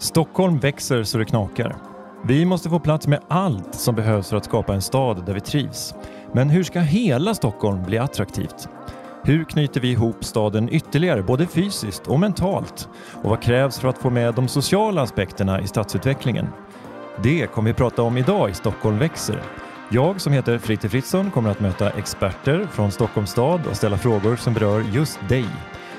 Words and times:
Stockholm 0.00 0.58
växer 0.58 1.04
så 1.04 1.18
det 1.18 1.24
knakar. 1.24 1.76
Vi 2.24 2.44
måste 2.44 2.70
få 2.70 2.78
plats 2.78 3.06
med 3.06 3.20
allt 3.28 3.74
som 3.74 3.94
behövs 3.94 4.28
för 4.28 4.36
att 4.36 4.44
skapa 4.44 4.74
en 4.74 4.82
stad 4.82 5.26
där 5.26 5.34
vi 5.34 5.40
trivs. 5.40 5.94
Men 6.32 6.50
hur 6.50 6.64
ska 6.64 6.80
hela 6.80 7.34
Stockholm 7.34 7.82
bli 7.82 7.98
attraktivt? 7.98 8.68
Hur 9.24 9.44
knyter 9.44 9.80
vi 9.80 9.90
ihop 9.90 10.24
staden 10.24 10.68
ytterligare, 10.72 11.22
både 11.22 11.46
fysiskt 11.46 12.06
och 12.06 12.20
mentalt? 12.20 12.88
Och 13.22 13.30
vad 13.30 13.42
krävs 13.42 13.78
för 13.78 13.88
att 13.88 13.98
få 13.98 14.10
med 14.10 14.34
de 14.34 14.48
sociala 14.48 15.02
aspekterna 15.02 15.60
i 15.60 15.66
stadsutvecklingen? 15.66 16.48
Det 17.22 17.46
kommer 17.46 17.70
vi 17.70 17.74
prata 17.74 18.02
om 18.02 18.16
idag 18.16 18.50
i 18.50 18.54
Stockholm 18.54 18.98
växer. 18.98 19.42
Jag 19.90 20.20
som 20.20 20.32
heter 20.32 20.58
Fritte 20.58 20.88
Fritzson 20.88 21.30
kommer 21.30 21.50
att 21.50 21.60
möta 21.60 21.90
experter 21.90 22.68
från 22.72 22.92
Stockholms 22.92 23.30
stad 23.30 23.66
och 23.66 23.76
ställa 23.76 23.98
frågor 23.98 24.36
som 24.36 24.54
berör 24.54 24.84
just 24.92 25.18
dig. 25.28 25.46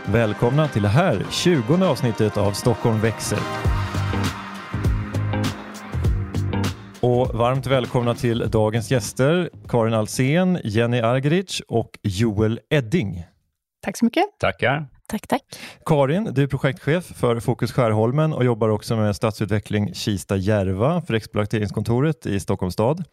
Välkomna 0.05 0.67
till 0.67 0.81
det 0.81 0.87
här 0.87 1.25
20 1.29 1.85
avsnittet 1.85 2.37
av 2.37 2.51
Stockholm 2.51 2.99
växer. 2.99 3.70
Och 7.01 7.27
varmt 7.27 7.67
välkomna 7.67 8.15
till 8.15 8.49
dagens 8.49 8.91
gäster 8.91 9.49
Karin 9.67 9.93
Alsen, 9.93 10.59
Jenny 10.63 10.99
Argerich 10.99 11.61
och 11.67 11.99
Joel 12.03 12.59
Edding. 12.69 13.23
Tack 13.81 13.97
så 13.97 14.05
mycket. 14.05 14.23
Tackar. 14.39 14.87
Tack, 15.07 15.27
tack. 15.27 15.41
Karin, 15.85 16.29
du 16.33 16.43
är 16.43 16.47
projektchef 16.47 17.05
för 17.05 17.39
Fokus 17.39 17.71
Skärholmen 17.71 18.33
och 18.33 18.45
jobbar 18.45 18.69
också 18.69 18.95
med 18.95 19.15
stadsutveckling 19.15 19.93
Kista-Järva 19.93 21.01
för 21.01 21.13
exploateringskontoret 21.13 22.25
i 22.25 22.39
Stockholms 22.39 22.73
stad. 22.73 23.03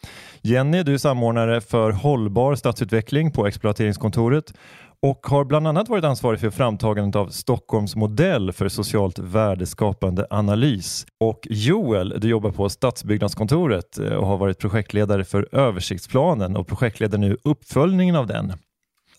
Jenny, 0.43 0.83
du 0.83 0.95
är 0.95 0.99
samordnare 0.99 1.61
för 1.61 1.91
hållbar 1.91 2.55
stadsutveckling 2.55 3.33
på 3.33 3.47
exploateringskontoret 3.47 4.55
och 5.03 5.27
har 5.27 5.45
bland 5.45 5.69
annat 5.69 5.89
varit 5.89 6.05
ansvarig 6.05 6.41
för 6.41 6.51
framtagandet 6.51 7.17
av 7.17 7.29
Stockholms 7.29 7.97
modell 7.97 8.53
för 8.53 8.69
socialt 8.69 9.19
värdeskapande 9.19 10.27
analys. 10.31 11.07
Och 11.21 11.47
Joel, 11.51 12.15
du 12.21 12.29
jobbar 12.29 12.51
på 12.51 12.69
Stadsbyggnadskontoret 12.69 13.99
eh, 13.99 14.13
och 14.13 14.27
har 14.27 14.37
varit 14.37 14.59
projektledare 14.59 15.25
för 15.25 15.49
översiktsplanen 15.53 16.57
och 16.57 16.67
projektleder 16.67 17.19
nu 17.19 17.37
uppföljningen 17.45 18.17
av 18.17 18.27
den. 18.27 18.53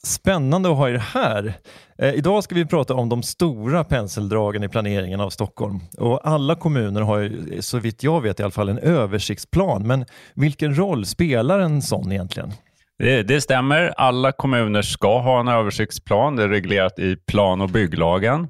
Spännande 0.04 0.70
att 0.70 0.78
ha 0.78 0.90
er 0.90 0.98
här. 0.98 1.54
Eh, 1.98 2.14
idag 2.14 2.44
ska 2.44 2.56
vi 2.56 2.66
prata 2.66 2.94
om 2.94 3.10
de 3.10 3.24
stora 3.24 3.84
penseldragen 3.84 4.64
i 4.64 4.70
planeringen 4.70 5.20
av 5.20 5.30
Stockholm. 5.30 5.80
Och 5.98 6.28
alla 6.28 6.56
kommuner 6.56 7.02
har 7.02 7.18
ju, 7.18 7.62
så 7.62 7.80
vitt 7.80 8.04
jag 8.04 8.22
vet 8.22 8.40
i 8.40 8.44
alla 8.44 8.52
fall 8.52 8.70
en 8.70 8.80
översiktsplan. 8.80 9.88
Men 9.88 10.06
vilken 10.34 10.78
roll 10.78 11.06
spelar 11.06 11.60
en 11.60 11.82
sån 11.82 12.12
egentligen? 12.12 12.54
Det, 13.00 13.24
det, 13.24 13.42
stämmer. 13.42 13.94
Alla 13.98 14.32
kommuner 14.32 14.82
ska 14.82 15.20
ha 15.20 15.40
en 15.40 15.48
översiktsplan. 15.48 16.36
Det 16.36 16.44
är 16.44 16.50
reglerat 16.50 17.00
i 17.00 17.16
plan 17.16 17.62
och 17.62 17.70
bygglagen. 17.70 18.48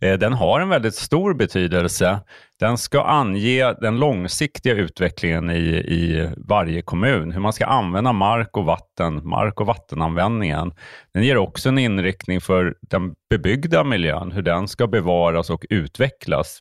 Eh, 0.00 0.18
den 0.18 0.32
har 0.32 0.60
en 0.60 0.68
väldigt 0.68 0.94
stor 0.94 1.34
betydelse. 1.34 2.20
Den 2.60 2.78
ska 2.78 3.02
ange 3.02 3.72
den 3.80 3.98
långsiktiga 3.98 4.74
utvecklingen 4.74 5.50
i, 5.50 5.68
i 5.76 6.30
varje 6.36 6.82
kommun, 6.82 7.32
hur 7.32 7.40
man 7.40 7.52
ska 7.52 7.66
använda 7.66 8.12
mark 8.12 8.56
och 8.56 8.64
vatten, 8.64 9.28
mark 9.28 9.60
och 9.60 9.66
vattenanvändningen. 9.66 10.72
Den 11.14 11.22
ger 11.22 11.36
också 11.36 11.68
en 11.68 11.78
inriktning 11.78 12.40
för 12.40 12.74
den 12.80 13.14
bebyggda 13.30 13.84
miljön, 13.84 14.32
hur 14.32 14.42
den 14.42 14.68
ska 14.68 14.86
bevaras 14.86 15.50
och 15.50 15.66
utvecklas. 15.70 16.60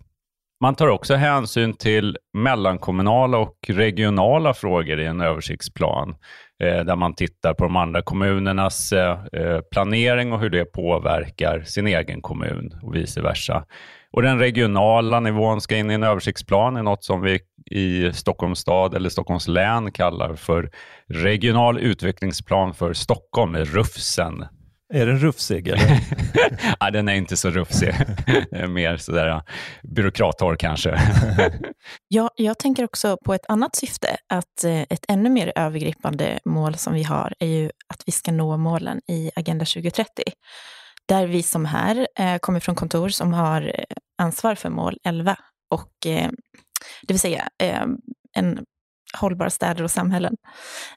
Man 0.62 0.76
tar 0.76 0.88
också 0.88 1.16
hänsyn 1.16 1.73
till 1.73 2.18
mellankommunala 2.34 3.38
och 3.38 3.56
regionala 3.68 4.54
frågor 4.54 5.00
i 5.00 5.06
en 5.06 5.22
översiktsplan, 5.22 6.16
eh, 6.64 6.86
där 6.86 6.95
man 6.95 7.16
tittar 7.16 7.54
på 7.54 7.64
de 7.64 7.76
andra 7.76 8.02
kommunernas 8.02 8.94
eh, 8.94 9.12
eh 9.34 9.60
planering 9.72 10.34
och 10.34 10.40
hur 10.40 10.50
det 10.50 10.66
påverkar 10.66 11.62
sin 11.62 11.88
egen 11.88 12.22
kommun 12.22 12.80
och 12.82 12.95
vice 12.95 13.22
versa. 13.22 13.66
Och 14.12 14.22
den 14.22 14.40
regionala 14.40 15.20
nivån 15.20 15.62
ska 15.62 15.76
in 15.76 15.92
i 15.92 15.94
en 15.94 16.04
översiktsplan, 16.04 16.78
är 16.78 16.83
något 16.83 17.04
som 17.04 17.22
vi 17.22 17.39
i 17.72 18.14
Stockholms 18.14 18.60
stad 18.60 18.94
eller 18.94 19.10
Stockholms 19.10 19.48
län 19.48 19.92
kallar 19.92 20.36
för 20.36 20.70
regional 21.08 21.80
utvecklingsplan 21.80 22.73
för 22.73 22.94
Stockholm, 22.94 23.56
RUFSen. 23.56 24.45
Är 24.93 25.05
den 25.05 25.20
rufsig? 25.20 25.67
Eller? 25.67 25.99
Nej, 26.81 26.92
den 26.92 27.09
är 27.09 27.14
inte 27.14 27.37
så 27.37 27.49
rufsig. 27.49 27.93
Mer 28.70 28.98
sådär 28.98 29.42
byråkrattorr 29.83 30.55
kanske. 30.55 30.89
ja, 32.08 32.30
jag 32.36 32.59
tänker 32.59 32.83
också 32.83 33.17
på 33.26 33.33
ett 33.33 33.45
annat 33.48 33.76
syfte, 33.76 34.17
att 34.30 34.64
eh, 34.64 34.82
ett 34.82 35.05
ännu 35.08 35.30
mer 35.30 35.53
övergripande 35.55 36.39
mål 36.45 36.76
som 36.76 36.93
vi 36.93 37.03
har 37.03 37.33
är 37.39 37.48
ju 37.48 37.65
att 37.65 38.03
vi 38.05 38.11
ska 38.11 38.32
nå 38.32 38.58
målen 38.58 39.02
i 39.08 39.32
Agenda 39.36 39.65
2030 39.65 40.23
där 41.05 41.27
vi 41.27 41.43
som 41.43 41.65
här 41.65 42.08
eh, 42.20 42.37
kommer 42.37 42.59
från 42.59 42.76
kontor 42.76 43.09
som 43.09 43.33
har 43.33 43.61
eh, 43.61 43.95
ansvar 44.17 44.55
för 44.55 44.70
mål 44.70 44.98
11 45.03 45.37
och 45.70 46.05
eh, 46.05 46.30
det 47.02 47.14
vill 47.14 47.20
säga 47.20 47.49
eh, 47.64 47.86
en 48.36 48.65
hållbara 49.18 49.50
städer 49.50 49.84
och 49.84 49.92
samhällen. 49.92 50.36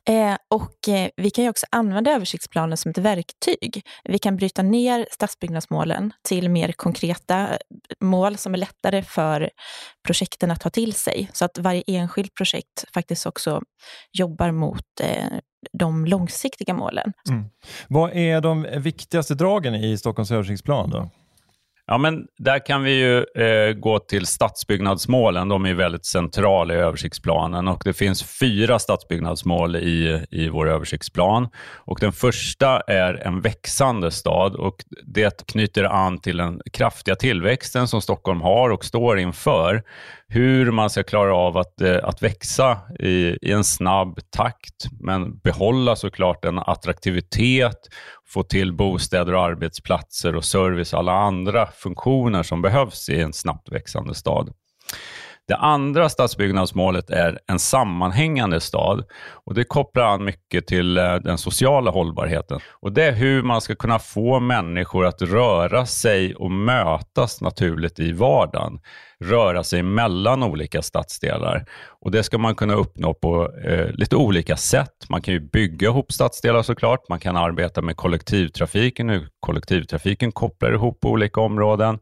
Eh, 0.08 0.36
och 0.50 0.88
eh, 0.88 1.10
vi 1.16 1.30
kan 1.30 1.44
ju 1.44 1.50
också 1.50 1.66
använda 1.70 2.10
översiktsplanen 2.10 2.76
som 2.76 2.90
ett 2.90 2.98
verktyg. 2.98 3.82
Vi 4.04 4.18
kan 4.18 4.36
bryta 4.36 4.62
ner 4.62 5.06
stadsbyggnadsmålen 5.10 6.12
till 6.28 6.50
mer 6.50 6.72
konkreta 6.72 7.48
eh, 7.48 7.56
mål 8.00 8.36
som 8.36 8.54
är 8.54 8.58
lättare 8.58 9.02
för 9.02 9.50
projekten 10.06 10.50
att 10.50 10.60
ta 10.60 10.70
till 10.70 10.92
sig, 10.92 11.30
så 11.32 11.44
att 11.44 11.58
varje 11.58 11.82
enskilt 11.86 12.34
projekt 12.34 12.84
faktiskt 12.94 13.26
också 13.26 13.62
jobbar 14.12 14.50
mot 14.50 15.00
eh, 15.02 15.38
de 15.72 16.06
långsiktiga 16.06 16.74
målen. 16.74 17.12
Mm. 17.28 17.44
Vad 17.88 18.16
är 18.16 18.40
de 18.40 18.66
viktigaste 18.76 19.34
dragen 19.34 19.74
i 19.74 19.98
Stockholms 19.98 20.30
översiktsplan? 20.30 20.90
Då? 20.90 21.10
Ja, 21.88 21.98
men 21.98 22.26
där 22.38 22.66
kan 22.66 22.82
vi 22.82 22.90
ju 22.90 23.18
eh, 23.18 23.72
gå 23.72 23.98
till 23.98 24.26
stadsbyggnadsmålen. 24.26 25.48
De 25.48 25.66
är 25.66 25.74
väldigt 25.74 26.06
centrala 26.06 26.74
i 26.74 26.76
översiktsplanen 26.76 27.68
och 27.68 27.82
det 27.84 27.92
finns 27.92 28.38
fyra 28.40 28.78
stadsbyggnadsmål 28.78 29.76
i, 29.76 30.26
i 30.30 30.48
vår 30.48 30.68
översiktsplan. 30.68 31.48
Och 31.74 31.98
den 32.00 32.12
första 32.12 32.80
är 32.80 33.14
en 33.14 33.40
växande 33.40 34.10
stad 34.10 34.54
och 34.54 34.84
det 35.04 35.46
knyter 35.46 35.84
an 35.84 36.18
till 36.18 36.36
den 36.36 36.60
kraftiga 36.72 37.16
tillväxten 37.16 37.88
som 37.88 38.02
Stockholm 38.02 38.40
har 38.40 38.70
och 38.70 38.84
står 38.84 39.18
inför 39.18 39.82
hur 40.28 40.70
man 40.70 40.90
ska 40.90 41.02
klara 41.02 41.34
av 41.34 41.56
att, 41.56 41.80
eh, 41.80 41.98
att 42.02 42.22
växa 42.22 42.78
i, 43.00 43.38
i 43.42 43.52
en 43.52 43.64
snabb 43.64 44.18
takt, 44.30 44.86
men 45.00 45.38
behålla 45.38 45.96
såklart 45.96 46.44
en 46.44 46.58
attraktivitet, 46.58 47.88
få 48.26 48.42
till 48.42 48.72
bostäder 48.72 49.34
och 49.34 49.44
arbetsplatser 49.44 50.36
och 50.36 50.44
service 50.44 50.92
och 50.92 50.98
alla 50.98 51.12
andra 51.12 51.66
funktioner 51.66 52.42
som 52.42 52.62
behövs 52.62 53.08
i 53.08 53.20
en 53.20 53.32
snabbt 53.32 53.72
växande 53.72 54.14
stad. 54.14 54.52
Det 55.48 55.56
andra 55.56 56.08
stadsbyggnadsmålet 56.08 57.10
är 57.10 57.38
en 57.46 57.58
sammanhängande 57.58 58.60
stad 58.60 59.04
och 59.28 59.54
det 59.54 59.64
kopplar 59.64 60.04
an 60.04 60.24
mycket 60.24 60.66
till 60.66 60.98
eh, 60.98 61.14
den 61.14 61.38
sociala 61.38 61.90
hållbarheten. 61.90 62.60
Och 62.80 62.92
Det 62.92 63.04
är 63.04 63.12
hur 63.12 63.42
man 63.42 63.60
ska 63.60 63.74
kunna 63.74 63.98
få 63.98 64.40
människor 64.40 65.06
att 65.06 65.22
röra 65.22 65.86
sig 65.86 66.34
och 66.34 66.50
mötas 66.50 67.40
naturligt 67.40 68.00
i 68.00 68.12
vardagen 68.12 68.80
röra 69.24 69.64
sig 69.64 69.82
mellan 69.82 70.42
olika 70.42 70.82
stadsdelar. 70.82 71.66
Och 72.00 72.10
Det 72.10 72.22
ska 72.22 72.38
man 72.38 72.54
kunna 72.54 72.74
uppnå 72.74 73.14
på 73.14 73.52
eh, 73.64 73.90
lite 73.90 74.16
olika 74.16 74.56
sätt. 74.56 75.06
Man 75.08 75.22
kan 75.22 75.34
ju 75.34 75.40
bygga 75.40 75.88
ihop 75.88 76.12
stadsdelar 76.12 76.62
såklart. 76.62 77.08
Man 77.08 77.20
kan 77.20 77.36
arbeta 77.36 77.82
med 77.82 77.96
kollektivtrafiken, 77.96 79.10
hur 79.10 79.28
kollektivtrafiken 79.40 80.32
kopplar 80.32 80.72
ihop 80.72 81.04
olika 81.04 81.40
områden. 81.40 81.98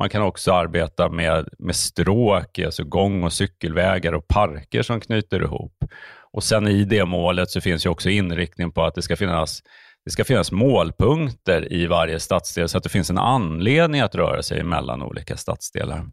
Man 0.00 0.08
kan 0.08 0.22
också 0.22 0.52
arbeta 0.52 1.08
med, 1.08 1.48
med 1.58 1.76
stråk, 1.76 2.58
alltså 2.58 2.84
gång 2.84 3.24
och 3.24 3.32
cykelvägar 3.32 4.12
och 4.12 4.28
parker 4.28 4.82
som 4.82 5.00
knyter 5.00 5.42
ihop. 5.42 5.84
Och 6.32 6.44
sen 6.44 6.68
i 6.68 6.84
det 6.84 7.04
målet 7.04 7.50
så 7.50 7.60
finns 7.60 7.86
ju 7.86 7.90
också 7.90 8.10
inriktning 8.10 8.72
på 8.72 8.84
att 8.84 8.94
det 8.94 9.02
ska 9.02 9.16
finnas 9.16 9.62
det 10.04 10.10
ska 10.10 10.24
finnas 10.24 10.52
målpunkter 10.52 11.72
i 11.72 11.86
varje 11.86 12.20
stadsdel 12.20 12.68
så 12.68 12.78
att 12.78 12.84
det 12.84 12.90
finns 12.90 13.10
en 13.10 13.18
anledning 13.18 14.00
att 14.00 14.14
röra 14.14 14.42
sig 14.42 14.62
mellan 14.62 15.02
olika 15.02 15.36
stadsdelar. 15.36 16.04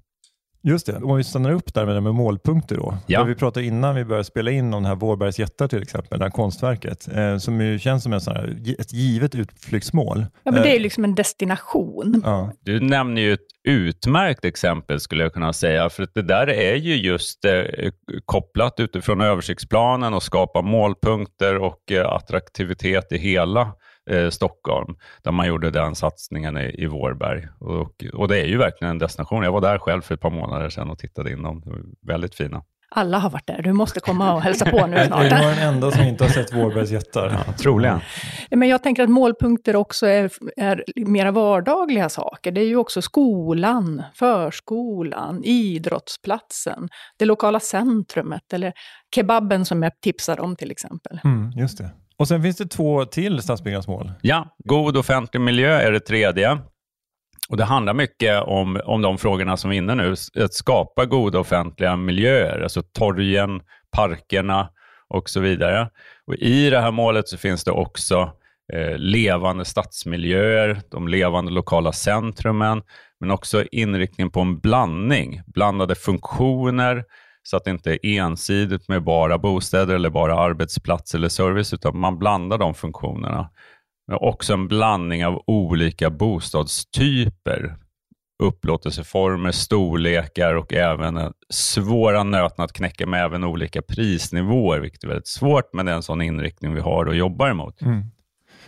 Just 0.64 0.86
det, 0.86 0.96
om 0.98 1.18
vi 1.18 1.24
stannar 1.24 1.52
upp 1.52 1.74
där 1.74 1.86
med, 1.86 1.96
det 1.96 2.02
med 2.02 2.14
målpunkter 2.14 2.76
då. 2.76 2.98
Ja. 3.08 3.24
Vi 3.24 3.36
pratade 3.36 3.66
innan 3.66 3.96
vi 3.96 4.06
började 4.06 4.24
spela 4.24 4.52
in 4.52 4.66
om 4.66 4.84
den 4.84 4.86
här 4.86 4.96
Vårbergs 4.96 5.40
jättar 5.40 5.68
till 5.68 5.82
exempel, 5.82 6.20
det 6.20 6.26
här 6.26 6.32
konstverket, 6.32 7.08
eh, 7.16 7.38
som 7.38 7.62
ju 7.62 7.80
känns 7.80 8.04
som 8.04 8.14
en 8.14 8.22
sån 8.22 8.36
här, 8.36 8.58
ett 8.80 8.94
givet 8.94 9.36
utflyktsmål. 9.36 10.26
Ja, 10.44 10.52
men 10.52 10.62
det 10.62 10.70
är 10.70 10.72
ju 10.72 10.78
eh, 10.78 10.82
liksom 10.82 11.04
en 11.04 11.16
destination. 11.16 12.22
Ja. 12.26 12.52
Du 12.60 12.80
nämner 12.80 13.22
ju 13.22 13.34
ett 13.34 13.48
utmärkt 13.64 14.46
exempel 14.46 15.00
skulle 15.00 15.24
jag 15.24 15.34
kunna 15.34 15.54
säga, 15.54 15.90
för 15.90 16.04
att 16.04 16.14
det 16.14 16.22
där 16.22 16.50
är 16.50 16.76
ju 16.76 16.96
just 16.96 17.46
eh, 17.46 17.64
kopplat 18.26 18.80
utifrån 18.80 19.22
översiktsplanen 19.22 20.14
och 20.14 20.24
skapa 20.24 20.62
målpunkter 20.62 21.58
och 21.58 21.92
eh, 21.92 22.12
attraktivitet 22.12 23.12
i 23.12 23.18
hela 23.18 23.74
eh, 24.10 24.30
Stockholm, 24.30 24.96
där 25.24 25.32
man 25.32 25.48
gjorde 25.48 25.72
den 25.72 25.96
satsningen 25.96 26.58
i, 26.58 26.76
i 26.84 26.86
Vårberg. 26.86 27.48
Och, 27.60 28.04
och, 28.14 28.28
det 28.28 28.42
är 28.42 28.46
ju 28.46 28.58
verkligen 28.58 28.92
en 28.92 29.00
destination. 29.00 29.44
Jag 29.44 29.52
var 29.52 29.62
där 29.62 29.80
själv 29.80 30.02
för 30.02 30.16
ett 30.16 30.22
par 30.22 30.32
månader 30.32 30.70
sedan 30.70 30.90
och 30.90 31.00
tittade 31.00 31.32
in 31.32 31.44
dem. 31.44 31.64
Väldigt 32.08 32.36
fina. 32.36 32.64
Alla 32.96 33.20
har 33.20 33.30
varit 33.30 33.48
där. 33.48 33.62
Du 33.62 33.74
måste 33.74 34.00
komma 34.00 34.34
och 34.34 34.42
hälsa 34.42 34.66
på 34.66 34.88
nu 34.88 34.96
Är 34.98 35.08
snart. 35.08 35.24
du 35.24 35.30
den 35.30 35.58
enda 35.58 35.92
som 35.92 36.04
inte 36.04 36.24
har 36.24 36.30
sett 36.30 36.54
Vårbergs 36.54 36.92
jättar? 36.92 37.44
Ja, 37.48 37.54
troligen. 37.54 38.00
Men 38.50 38.70
jag 38.70 38.84
tänker 38.84 39.04
att 39.04 39.10
målpunkter 39.10 39.76
också 39.76 40.08
är, 40.08 40.32
är 40.58 40.84
mera 40.96 41.32
vardagliga 41.32 42.10
saker. 42.10 42.52
Det 42.52 42.62
är 42.62 42.68
ju 42.68 42.76
också 42.76 43.02
skolan, 43.02 44.04
förskolan, 44.16 45.44
idrottsplatsen, 45.44 46.90
det 47.18 47.26
lokala 47.26 47.60
centrumet 47.60 48.54
eller 48.54 48.74
kebaben 49.16 49.66
som 49.66 49.84
jag 49.84 50.02
tipsade 50.02 50.42
om 50.42 50.56
till 50.56 50.72
exempel. 50.72 51.20
Mm, 51.24 51.52
just 51.52 51.78
det. 51.78 51.90
Och 52.22 52.28
sen 52.28 52.44
finns 52.44 52.58
det 52.58 52.66
två 52.66 53.06
till 53.06 53.42
stadsbyggnadsmål. 53.42 54.12
Ja, 54.22 54.56
god 54.64 54.98
offentlig 54.98 55.42
miljö 55.42 55.80
är 55.80 55.92
det 55.92 56.00
tredje. 56.00 56.58
Och 57.50 57.58
Det 57.58 57.64
handlar 57.64 57.94
mycket 57.94 58.44
om, 58.44 58.82
om 58.86 59.02
de 59.02 59.18
frågorna 59.18 59.58
som 59.58 59.70
vi 59.70 59.76
är 59.76 59.82
inne 59.82 59.96
nu, 59.96 60.16
att 60.36 60.54
skapa 60.54 61.06
goda 61.06 61.40
offentliga 61.40 61.96
miljöer, 61.96 62.62
alltså 62.62 62.82
torgen, 62.82 63.62
parkerna 63.92 64.70
och 65.10 65.30
så 65.30 65.40
vidare. 65.40 65.90
Och 66.28 66.36
I 66.36 66.70
det 66.70 66.80
här 66.80 66.92
målet 66.92 67.28
så 67.28 67.38
finns 67.38 67.64
det 67.64 67.72
också 67.72 68.32
eh, 68.74 68.98
levande 68.98 69.66
stadsmiljöer, 69.66 70.82
de 70.92 71.08
levande 71.08 71.52
lokala 71.52 71.92
centrumen, 71.92 72.82
men 73.20 73.32
också 73.32 73.64
inriktning 73.72 74.32
på 74.32 74.40
en 74.40 74.60
blandning, 74.60 75.42
blandade 75.46 75.96
funktioner, 75.96 77.04
så 77.44 77.58
att 77.58 77.64
det 77.64 77.72
inte 77.72 77.92
är 77.92 78.00
ensidigt 78.06 78.88
med 78.88 79.04
bara 79.04 79.38
bostäder 79.38 79.96
eller 79.96 80.10
bara 80.10 80.36
arbetsplats 80.40 81.16
eller 81.16 81.30
service, 81.30 81.74
utan 81.74 82.00
man 82.00 82.20
blandar 82.20 82.58
de 82.58 82.74
funktionerna. 82.74 83.50
Men 84.08 84.18
också 84.22 84.54
en 84.54 84.68
blandning 84.68 85.26
av 85.26 85.44
olika 85.48 86.10
bostadstyper, 86.10 87.76
upplåtelseformer, 88.44 89.52
storlekar 89.52 90.56
och 90.56 90.74
även 90.74 91.34
svåra 91.50 92.24
nöten 92.24 92.66
att 92.66 92.74
knäcka 92.74 93.08
med 93.08 93.26
även 93.26 93.44
olika 93.44 93.82
prisnivåer, 93.82 94.80
vilket 94.80 95.04
är 95.04 95.08
väldigt 95.08 95.28
svårt, 95.28 95.74
men 95.74 95.86
det 95.86 95.92
är 95.92 95.96
en 95.96 96.04
sån 96.04 96.22
inriktning 96.22 96.74
vi 96.74 96.82
har 96.82 97.06
och 97.06 97.16
jobbar 97.16 97.50
emot. 97.50 97.82
Mm. 97.82 98.04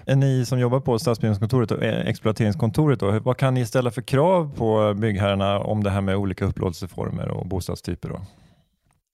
Är 0.05 0.15
ni 0.15 0.45
som 0.45 0.59
jobbar 0.59 0.79
på 0.79 0.99
stadsbyggnadskontoret 0.99 1.71
och 1.71 1.83
eh, 1.83 2.07
exploateringskontoret, 2.07 2.99
då, 2.99 3.19
vad 3.19 3.37
kan 3.37 3.53
ni 3.53 3.65
ställa 3.65 3.91
för 3.91 4.01
krav 4.01 4.55
på 4.55 4.93
byggherrarna 4.93 5.59
om 5.59 5.83
det 5.83 5.89
här 5.89 6.01
med 6.01 6.15
olika 6.15 6.45
upplåtelseformer 6.45 7.27
och 7.27 7.47
bostadstyper? 7.47 8.09
Då? 8.09 8.21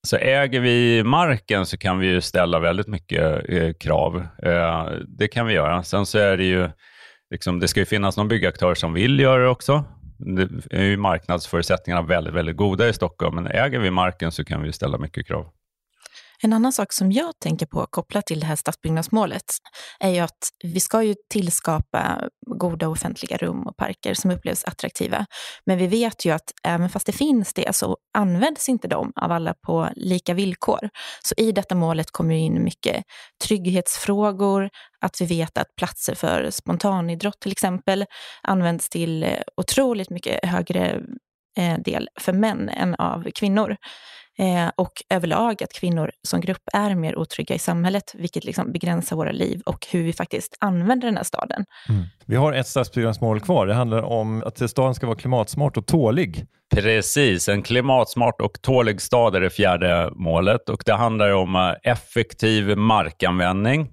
Så 0.07 0.17
äger 0.17 0.59
vi 0.59 1.03
marken 1.03 1.65
så 1.65 1.77
kan 1.77 1.99
vi 1.99 2.07
ju 2.07 2.21
ställa 2.21 2.59
väldigt 2.59 2.87
mycket 2.87 3.49
eh, 3.49 3.73
krav. 3.73 4.27
Eh, 4.43 4.87
det 5.07 5.27
kan 5.27 5.45
vi 5.45 5.53
göra. 5.53 5.83
Sen 5.83 6.05
så 6.05 6.17
är 6.19 6.37
det 6.37 6.43
ju, 6.43 6.69
liksom, 7.31 7.59
det 7.59 7.67
ska 7.67 7.79
ju 7.79 7.85
finnas 7.85 8.17
någon 8.17 8.27
byggaktör 8.27 8.75
som 8.75 8.93
vill 8.93 9.19
göra 9.19 9.43
det 9.43 9.49
också. 9.49 9.83
Det 10.17 10.49
är 10.71 10.83
ju 10.83 10.97
marknadsförutsättningarna 10.97 12.07
väldigt, 12.07 12.33
väldigt 12.33 12.57
goda 12.57 12.89
i 12.89 12.93
Stockholm, 12.93 13.35
men 13.35 13.47
äger 13.47 13.79
vi 13.79 13.91
marken 13.91 14.31
så 14.31 14.45
kan 14.45 14.63
vi 14.63 14.73
ställa 14.73 14.97
mycket 14.97 15.27
krav. 15.27 15.47
En 16.43 16.53
annan 16.53 16.73
sak 16.73 16.93
som 16.93 17.11
jag 17.11 17.39
tänker 17.39 17.65
på 17.65 17.85
kopplat 17.85 18.25
till 18.25 18.39
det 18.39 18.45
här 18.45 18.55
stadsbyggnadsmålet 18.55 19.43
är 19.99 20.09
ju 20.09 20.19
att 20.19 20.49
vi 20.63 20.79
ska 20.79 21.03
ju 21.03 21.15
tillskapa 21.29 22.29
goda 22.47 22.87
offentliga 22.87 23.37
rum 23.37 23.67
och 23.67 23.77
parker 23.77 24.13
som 24.13 24.31
upplevs 24.31 24.63
attraktiva. 24.63 25.25
Men 25.65 25.77
vi 25.77 25.87
vet 25.87 26.25
ju 26.25 26.31
att 26.31 26.51
även 26.63 26.89
fast 26.89 27.05
det 27.05 27.11
finns 27.11 27.53
det 27.53 27.75
så 27.75 27.97
används 28.17 28.69
inte 28.69 28.87
de 28.87 29.11
av 29.15 29.31
alla 29.31 29.53
på 29.53 29.89
lika 29.95 30.33
villkor. 30.33 30.89
Så 31.23 31.35
i 31.37 31.51
detta 31.51 31.75
målet 31.75 32.11
kommer 32.11 32.35
ju 32.35 32.41
in 32.41 32.63
mycket 32.63 33.03
trygghetsfrågor, 33.45 34.69
att 35.01 35.21
vi 35.21 35.25
vet 35.25 35.57
att 35.57 35.75
platser 35.75 36.15
för 36.15 36.49
spontanidrott 36.51 37.39
till 37.39 37.51
exempel 37.51 38.05
används 38.43 38.89
till 38.89 39.27
otroligt 39.57 40.09
mycket 40.09 40.45
högre 40.45 41.01
eh, 41.57 41.79
del 41.79 42.09
för 42.19 42.33
män 42.33 42.69
än 42.69 42.95
av 42.95 43.31
kvinnor. 43.35 43.77
Eh, 44.39 44.71
och 44.75 45.03
överlag 45.09 45.63
att 45.63 45.73
kvinnor 45.73 46.11
som 46.27 46.41
grupp 46.41 46.61
är 46.73 46.95
mer 46.95 47.17
otrygga 47.17 47.55
i 47.55 47.59
samhället, 47.59 48.15
vilket 48.17 48.43
liksom 48.43 48.71
begränsar 48.71 49.15
våra 49.15 49.31
liv 49.31 49.61
och 49.65 49.87
hur 49.91 50.03
vi 50.03 50.13
faktiskt 50.13 50.57
använder 50.59 51.07
den 51.07 51.17
här 51.17 51.23
staden. 51.23 51.65
Mm. 51.89 52.03
Vi 52.25 52.35
har 52.35 52.53
ett 52.53 52.67
stadsbyggnadsmål 52.67 53.39
kvar. 53.39 53.67
Det 53.67 53.73
handlar 53.73 54.01
om 54.01 54.43
att 54.45 54.69
staden 54.69 54.95
ska 54.95 55.07
vara 55.07 55.17
klimatsmart 55.17 55.77
och 55.77 55.85
tålig. 55.85 56.45
Precis, 56.75 57.49
en 57.49 57.63
klimatsmart 57.63 58.41
och 58.41 58.61
tålig 58.61 59.01
stad 59.01 59.35
är 59.35 59.41
det 59.41 59.49
fjärde 59.49 60.11
målet 60.15 60.69
och 60.69 60.83
det 60.85 60.93
handlar 60.93 61.31
om 61.31 61.55
eh, 61.55 61.91
effektiv 61.91 62.77
markanvändning 62.77 63.89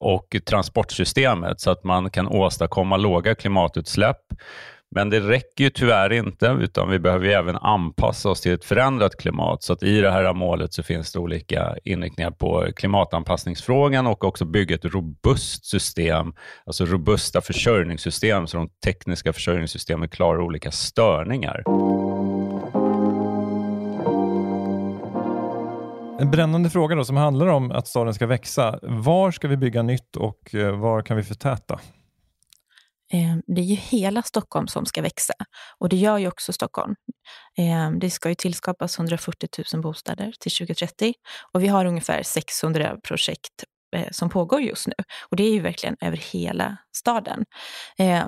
och 0.00 0.36
transportsystemet 0.46 1.60
så 1.60 1.70
att 1.70 1.84
man 1.84 2.10
kan 2.10 2.28
åstadkomma 2.28 2.96
låga 2.96 3.34
klimatutsläpp. 3.34 4.20
Men 4.94 5.10
det 5.10 5.20
räcker 5.20 5.64
ju 5.64 5.70
tyvärr 5.70 6.12
inte, 6.12 6.46
utan 6.60 6.90
vi 6.90 6.98
behöver 6.98 7.26
ju 7.26 7.32
även 7.32 7.56
anpassa 7.56 8.30
oss 8.30 8.40
till 8.40 8.52
ett 8.52 8.64
förändrat 8.64 9.16
klimat. 9.16 9.62
Så 9.62 9.72
att 9.72 9.82
i 9.82 10.00
det 10.00 10.10
här 10.10 10.34
målet 10.34 10.72
så 10.72 10.82
finns 10.82 11.12
det 11.12 11.18
olika 11.18 11.76
inriktningar 11.84 12.30
på 12.30 12.66
klimatanpassningsfrågan 12.76 14.06
och 14.06 14.24
också 14.24 14.44
bygga 14.44 14.74
ett 14.74 14.84
robust 14.84 15.64
system, 15.66 16.32
alltså 16.64 16.84
robusta 16.84 17.40
försörjningssystem, 17.40 18.46
så 18.46 18.56
de 18.56 18.68
tekniska 18.84 19.32
försörjningssystemen 19.32 20.08
klarar 20.08 20.40
olika 20.40 20.70
störningar. 20.70 21.62
En 26.20 26.30
brännande 26.30 26.70
fråga 26.70 26.94
då 26.94 27.04
som 27.04 27.16
handlar 27.16 27.46
om 27.46 27.70
att 27.70 27.88
staden 27.88 28.14
ska 28.14 28.26
växa. 28.26 28.78
Var 28.82 29.30
ska 29.30 29.48
vi 29.48 29.56
bygga 29.56 29.82
nytt 29.82 30.16
och 30.16 30.54
eh, 30.54 30.80
var 30.80 31.02
kan 31.02 31.16
vi 31.16 31.22
förtäta? 31.22 31.80
Ehm, 33.12 33.42
det 33.46 33.60
är 33.60 33.64
ju 33.64 33.74
hela 33.74 34.22
Stockholm 34.22 34.68
som 34.68 34.86
ska 34.86 35.02
växa 35.02 35.34
och 35.78 35.88
det 35.88 35.96
gör 35.96 36.18
ju 36.18 36.28
också 36.28 36.52
Stockholm. 36.52 36.94
Ehm, 37.58 37.98
det 37.98 38.10
ska 38.10 38.28
ju 38.28 38.34
tillskapas 38.34 38.98
140 38.98 39.48
000 39.74 39.82
bostäder 39.82 40.32
till 40.40 40.52
2030 40.52 41.14
och 41.54 41.62
vi 41.62 41.68
har 41.68 41.84
ungefär 41.84 42.22
600 42.22 42.96
projekt 43.04 43.64
som 44.10 44.28
pågår 44.28 44.60
just 44.60 44.86
nu. 44.86 44.94
Och 45.30 45.36
det 45.36 45.42
är 45.42 45.52
ju 45.52 45.60
verkligen 45.60 45.96
över 46.00 46.16
hela 46.16 46.76
staden. 46.96 47.44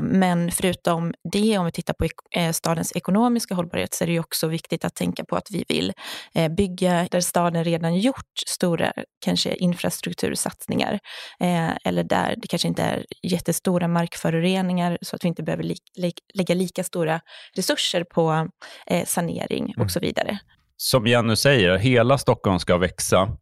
Men 0.01 0.51
förutom 0.51 1.15
det, 1.33 1.59
om 1.59 1.65
vi 1.65 1.73
tittar 1.73 1.95
på 1.95 2.09
stadens 2.53 2.97
ekonomiska 2.97 3.55
hållbarhet, 3.55 3.95
så 3.95 4.05
är 4.05 4.07
det 4.07 4.13
ju 4.13 4.21
också 4.21 4.47
viktigt 4.47 4.85
att 4.85 4.95
tänka 4.95 5.25
på 5.25 5.37
att 5.37 5.51
vi 5.51 5.65
vill 5.69 5.93
bygga 6.57 7.09
där 7.11 7.21
staden 7.21 7.65
redan 7.65 7.99
gjort 7.99 8.39
stora 8.47 8.93
kanske 9.25 9.55
infrastruktursatsningar. 9.55 11.01
Eller 11.85 12.05
där 12.05 12.35
det 12.37 12.49
kanske 12.49 12.69
inte 12.69 12.83
är 12.83 13.05
jättestora 13.23 13.89
markföroreningar 13.89 14.99
så 15.03 15.17
att 15.17 15.25
vi 15.25 15.29
inte 15.29 15.43
behöver 15.43 15.75
lägga 16.35 16.55
lika 16.55 16.85
stora 16.85 17.21
resurser 17.57 18.05
på 18.05 18.49
sanering 19.07 19.75
och 19.79 19.91
så 19.91 20.01
vidare. 20.01 20.39
Som 20.77 21.07
Jenny 21.07 21.37
säger, 21.37 21.79
hela 21.79 22.19
Stockholm 22.19 22.59
ska 22.59 22.79
växa. 22.79 23.37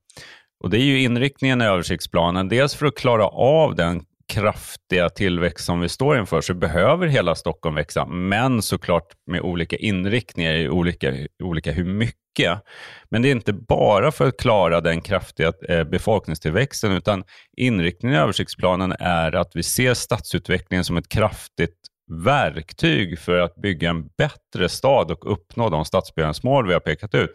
Och 0.61 0.71
Det 0.71 0.79
är 0.79 0.85
ju 0.85 1.03
inriktningen 1.03 1.62
i 1.62 1.65
översiktsplanen. 1.65 2.49
Dels 2.49 2.75
för 2.75 2.87
att 2.87 2.97
klara 2.97 3.27
av 3.27 3.75
den 3.75 4.05
kraftiga 4.29 5.09
tillväxt 5.09 5.65
som 5.65 5.81
vi 5.81 5.89
står 5.89 6.19
inför 6.19 6.41
så 6.41 6.55
behöver 6.55 7.07
hela 7.07 7.34
Stockholm 7.34 7.75
växa, 7.75 8.06
men 8.06 8.63
såklart 8.63 9.06
med 9.27 9.41
olika 9.41 9.77
inriktningar, 9.77 10.69
olika, 10.69 11.15
olika 11.43 11.73
hur 11.73 11.84
mycket. 11.84 12.63
Men 13.08 13.23
det 13.23 13.29
är 13.29 13.32
inte 13.32 13.53
bara 13.53 14.13
för 14.13 14.29
att 14.29 14.37
klara 14.37 14.81
den 14.81 15.01
kraftiga 15.01 15.53
eh, 15.69 15.84
befolkningstillväxten, 15.84 16.93
utan 16.93 17.25
inriktningen 17.56 18.17
i 18.17 18.20
översiktsplanen 18.20 18.93
är 19.01 19.34
att 19.34 19.51
vi 19.55 19.63
ser 19.63 19.94
stadsutvecklingen 19.94 20.84
som 20.84 20.96
ett 20.96 21.08
kraftigt 21.08 21.77
verktyg 22.25 23.19
för 23.19 23.39
att 23.39 23.55
bygga 23.55 23.91
en 23.91 24.08
bättre 24.19 24.69
stad 24.69 25.11
och 25.11 25.32
uppnå 25.32 25.69
de 25.69 25.84
stadsbyggnadsmål 25.84 26.67
vi 26.67 26.73
har 26.73 26.81
pekat 26.81 27.15
ut. 27.15 27.31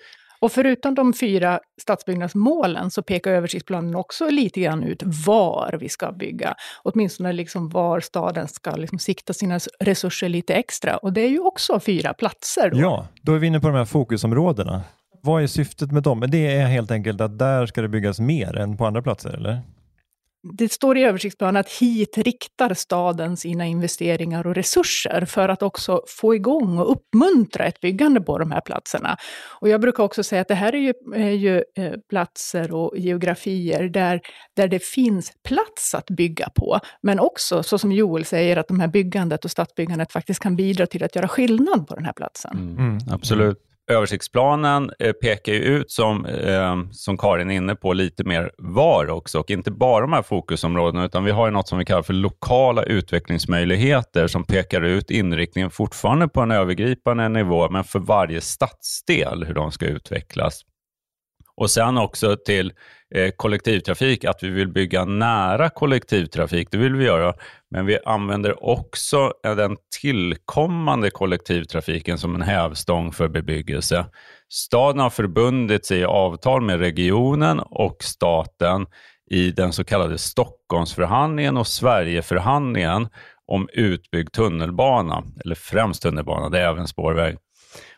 Och 0.46 0.52
förutom 0.52 0.96
de 0.96 1.14
fyra 1.14 1.60
stadsbyggnadsmålen 1.82 2.92
så 2.92 3.04
pekar 3.04 3.32
översiktsplanen 3.32 3.96
också 3.96 4.30
lite 4.30 4.62
grann 4.62 4.84
ut 4.84 5.04
var 5.26 5.78
vi 5.80 5.90
ska 5.90 6.12
bygga. 6.12 6.56
Åtminstone 6.84 7.34
liksom 7.34 7.70
var 7.70 8.00
staden 8.00 8.48
ska 8.48 8.76
liksom 8.76 9.00
sikta 9.00 9.34
sina 9.34 9.60
resurser 9.80 10.30
lite 10.30 10.54
extra. 10.54 10.98
Och 10.98 11.14
det 11.14 11.22
är 11.22 11.30
ju 11.30 11.40
också 11.40 11.80
fyra 11.80 12.14
platser. 12.14 12.70
Då. 12.70 12.80
Ja, 12.80 13.08
då 13.22 13.34
är 13.34 13.40
vi 13.40 13.48
inne 13.48 13.60
på 13.60 13.68
de 13.68 13.76
här 13.76 13.86
fokusområdena. 13.86 14.82
Vad 15.24 15.44
är 15.44 15.48
syftet 15.48 15.92
med 15.92 16.04
dem? 16.04 16.26
Det 16.28 16.56
är 16.56 16.66
helt 16.66 16.92
enkelt 16.92 17.22
att 17.22 17.40
där 17.40 17.66
ska 17.66 17.82
det 17.82 17.90
byggas 17.90 18.20
mer 18.20 18.56
än 18.56 18.78
på 18.78 18.86
andra 18.86 19.02
platser, 19.02 19.30
eller? 19.30 19.62
Det 20.54 20.72
står 20.72 20.98
i 20.98 21.04
översiktsplanen 21.04 21.58
att 21.58 21.72
hit 21.72 22.18
riktar 22.18 22.74
staden 22.74 23.38
sina 23.38 23.66
investeringar 23.66 24.48
och 24.48 24.56
resurser 24.56 25.26
för 25.26 25.50
att 25.50 25.64
också 25.64 26.02
få 26.08 26.36
igång 26.36 26.78
och 26.78 26.92
uppmuntra 26.92 27.66
ett 27.66 27.82
byggande 27.82 28.22
på 28.22 28.38
de 28.38 28.52
här 28.52 28.62
platserna. 28.62 29.18
Och 29.62 29.70
jag 29.70 29.82
brukar 29.82 30.04
också 30.04 30.24
säga 30.24 30.42
att 30.42 30.48
det 30.48 30.56
här 30.56 30.76
är 30.76 30.80
ju, 30.80 30.94
är 31.16 31.30
ju 31.30 31.64
eh, 31.78 31.94
platser 32.10 32.74
och 32.74 32.98
geografier 32.98 33.84
där, 33.84 34.22
där 34.56 34.68
det 34.68 34.84
finns 34.84 35.32
plats 35.44 35.96
att 35.96 36.10
bygga 36.10 36.50
på. 36.56 36.80
Men 37.02 37.20
också, 37.20 37.64
så 37.64 37.78
som 37.78 37.92
Joel 37.92 38.26
säger, 38.26 38.58
att 38.58 38.68
de 38.68 38.80
här 38.80 38.88
byggandet 38.88 39.46
och 39.46 39.52
stadsbyggandet 39.52 40.12
faktiskt 40.12 40.40
kan 40.40 40.56
bidra 40.56 40.86
till 40.88 41.04
att 41.04 41.16
göra 41.16 41.28
skillnad 41.28 41.88
på 41.88 41.96
den 41.96 42.06
här 42.06 42.14
platsen. 42.14 42.58
Mm, 42.58 42.78
mm. 42.78 42.98
Absolut. 43.12 43.75
Översiktsplanen 43.88 44.92
eh, 45.00 45.14
pekar 45.14 45.54
ju 45.54 45.60
ut, 45.60 45.92
som, 45.92 46.26
eh, 46.26 46.76
som 46.92 47.18
Karin 47.18 47.52
är 47.52 47.56
inne 47.56 47.76
på, 47.76 47.94
lite 47.94 48.24
mer 48.24 48.52
var 48.58 49.10
också. 49.10 49.40
Och 49.40 49.52
inte 49.52 49.72
bara 49.72 50.02
de 50.02 50.14
här 50.14 50.22
fokusområdena, 50.22 51.06
utan 51.06 51.24
vi 51.24 51.32
har 51.32 51.48
ju 51.48 51.52
något 51.52 51.68
som 51.68 51.78
vi 51.78 51.86
kallar 51.86 52.04
för 52.04 52.14
lokala 52.14 52.84
utvecklingsmöjligheter 52.84 54.28
som 54.28 54.44
pekar 54.44 54.82
ut 54.82 55.12
inriktningen 55.12 55.72
fortfarande 55.72 56.28
på 56.28 56.42
en 56.42 56.52
övergripande 56.52 57.30
nivå, 57.30 57.70
men 57.70 57.84
för 57.84 58.00
varje 58.00 58.42
stadsdel 58.42 59.44
hur 59.44 59.54
de 59.54 59.72
ska 59.72 59.86
utvecklas. 59.86 60.62
Och 61.58 61.72
sen 61.72 61.98
också 61.98 62.36
till 62.46 62.74
eh, 63.16 63.32
kollektivtrafik, 63.38 64.26
att 64.26 64.44
vi 64.44 64.50
vill 64.50 64.68
bygga 64.68 65.06
nära 65.06 65.70
kollektivtrafik. 65.70 66.68
Det 66.72 66.78
vill 66.78 66.96
vi 66.96 67.06
göra. 67.06 67.34
Men 67.72 67.86
vi 67.86 68.00
använder 68.06 68.64
också 68.66 69.34
den 69.44 69.78
tillkommande 70.02 71.10
kollektivtrafiken 71.10 72.18
som 72.18 72.36
en 72.36 72.42
hävstång 72.42 73.12
för 73.12 73.28
bebyggelse. 73.28 74.06
Staden 74.54 75.00
har 75.00 75.10
förbundit 75.10 75.86
sig 75.86 76.00
i 76.00 76.06
avtal 76.06 76.62
med 76.62 76.80
regionen 76.80 77.60
och 77.60 78.04
staten 78.04 78.86
i 79.32 79.52
den 79.52 79.74
så 79.74 79.84
kallade 79.84 80.18
Stockholmsförhandlingen 80.18 81.58
och 81.58 81.68
Sverigeförhandlingen 81.68 83.08
om 83.48 83.70
utbyggd 83.74 84.32
tunnelbana, 84.32 85.24
eller 85.44 85.56
främst 85.56 86.02
tunnelbana, 86.02 86.50
det 86.50 86.60
är 86.60 86.70
även 86.70 86.88
spårväg 86.88 87.38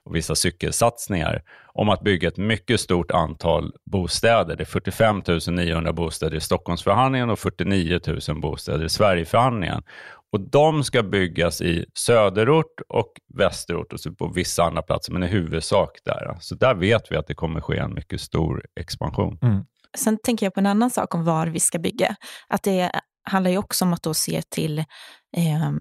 och 0.07 0.15
vissa 0.15 0.35
cykelsatsningar, 0.35 1.43
om 1.73 1.89
att 1.89 2.01
bygga 2.01 2.27
ett 2.27 2.37
mycket 2.37 2.79
stort 2.79 3.11
antal 3.11 3.73
bostäder. 3.85 4.55
Det 4.55 4.63
är 4.63 4.65
45 4.65 5.21
900 5.47 5.93
bostäder 5.93 6.37
i 6.37 6.41
Stockholmsförhandlingen 6.41 7.29
och 7.29 7.39
49 7.39 7.99
000 8.27 8.41
bostäder 8.41 8.85
i 8.85 8.89
Sverigeförhandlingen. 8.89 9.83
Och 10.31 10.39
de 10.39 10.83
ska 10.83 11.03
byggas 11.03 11.61
i 11.61 11.85
söderort 11.93 12.81
och 12.89 13.13
västerort 13.37 13.93
och 13.93 14.17
på 14.17 14.27
vissa 14.27 14.63
andra 14.63 14.81
platser, 14.81 15.13
men 15.13 15.23
i 15.23 15.27
huvudsak 15.27 15.97
där. 16.05 16.37
Så 16.39 16.55
där 16.55 16.75
vet 16.75 17.11
vi 17.11 17.15
att 17.15 17.27
det 17.27 17.35
kommer 17.35 17.61
ske 17.61 17.77
en 17.77 17.93
mycket 17.93 18.21
stor 18.21 18.65
expansion. 18.79 19.39
Mm. 19.41 19.65
Sen 19.97 20.17
tänker 20.17 20.45
jag 20.45 20.53
på 20.53 20.59
en 20.59 20.65
annan 20.65 20.89
sak 20.89 21.15
om 21.15 21.23
var 21.23 21.47
vi 21.47 21.59
ska 21.59 21.79
bygga. 21.79 22.15
Att 22.47 22.63
det 22.63 22.91
handlar 23.23 23.51
ju 23.51 23.57
också 23.57 23.85
om 23.85 23.93
att 23.93 24.03
då 24.03 24.13
se 24.13 24.41
till 24.41 24.83
eh, 25.37 25.71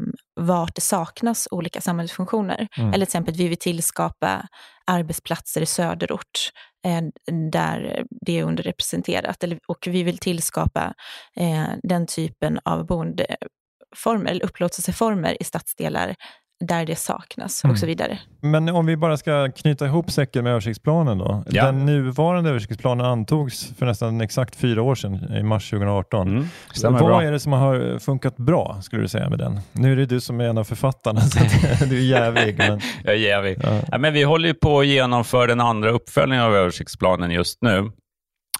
vart 0.40 0.74
det 0.74 0.80
saknas 0.80 1.48
olika 1.50 1.80
samhällsfunktioner. 1.80 2.68
Mm. 2.78 2.88
Eller 2.88 2.92
till 2.92 3.02
exempel 3.02 3.34
vi 3.34 3.48
vill 3.48 3.58
tillskapa 3.58 4.48
arbetsplatser 4.86 5.60
i 5.60 5.66
söderort 5.66 6.50
eh, 6.86 7.02
där 7.50 8.04
det 8.26 8.38
är 8.38 8.44
underrepresenterat. 8.44 9.44
Eller, 9.44 9.58
och 9.68 9.88
vi 9.90 10.02
vill 10.02 10.18
tillskapa 10.18 10.94
eh, 11.36 11.66
den 11.82 12.06
typen 12.06 12.60
av 12.64 12.86
boendeformer 12.86 14.30
eller 14.30 14.44
upplåtelseformer 14.44 15.42
i 15.42 15.44
stadsdelar 15.44 16.14
där 16.60 16.86
det 16.86 16.96
saknas 16.96 17.64
mm. 17.64 17.72
och 17.72 17.78
så 17.78 17.86
vidare. 17.86 18.18
Men 18.40 18.68
om 18.68 18.86
vi 18.86 18.96
bara 18.96 19.16
ska 19.16 19.52
knyta 19.52 19.86
ihop 19.86 20.10
säcken 20.10 20.44
med 20.44 20.50
översiktsplanen 20.50 21.18
då. 21.18 21.44
Ja. 21.46 21.64
Den 21.64 21.86
nuvarande 21.86 22.50
översiktsplanen 22.50 23.06
antogs 23.06 23.72
för 23.78 23.86
nästan 23.86 24.20
exakt 24.20 24.56
fyra 24.56 24.82
år 24.82 24.94
sedan, 24.94 25.36
i 25.36 25.42
mars 25.42 25.70
2018. 25.70 26.28
Mm. 26.28 26.46
Vad 26.82 26.94
bra. 26.94 27.22
är 27.22 27.32
det 27.32 27.40
som 27.40 27.52
har 27.52 27.98
funkat 27.98 28.36
bra, 28.36 28.78
skulle 28.82 29.02
du 29.02 29.08
säga 29.08 29.28
med 29.28 29.38
den? 29.38 29.60
Nu 29.72 29.92
är 29.92 29.96
det 29.96 30.06
du 30.06 30.20
som 30.20 30.40
är 30.40 30.44
en 30.44 30.58
av 30.58 30.64
författarna, 30.64 31.20
så 31.78 31.84
du 31.84 31.96
är 31.96 32.20
jävig. 32.20 32.58
Men... 32.58 32.80
Jag 33.04 33.14
är 33.14 33.18
jävig. 33.18 33.58
Ja. 33.62 33.80
Ja, 33.90 33.98
men 33.98 34.12
vi 34.12 34.22
håller 34.22 34.52
på 34.52 34.80
att 34.80 34.86
genomföra 34.86 35.46
den 35.46 35.60
andra 35.60 35.90
uppföljningen 35.90 36.44
av 36.44 36.54
översiktsplanen 36.54 37.30
just 37.30 37.62
nu. 37.62 37.90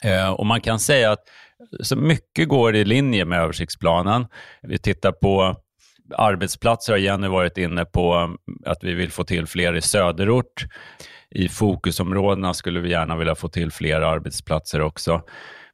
Eh, 0.03 0.31
och 0.31 0.47
Man 0.47 0.61
kan 0.61 0.79
säga 0.79 1.13
att 1.13 1.21
så 1.81 1.97
mycket 1.97 2.49
går 2.49 2.77
i 2.77 2.85
linje 2.85 3.25
med 3.25 3.41
översiktsplanen. 3.41 4.27
Vi 4.63 4.79
tittar 4.79 5.13
på 5.13 5.57
arbetsplatser 6.15 6.93
har 6.93 6.99
Jenny 6.99 7.29
varit 7.29 7.59
inne 7.59 7.85
på 7.85 8.15
um, 8.15 8.39
att 8.67 8.85
vi 8.85 8.95
vill 8.95 9.11
få 9.11 9.25
till 9.25 9.47
fler 9.47 9.75
i 9.77 9.83
söderort. 9.83 10.67
I 11.31 11.49
fokusområdena 11.49 12.55
skulle 12.55 12.81
vi 12.81 12.91
gärna 12.91 13.17
vilja 13.17 13.35
få 13.35 13.49
till 13.49 13.71
fler 13.71 14.01
arbetsplatser 14.01 14.81
också. 14.81 15.23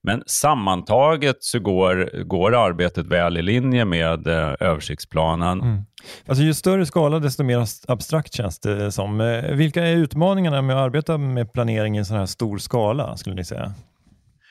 Men 0.03 0.23
sammantaget 0.27 1.37
så 1.41 1.59
går, 1.59 2.25
går 2.25 2.55
arbetet 2.55 3.07
väl 3.07 3.39
i 3.39 3.43
linje 3.43 3.85
med 3.85 4.27
eh, 4.27 4.55
översiktsplanen. 4.61 5.61
Mm. 5.61 5.83
Alltså 6.27 6.45
ju 6.45 6.55
större 6.55 6.87
skala 6.87 7.19
desto 7.19 7.45
mer 7.45 7.67
abstrakt 7.89 8.35
känns 8.35 8.59
det 8.59 8.93
som. 8.93 9.21
Eh, 9.21 9.51
vilka 9.51 9.87
är 9.87 9.97
utmaningarna 9.97 10.63
med 10.63 10.77
att 10.77 10.83
arbeta 10.83 11.19
med 11.19 11.53
planering 11.53 11.97
i 11.97 11.99
en 11.99 12.05
sån 12.05 12.17
här 12.17 12.27
stor 12.27 12.59
skala 12.59 13.17
skulle 13.17 13.37
ni 13.37 13.45
säga? 13.45 13.73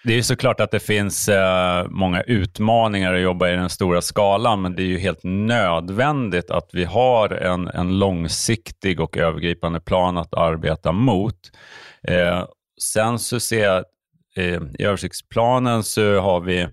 Det 0.04 0.14
är 0.14 0.22
såklart 0.22 0.60
att 0.60 0.72
det 0.72 0.80
finns 0.80 1.30
eh, 1.30 1.88
många 1.90 2.22
utmaningar 2.22 3.14
att 3.14 3.22
jobba 3.22 3.50
i 3.50 3.56
den 3.56 3.70
stora 3.70 4.02
skalan, 4.02 4.62
men 4.62 4.76
det 4.76 4.84
är 4.84 4.88
ju 4.88 4.98
helt 4.98 5.24
nödvändigt 5.24 6.52
att 6.52 6.70
vi 6.74 6.84
har 6.84 7.30
en, 7.30 7.68
en 7.68 8.00
långsiktig 8.00 9.00
och 9.00 9.18
övergripande 9.18 9.80
plan 9.80 10.18
att 10.18 10.34
arbeta 10.34 10.92
mot. 10.92 11.36
Eh, 12.08 12.46
sen 12.82 13.20
så 13.20 13.40
ser 13.40 13.64
jag 13.64 13.84
eh, 14.36 14.62
i 14.80 14.84
översiktsplanen 14.84 15.84
så 15.84 16.20
har 16.20 16.40
vi, 16.40 16.68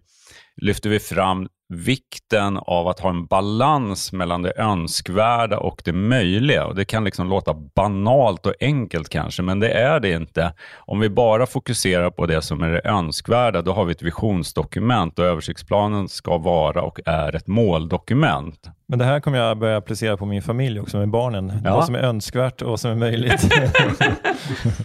lyfter 0.60 0.90
vi 0.90 0.98
fram 0.98 1.48
vikten 1.74 2.56
av 2.56 2.88
att 2.88 3.00
ha 3.00 3.10
en 3.10 3.26
balans 3.26 4.12
mellan 4.12 4.42
det 4.42 4.52
önskvärda 4.56 5.58
och 5.58 5.82
det 5.84 5.92
möjliga. 5.92 6.66
Och 6.66 6.74
det 6.74 6.84
kan 6.84 7.04
liksom 7.04 7.28
låta 7.28 7.54
banalt 7.54 8.46
och 8.46 8.54
enkelt 8.60 9.08
kanske, 9.08 9.42
men 9.42 9.60
det 9.60 9.70
är 9.70 10.00
det 10.00 10.10
inte. 10.10 10.52
Om 10.76 11.00
vi 11.00 11.08
bara 11.08 11.46
fokuserar 11.46 12.10
på 12.10 12.26
det 12.26 12.42
som 12.42 12.62
är 12.62 12.70
det 12.70 12.80
önskvärda, 12.84 13.62
då 13.62 13.72
har 13.72 13.84
vi 13.84 13.92
ett 13.92 14.02
visionsdokument 14.02 15.18
och 15.18 15.24
översiktsplanen 15.24 16.08
ska 16.08 16.38
vara 16.38 16.82
och 16.82 17.00
är 17.06 17.36
ett 17.36 17.46
måldokument. 17.46 18.70
Men 18.88 18.98
det 18.98 19.04
här 19.04 19.20
kommer 19.20 19.38
jag 19.38 19.58
börja 19.58 19.76
applicera 19.76 20.16
på 20.16 20.26
min 20.26 20.42
familj 20.42 20.80
också 20.80 20.98
med 20.98 21.10
barnen. 21.10 21.52
Ja. 21.64 21.74
Vad 21.74 21.84
som 21.84 21.94
är 21.94 21.98
önskvärt 21.98 22.62
och 22.62 22.70
vad 22.70 22.80
som 22.80 22.90
är 22.90 22.94
möjligt. 22.94 23.54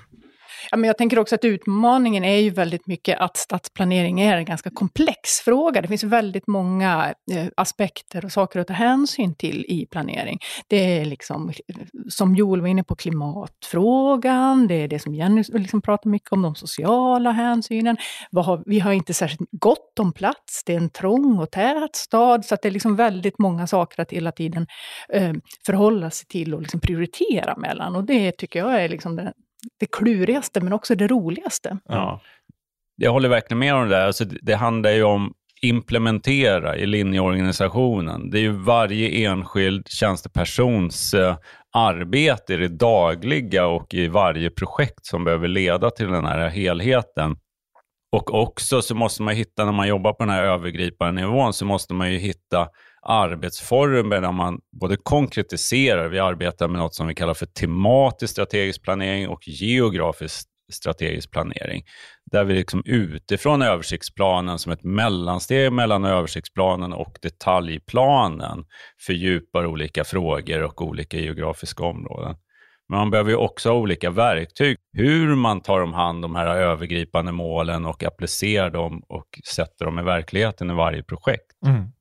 Men 0.78 0.84
jag 0.84 0.98
tänker 0.98 1.20
också 1.20 1.36
att 1.36 1.46
utmaningen 1.46 2.24
är 2.24 2.38
ju 2.38 2.50
väldigt 2.50 2.88
mycket 2.88 3.20
att 3.20 3.38
stadsplanering 3.38 4.22
är 4.22 4.38
en 4.38 4.46
ganska 4.46 4.70
komplex 4.70 5.40
fråga. 5.46 5.82
Det 5.82 5.88
finns 5.88 6.04
väldigt 6.04 6.48
många 6.48 7.14
eh, 7.32 7.48
aspekter 7.58 8.26
och 8.26 8.32
saker 8.32 8.60
att 8.60 8.68
ta 8.68 8.74
hänsyn 8.74 9.36
till 9.36 9.66
i 9.68 9.86
planering. 9.86 10.40
Det 10.68 11.00
är 11.00 11.06
liksom, 11.06 11.54
som 12.10 12.36
Joel 12.36 12.62
var 12.62 12.68
inne 12.68 12.84
på, 12.84 12.96
klimatfrågan, 12.96 14.68
det 14.68 14.76
är 14.76 14.88
det 14.88 15.00
som 15.00 15.16
Jenny 15.16 15.44
liksom 15.54 15.82
pratar 15.82 16.10
mycket 16.10 16.32
om, 16.32 16.42
de 16.42 16.56
sociala 16.56 17.32
hänsynen. 17.32 17.98
Har, 18.36 18.64
vi 18.66 18.80
har 18.80 18.92
inte 18.92 19.14
särskilt 19.14 19.50
gott 19.52 20.00
om 20.00 20.14
plats, 20.14 20.64
det 20.66 20.74
är 20.74 20.78
en 20.78 20.90
trång 20.90 21.40
och 21.40 21.52
tät 21.52 21.96
stad, 21.96 22.46
så 22.46 22.56
att 22.56 22.62
det 22.62 22.68
är 22.68 22.72
liksom 22.72 22.96
väldigt 22.96 23.40
många 23.40 23.68
saker 23.68 24.02
att 24.02 24.12
hela 24.12 24.32
tiden 24.32 24.68
eh, 25.10 25.34
förhålla 25.66 26.10
sig 26.10 26.28
till 26.28 26.54
och 26.54 26.62
liksom 26.62 26.80
prioritera 26.80 27.58
mellan. 27.58 27.96
Och 27.96 28.04
det 28.04 28.32
tycker 28.32 28.60
jag 28.60 28.84
är 28.84 28.90
liksom 28.90 29.16
den, 29.16 29.34
det 29.80 29.86
klurigaste, 29.86 30.62
men 30.62 30.74
också 30.74 30.96
det 30.96 31.08
roligaste. 31.08 31.78
Ja. 31.86 32.22
Jag 32.96 33.12
håller 33.12 33.30
verkligen 33.30 33.60
med 33.60 33.76
om 33.76 33.90
det 33.90 33.96
där. 33.96 34.06
Alltså, 34.06 34.26
det 34.26 34.54
handlar 34.54 34.92
ju 34.92 35.04
om 35.04 35.34
implementera 35.64 36.78
i 36.78 36.86
linjeorganisationen. 36.86 38.30
Det 38.30 38.38
är 38.38 38.42
ju 38.42 38.52
varje 38.52 39.28
enskild 39.30 39.88
tjänstepersons 39.88 41.14
eh, 41.14 41.36
arbete 41.72 42.54
i 42.54 42.58
det 42.58 42.68
dagliga 42.68 43.68
och 43.68 43.94
i 43.94 44.08
varje 44.08 44.50
projekt 44.50 45.06
som 45.06 45.24
behöver 45.24 45.48
leda 45.48 45.90
till 45.90 46.08
den 46.08 46.26
här 46.26 46.50
helheten. 46.50 47.36
Och 48.12 48.34
också 48.42 48.82
så 48.82 48.96
måste 48.96 49.22
man 49.22 49.36
hitta, 49.36 49.66
när 49.66 49.72
man 49.72 49.88
jobbar 49.88 50.14
på 50.14 50.24
den 50.24 50.34
här 50.34 50.44
övergripande 50.44 51.22
nivån, 51.22 51.54
så 51.54 51.66
måste 51.66 51.94
man 51.94 52.12
ju 52.12 52.18
hitta 52.18 52.68
arbetsformer 53.06 54.22
där 54.22 54.32
man 54.32 54.60
både 54.82 54.98
konkretiserar, 54.98 56.10
vi 56.10 56.20
arbetar 56.20 56.68
med 56.68 56.80
något 56.80 56.96
som 56.96 57.08
vi 57.08 57.16
kallar 57.16 57.34
för 57.34 57.46
tematisk 57.46 58.32
strategisk 58.32 58.84
planering 58.84 59.28
och 59.28 59.48
geografisk 59.48 60.48
strategisk 60.72 61.32
planering. 61.32 61.84
Där 62.32 62.44
vi 62.44 62.54
liksom 62.54 62.84
utifrån 62.86 63.62
översiktsplanen 63.62 64.60
som 64.60 64.72
ett 64.72 64.84
mellansteg 64.84 65.72
mellan 65.72 66.06
översiktsplanen 66.06 66.94
och 66.94 67.18
detaljplanen 67.22 68.66
fördjupar 69.06 69.66
olika 69.66 70.04
frågor 70.04 70.64
och 70.64 70.82
olika 70.82 71.18
geografiska 71.18 71.84
områden. 71.84 72.36
Men 72.90 73.00
man 73.00 73.12
behöver 73.12 73.36
också 73.36 73.70
ha 73.70 73.78
olika 73.78 74.10
verktyg. 74.10 74.78
Hur 74.94 75.36
man 75.36 75.62
tar 75.62 75.82
om 75.82 75.94
hand 75.94 76.22
de 76.22 76.36
här 76.36 76.48
övergripande 76.48 77.32
målen 77.32 77.86
och 77.86 78.04
applicerar 78.04 78.70
dem 78.70 79.04
och 79.08 79.40
sätter 79.46 79.86
dem 79.86 80.00
i 80.00 80.04
verkligheten 80.04 80.70
i 80.70 80.74
varje 80.74 81.04
projekt. 81.04 81.46
Mm. 81.66 81.92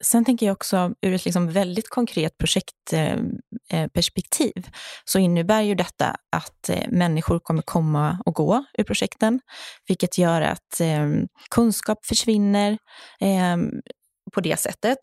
Sen 0.00 0.24
tänker 0.24 0.46
jag 0.46 0.52
också 0.52 0.94
ur 1.02 1.14
ett 1.14 1.24
liksom 1.24 1.52
väldigt 1.52 1.88
konkret 1.88 2.38
projektperspektiv, 2.38 4.52
eh, 4.56 4.64
eh, 4.64 4.70
så 5.04 5.18
innebär 5.18 5.62
ju 5.62 5.74
detta 5.74 6.16
att 6.36 6.68
eh, 6.68 6.88
människor 6.88 7.38
kommer 7.38 7.62
komma 7.62 8.18
och 8.26 8.34
gå 8.34 8.64
ur 8.78 8.84
projekten, 8.84 9.40
vilket 9.88 10.18
gör 10.18 10.42
att 10.42 10.80
ehm, 10.80 11.26
kunskap 11.50 12.06
försvinner 12.06 12.78
ehm, 13.20 13.70
på 14.34 14.40
det 14.40 14.56
sättet. 14.56 14.98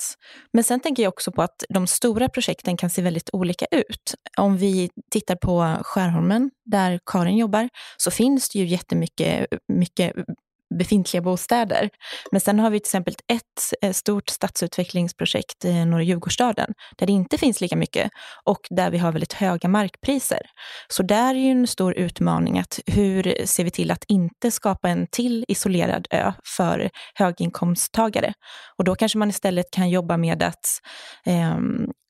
Men 0.53 0.63
sen 0.63 0.79
tänker 0.79 1.03
jag 1.03 1.13
också 1.13 1.31
på 1.31 1.41
att 1.41 1.63
de 1.69 1.87
stora 1.87 2.29
projekten 2.29 2.77
kan 2.77 2.89
se 2.89 3.01
väldigt 3.01 3.29
olika 3.33 3.65
ut. 3.71 4.15
Om 4.37 4.57
vi 4.57 4.89
tittar 5.11 5.35
på 5.35 5.77
Skärholmen, 5.83 6.51
där 6.65 6.99
Karin 7.05 7.37
jobbar, 7.37 7.69
så 7.97 8.11
finns 8.11 8.49
det 8.49 8.59
ju 8.59 8.65
jättemycket 8.65 9.47
mycket 9.67 10.13
befintliga 10.77 11.21
bostäder. 11.21 11.89
Men 12.31 12.41
sen 12.41 12.59
har 12.59 12.69
vi 12.69 12.79
till 12.79 12.87
exempel 12.87 13.13
ett 13.27 13.73
eh, 13.81 13.91
stort 13.91 14.29
stadsutvecklingsprojekt 14.29 15.65
i 15.65 15.85
norra 15.85 16.03
Djurgårdsstaden, 16.03 16.73
där 16.97 17.07
det 17.07 17.13
inte 17.13 17.37
finns 17.37 17.61
lika 17.61 17.75
mycket 17.75 18.11
och 18.43 18.59
där 18.69 18.91
vi 18.91 18.97
har 18.97 19.11
väldigt 19.11 19.33
höga 19.33 19.69
markpriser. 19.69 20.41
Så 20.87 21.03
där 21.03 21.35
är 21.35 21.39
ju 21.39 21.51
en 21.51 21.67
stor 21.67 21.93
utmaning 21.93 22.59
att 22.59 22.79
hur 22.85 23.45
ser 23.45 23.63
vi 23.63 23.71
till 23.71 23.91
att 23.91 24.03
inte 24.07 24.51
skapa 24.51 24.89
en 24.89 25.07
till 25.11 25.45
isolerad 25.47 26.07
ö 26.11 26.31
för 26.57 26.89
höginkomsttagare? 27.15 28.33
Och 28.77 28.83
då 28.83 28.95
kanske 28.95 29.17
man 29.17 29.29
istället 29.29 29.71
kan 29.71 29.89
jobba 29.89 30.17
med 30.17 30.43
att 30.43 30.65
eh, 31.25 31.57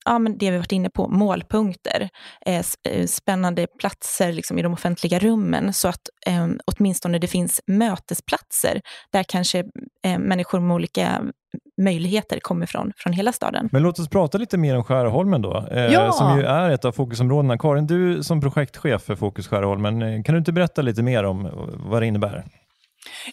ja, 0.06 0.20
men 0.20 0.38
det 0.38 0.52
vi 0.52 0.58
varit 0.58 0.72
inne 0.72 0.90
på, 0.90 1.08
målpunkter, 1.08 2.10
eh, 2.46 2.66
eh, 2.90 3.06
spännande 3.06 3.68
platser 3.80 4.34
liksom, 4.34 4.60
i 4.60 4.62
de 4.62 4.74
offentliga 4.74 5.20
rummen, 5.20 5.74
så 5.74 5.88
att 5.88 6.10
eh, 6.28 6.48
åtminstone 6.66 7.20
det 7.20 7.28
finns 7.28 7.62
mötesplatser 7.68 8.82
där 9.12 9.24
kanske 9.24 9.60
eh, 10.06 10.20
människor 10.20 10.60
med 10.60 10.76
olika 10.76 11.22
möjligheter 11.82 12.40
kommer 12.40 12.66
från, 12.66 12.92
från 12.98 13.14
hela 13.14 13.32
staden. 13.32 13.70
Men 13.72 13.84
låt 13.84 14.00
oss 14.00 14.10
prata 14.10 14.38
lite 14.38 14.58
mer 14.58 14.78
om 14.78 14.84
Skärholmen 14.84 15.42
då, 15.42 15.68
eh, 15.72 15.84
ja. 15.84 16.12
som 16.12 16.38
ju 16.38 16.44
är 16.44 16.70
ett 16.70 16.86
av 16.86 16.92
fokusområdena. 16.92 17.58
Karin, 17.58 17.88
du 17.88 18.24
som 18.24 18.42
projektchef 18.42 19.02
för 19.02 19.16
Fokus 19.16 19.48
Skärholmen, 19.48 20.02
eh, 20.02 20.24
kan 20.24 20.36
du 20.36 20.40
inte 20.40 20.52
berätta 20.52 20.82
lite 20.82 21.04
mer 21.04 21.24
om 21.24 21.50
vad 21.74 22.02
det 22.02 22.06
innebär? 22.06 22.44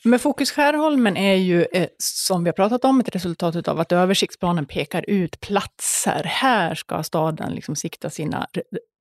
Men 0.05 0.19
Fokus 0.19 0.51
Skärholmen 0.51 1.17
är 1.17 1.35
ju, 1.35 1.67
eh, 1.73 1.89
som 1.99 2.45
vi 2.45 2.49
har 2.49 2.55
pratat 2.55 2.85
om, 2.85 3.01
ett 3.01 3.15
resultat 3.15 3.69
av 3.69 3.81
att 3.81 3.93
översiktsplanen 3.93 4.67
pekar 4.67 5.05
ut 5.09 5.41
platser. 5.41 6.23
Här 6.25 6.75
ska 6.75 7.03
staden 7.03 7.53
liksom 7.53 7.77
sikta 7.77 8.11
sina 8.11 8.47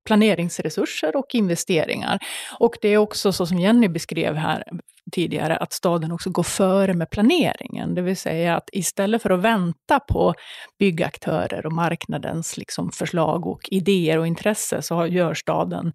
planeringsresurser 0.05 1.15
och 1.15 1.35
investeringar. 1.35 2.19
Och 2.59 2.75
det 2.81 2.87
är 2.87 2.97
också 2.97 3.31
så 3.31 3.45
som 3.45 3.59
Jenny 3.59 3.87
beskrev 3.87 4.35
här 4.35 4.63
tidigare, 5.11 5.57
att 5.57 5.73
staden 5.73 6.11
också 6.11 6.29
går 6.29 6.43
före 6.43 6.93
med 6.93 7.09
planeringen. 7.09 7.95
Det 7.95 8.01
vill 8.01 8.17
säga 8.17 8.55
att 8.55 8.69
istället 8.71 9.21
för 9.21 9.29
att 9.29 9.39
vänta 9.39 9.99
på 9.99 10.33
byggaktörer 10.79 11.65
och 11.65 11.73
marknadens 11.73 12.57
liksom 12.57 12.91
förslag 12.91 13.47
och 13.47 13.61
idéer 13.71 14.17
och 14.17 14.27
intresse, 14.27 14.81
så 14.81 15.07
gör 15.07 15.33
staden 15.33 15.93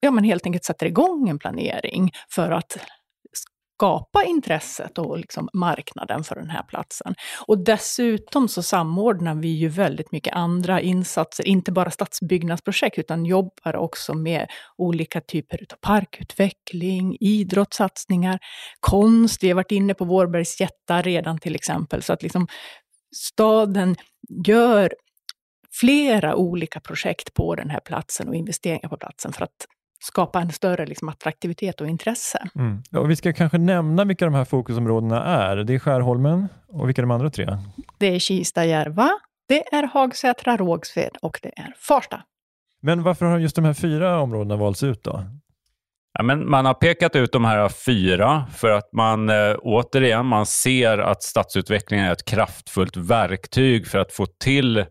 ja, 0.00 0.10
men 0.10 0.24
helt 0.24 0.46
enkelt 0.46 0.64
sätter 0.64 0.86
igång 0.86 1.28
en 1.28 1.38
planering 1.38 2.10
för 2.30 2.50
att 2.50 2.78
skapa 3.76 4.24
intresset 4.24 4.98
och 4.98 5.18
liksom 5.18 5.48
marknaden 5.52 6.24
för 6.24 6.34
den 6.34 6.50
här 6.50 6.62
platsen. 6.62 7.14
Och 7.46 7.64
dessutom 7.64 8.48
så 8.48 8.62
samordnar 8.62 9.34
vi 9.34 9.48
ju 9.48 9.68
väldigt 9.68 10.12
mycket 10.12 10.34
andra 10.34 10.80
insatser, 10.80 11.48
inte 11.48 11.72
bara 11.72 11.90
stadsbyggnadsprojekt, 11.90 12.98
utan 12.98 13.24
jobbar 13.24 13.76
också 13.76 14.14
med 14.14 14.46
olika 14.76 15.20
typer 15.20 15.66
av 15.72 15.76
parkutveckling, 15.76 17.16
idrottssatsningar, 17.20 18.38
konst. 18.80 19.42
Vi 19.42 19.48
har 19.48 19.54
varit 19.54 19.72
inne 19.72 19.94
på 19.94 20.04
Vårbergs 20.04 20.60
jättar 20.60 21.02
redan 21.02 21.38
till 21.38 21.54
exempel, 21.54 22.02
så 22.02 22.12
att 22.12 22.22
liksom 22.22 22.46
staden 23.16 23.96
gör 24.46 24.94
flera 25.80 26.36
olika 26.36 26.80
projekt 26.80 27.34
på 27.34 27.54
den 27.54 27.70
här 27.70 27.80
platsen 27.80 28.28
och 28.28 28.34
investeringar 28.34 28.88
på 28.88 28.96
platsen 28.96 29.32
för 29.32 29.44
att 29.44 29.66
skapa 30.04 30.40
en 30.40 30.52
större 30.52 30.86
liksom, 30.86 31.08
attraktivitet 31.08 31.80
och 31.80 31.88
intresse. 31.88 32.48
Mm. 32.54 32.82
och 32.96 33.10
vi 33.10 33.16
ska 33.16 33.32
kanske 33.32 33.58
nämna 33.58 34.04
vilka 34.04 34.24
de 34.24 34.34
här 34.34 34.44
fokusområdena 34.44 35.24
är. 35.24 35.56
Det 35.56 35.74
är 35.74 35.78
Skärholmen 35.78 36.48
och 36.68 36.88
vilka 36.88 37.00
är 37.00 37.02
de 37.02 37.10
andra 37.10 37.30
tre? 37.30 37.58
Det 37.98 38.06
är 38.06 38.18
Kista, 38.18 38.64
Järva, 38.64 39.10
det 39.48 39.74
är 39.74 39.82
Hagsätra, 39.82 40.56
Rågsved 40.56 41.16
och 41.22 41.38
det 41.42 41.48
är 41.48 41.74
Farsta. 41.78 42.22
Men 42.82 43.02
varför 43.02 43.26
har 43.26 43.38
just 43.38 43.56
de 43.56 43.64
här 43.64 43.74
fyra 43.74 44.20
områdena 44.20 44.56
valts 44.56 44.82
ut 44.82 45.04
då? 45.04 45.24
Ja, 46.18 46.22
men 46.22 46.50
man 46.50 46.66
har 46.66 46.74
pekat 46.74 47.16
ut 47.16 47.32
de 47.32 47.44
här 47.44 47.68
fyra 47.68 48.46
för 48.54 48.70
att 48.70 48.92
man 48.92 49.28
eh, 49.28 49.56
återigen 49.58 50.26
man 50.26 50.46
ser 50.46 50.98
att 50.98 51.22
stadsutvecklingen 51.22 52.06
är 52.06 52.12
ett 52.12 52.24
kraftfullt 52.24 52.96
verktyg 52.96 53.86
för 53.86 53.98
att 53.98 54.12
få 54.12 54.26
till 54.26 54.84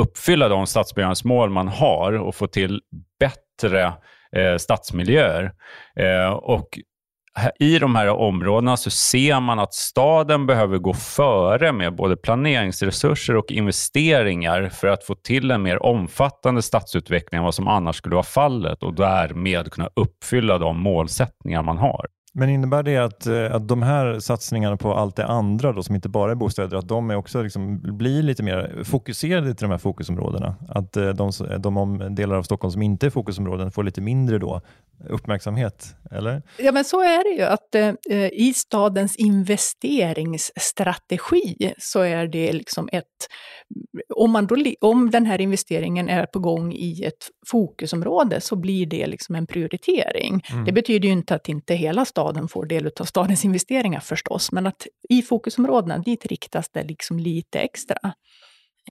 uppfylla 0.00 0.48
de 0.48 0.66
stadsbyggnadsmål 0.66 1.50
man 1.50 1.68
har 1.68 2.12
och 2.12 2.34
få 2.34 2.46
till 2.46 2.80
bättre 3.20 3.92
eh, 4.36 4.56
stadsmiljöer. 4.56 5.52
Eh, 5.96 6.32
och 6.32 6.78
i 7.58 7.78
de 7.78 7.94
här 7.94 8.08
områdena 8.08 8.76
så 8.76 8.90
ser 8.90 9.40
man 9.40 9.58
att 9.58 9.74
staden 9.74 10.46
behöver 10.46 10.78
gå 10.78 10.94
före 10.94 11.72
med 11.72 11.96
både 11.96 12.16
planeringsresurser 12.16 13.36
och 13.36 13.52
investeringar 13.52 14.68
för 14.68 14.88
att 14.88 15.04
få 15.04 15.14
till 15.14 15.50
en 15.50 15.62
mer 15.62 15.82
omfattande 15.82 16.62
stadsutveckling 16.62 17.38
än 17.38 17.44
vad 17.44 17.54
som 17.54 17.68
annars 17.68 17.96
skulle 17.96 18.14
vara 18.14 18.22
fallet 18.22 18.82
och 18.82 18.94
därmed 18.94 19.72
kunna 19.72 19.88
uppfylla 19.94 20.58
de 20.58 20.80
målsättningar 20.80 21.62
man 21.62 21.78
har. 21.78 22.06
Men 22.38 22.50
innebär 22.50 22.82
det 22.82 22.96
att, 22.96 23.26
eh, 23.26 23.54
att 23.54 23.68
de 23.68 23.82
här 23.82 24.20
satsningarna 24.20 24.76
på 24.76 24.94
allt 24.94 25.16
det 25.16 25.26
andra 25.26 25.72
då, 25.72 25.82
som 25.82 25.94
inte 25.94 26.08
bara 26.08 26.30
är 26.30 26.34
bostäder, 26.34 26.76
att 26.76 26.88
de 26.88 27.10
är 27.10 27.16
också 27.16 27.42
liksom, 27.42 27.80
blir 27.98 28.22
lite 28.22 28.42
mer 28.42 28.82
fokuserade 28.84 29.54
till 29.54 29.64
de 29.64 29.70
här 29.70 29.78
fokusområdena? 29.78 30.56
Att 30.68 30.96
eh, 30.96 31.08
de, 31.08 31.32
de 31.58 32.06
delar 32.14 32.36
av 32.36 32.42
Stockholm 32.42 32.72
som 32.72 32.82
inte 32.82 33.06
är 33.06 33.10
fokusområden 33.10 33.72
får 33.72 33.82
lite 33.82 34.00
mindre 34.00 34.38
då 34.38 34.60
uppmärksamhet, 35.08 35.94
eller? 36.10 36.42
Ja, 36.58 36.72
men 36.72 36.84
så 36.84 37.00
är 37.00 37.24
det 37.24 37.30
ju. 37.42 37.44
att 37.48 37.74
eh, 37.74 37.94
I 38.32 38.52
stadens 38.56 39.16
investeringsstrategi 39.16 41.72
så 41.78 42.00
är 42.00 42.26
det 42.26 42.52
liksom 42.52 42.88
ett... 42.92 43.04
Om, 44.14 44.30
man 44.30 44.46
då, 44.46 44.56
om 44.80 45.10
den 45.10 45.26
här 45.26 45.40
investeringen 45.40 46.08
är 46.08 46.26
på 46.26 46.38
gång 46.38 46.72
i 46.72 47.04
ett 47.04 47.28
fokusområde 47.46 48.40
så 48.40 48.56
blir 48.56 48.86
det 48.86 49.06
liksom 49.06 49.34
en 49.34 49.46
prioritering. 49.46 50.44
Mm. 50.52 50.64
Det 50.64 50.72
betyder 50.72 51.08
ju 51.08 51.12
inte 51.12 51.34
att 51.34 51.48
inte 51.48 51.74
hela 51.74 52.04
staden 52.04 52.27
får 52.48 52.66
del 52.66 52.90
av 53.00 53.04
stadens 53.04 53.44
investeringar 53.44 54.00
förstås, 54.00 54.52
men 54.52 54.66
att 54.66 54.86
i 55.08 55.22
fokusområdena, 55.22 55.98
dit 55.98 56.26
riktas 56.26 56.68
det 56.72 56.82
liksom 56.82 57.18
lite 57.18 57.60
extra. 57.60 58.14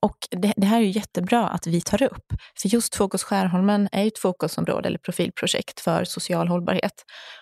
Och 0.02 0.18
det, 0.32 0.54
det, 0.58 0.66
här 0.66 0.78
är 0.78 0.82
ju 0.82 0.90
jättebra 0.90 1.48
att 1.48 1.68
vi 1.68 1.82
tar 1.82 2.04
upp. 2.04 2.34
För 2.62 2.70
just 2.70 2.96
Fokus 2.96 3.24
Skärholmen 3.24 3.90
är 3.92 4.02
ju 4.02 4.08
ett 4.08 4.20
fokusområde 4.20 4.88
eller 4.88 4.98
profilprojekt 4.98 5.80
för 5.80 6.04
social 6.04 6.48
hållbarhet. 6.48 6.94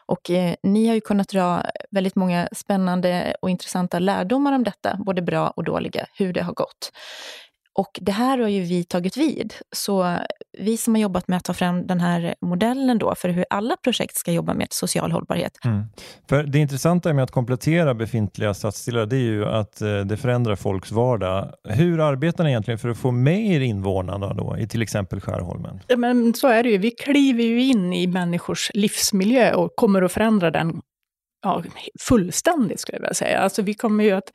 Och 0.06 0.32
eh, 0.32 0.56
ni 0.64 0.88
har 0.88 0.96
ju 0.96 1.02
kunnat 1.02 1.30
dra 1.30 1.64
väldigt 1.92 2.16
många 2.16 2.50
spännande 2.56 3.36
och 3.42 3.50
intressanta 3.50 4.00
lärdomar 4.00 4.54
om 4.54 4.64
detta, 4.64 5.00
både 5.06 5.22
bra 5.22 5.50
och 5.50 5.64
dåliga, 5.64 6.06
hur 6.14 6.34
det 6.34 6.42
har 6.42 6.54
gått. 6.54 6.92
Och 7.78 8.00
det 8.02 8.12
här 8.12 8.38
har 8.38 8.48
ju 8.48 8.62
vi 8.62 8.84
tagit 8.84 9.18
vid. 9.18 9.54
Så 9.72 10.18
vi 10.60 10.78
som 10.78 10.96
har 10.96 11.02
jobbat 11.02 11.28
med 11.28 11.38
att 11.38 11.44
ta 11.44 11.54
fram 11.54 11.88
den 11.88 12.00
här 12.00 12.36
modellen 12.42 12.98
då 12.98 13.16
för 13.16 13.30
hur 13.30 13.46
alla 13.50 13.78
projekt 13.78 14.18
ska 14.18 14.32
jobba 14.32 14.54
med 14.54 14.68
social 14.70 15.12
hållbarhet. 15.12 15.58
Mm. 15.66 15.84
För 16.30 16.44
Det 16.44 16.60
intressanta 16.60 17.14
med 17.14 17.24
att 17.24 17.32
komplettera 17.32 17.94
befintliga 17.94 18.54
stadsdelar 18.54 19.06
det 19.06 19.16
är 19.16 19.20
ju 19.20 19.46
att 19.46 19.82
eh, 19.82 20.00
det 20.00 20.18
förändrar 20.18 20.56
folks 20.56 20.92
vardag. 20.92 21.52
Hur 21.64 22.00
arbetar 22.00 22.44
ni 22.44 22.50
egentligen 22.50 22.78
för 22.78 22.90
att 22.90 22.98
få 22.98 23.12
med 23.12 23.46
er 23.46 23.60
invånarna 23.60 24.34
då, 24.34 24.58
i 24.60 24.68
till 24.68 24.82
exempel 24.82 25.22
Skärholmen? 25.22 25.80
Men 25.98 26.34
så 26.34 26.48
är 26.48 26.64
det 26.64 26.70
ju. 26.70 26.78
Vi 26.78 26.92
kliver 26.92 27.44
ju 27.44 27.64
in 27.64 27.94
i 27.94 28.08
människors 28.08 28.72
livsmiljö 28.74 29.54
och 29.54 29.76
kommer 29.76 30.02
att 30.02 30.12
förändra 30.12 30.52
den 30.52 30.82
ja, 31.46 31.64
fullständigt, 32.00 32.80
skulle 32.80 32.96
jag 32.96 33.02
vilja 33.02 33.14
säga. 33.14 33.40
Alltså, 33.40 33.62
vi 33.62 33.74
kommer 33.74 34.04
ju 34.04 34.12
att 34.12 34.32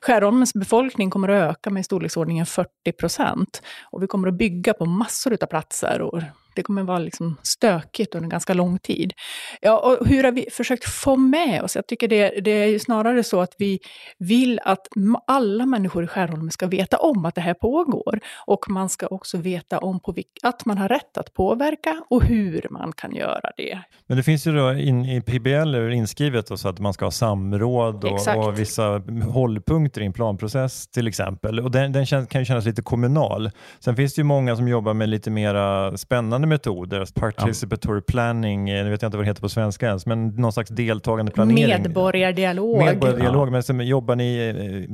Skärholmens 0.00 0.54
befolkning 0.54 1.10
kommer 1.10 1.28
att 1.28 1.50
öka 1.50 1.70
med 1.70 1.80
i 1.80 1.84
storleksordningen 1.84 2.46
40 2.46 2.68
procent. 3.00 3.62
Och 3.90 4.02
vi 4.02 4.06
kommer 4.06 4.28
att 4.28 4.38
bygga 4.38 4.74
på 4.74 4.84
massor 4.86 5.32
av 5.42 5.46
platser 5.46 6.00
och 6.00 6.22
det 6.58 6.62
kommer 6.62 6.82
vara 6.82 6.98
liksom 6.98 7.36
stökigt 7.42 8.14
under 8.14 8.30
ganska 8.30 8.54
lång 8.54 8.78
tid. 8.78 9.12
Ja, 9.60 9.78
och 9.78 10.06
hur 10.06 10.24
har 10.24 10.32
vi 10.32 10.46
försökt 10.52 10.84
få 10.84 11.16
med 11.16 11.62
oss? 11.62 11.76
Jag 11.76 11.86
tycker 11.86 12.08
det, 12.08 12.40
det 12.40 12.50
är 12.50 12.78
snarare 12.78 13.24
så 13.24 13.40
att 13.40 13.54
vi 13.58 13.78
vill 14.18 14.60
att 14.64 14.88
alla 15.26 15.66
människor 15.66 16.04
i 16.04 16.06
Skärholmen 16.06 16.50
ska 16.50 16.66
veta 16.66 16.96
om 16.96 17.24
att 17.24 17.34
det 17.34 17.40
här 17.40 17.54
pågår. 17.54 18.20
Och 18.46 18.70
man 18.70 18.88
ska 18.88 19.06
också 19.06 19.36
veta 19.38 19.78
om 19.78 20.00
på 20.00 20.14
att 20.42 20.64
man 20.64 20.78
har 20.78 20.88
rätt 20.88 21.18
att 21.18 21.34
påverka 21.34 22.02
och 22.10 22.22
hur 22.22 22.66
man 22.70 22.92
kan 22.92 23.14
göra 23.14 23.50
det. 23.56 23.78
Men 24.06 24.16
det 24.16 24.22
finns 24.22 24.46
ju 24.46 24.52
då 24.52 24.72
in, 24.72 25.04
i 25.04 25.20
PBL 25.20 25.74
inskrivet 25.92 26.58
så 26.58 26.68
att 26.68 26.78
man 26.78 26.92
ska 26.92 27.06
ha 27.06 27.10
samråd 27.10 28.04
och, 28.04 28.36
och, 28.36 28.58
vissa 28.58 29.02
hållpunkter 29.28 30.00
i 30.00 30.04
en 30.04 30.12
planprocess 30.12 30.88
till 30.88 31.08
exempel. 31.08 31.60
Och 31.60 31.70
den, 31.70 31.92
den 31.92 32.06
kan 32.06 32.40
ju 32.40 32.44
kännas 32.44 32.64
lite 32.64 32.82
kommunal. 32.82 33.50
Sen 33.80 33.96
finns 33.96 34.14
det 34.14 34.20
ju 34.20 34.24
många 34.24 34.56
som 34.56 34.68
jobbar 34.68 34.94
med 34.94 35.08
lite 35.08 35.30
mera 35.30 35.96
spännande 35.96 36.47
metoder, 36.48 37.06
participatory 37.14 37.98
ja. 37.98 38.04
planning, 38.08 38.70
eh, 38.70 38.84
nu 38.84 38.90
vet 38.90 39.02
jag 39.02 39.08
inte 39.08 39.16
vad 39.16 39.26
det 39.26 39.30
heter 39.30 39.40
på 39.40 39.48
svenska 39.48 39.86
ens, 39.86 40.06
men 40.06 40.28
någon 40.28 40.52
slags 40.52 40.70
deltagande 40.70 41.32
planering. 41.32 41.68
Medborgardialog. 41.68 42.78
Medborgardialog, 42.78 43.54
ja. 43.54 43.72
men 43.72 43.86
jobbar 43.86 44.16
ni 44.16 44.48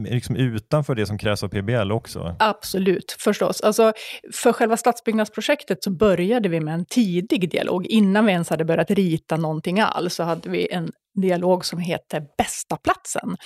eh, 0.05 0.13
liksom 0.13 0.37
utanför 0.37 0.95
det 0.95 1.07
som 1.07 1.19
krävs 1.19 1.43
av 1.43 1.49
PBL 1.49 1.93
också? 1.93 2.37
Absolut, 2.39 3.17
förstås. 3.19 3.61
Alltså, 3.61 3.93
för 4.33 4.53
själva 4.53 4.77
stadsbyggnadsprojektet 4.77 5.85
så 5.85 5.91
började 5.91 6.49
vi 6.49 6.61
med 6.61 6.75
en 6.75 6.85
tidig 6.85 7.51
dialog. 7.51 7.87
Innan 7.87 8.27
vi 8.27 8.33
ens 8.33 8.51
hade 8.51 8.65
börjat 8.65 8.91
rita 8.91 9.37
någonting 9.37 9.81
alls 9.81 10.15
så 10.15 10.23
hade 10.23 10.51
vi 10.51 10.73
en 10.73 10.93
dialog 11.15 11.65
som 11.65 11.79
heter 11.79 12.23
Bästa 12.39 12.77
platsen. 12.77 13.37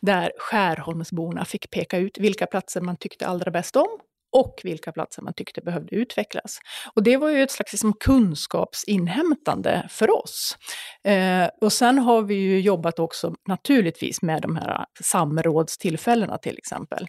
Där 0.00 0.32
Skärholmsborna 0.38 1.44
fick 1.44 1.70
peka 1.70 1.98
ut 1.98 2.18
vilka 2.18 2.46
platser 2.46 2.80
man 2.80 2.96
tyckte 2.96 3.26
allra 3.26 3.50
bäst 3.50 3.76
om 3.76 3.98
och 4.34 4.60
vilka 4.64 4.92
platser 4.92 5.22
man 5.22 5.34
tyckte 5.34 5.60
behövde 5.60 5.96
utvecklas. 5.96 6.58
Och 6.94 7.02
det 7.02 7.16
var 7.16 7.30
ju 7.30 7.42
ett 7.42 7.50
slags 7.50 7.72
liksom 7.72 7.92
kunskapsinhämtande 7.92 9.86
för 9.90 10.10
oss. 10.10 10.56
Eh, 11.04 11.48
och 11.60 11.72
sen 11.72 11.98
har 11.98 12.22
vi 12.22 12.34
ju 12.34 12.60
jobbat 12.60 12.98
också 12.98 13.34
naturligtvis 13.48 14.22
med 14.22 14.42
de 14.42 14.56
här 14.56 14.84
samrådstillfällena 15.02 16.38
till 16.38 16.58
exempel. 16.58 17.06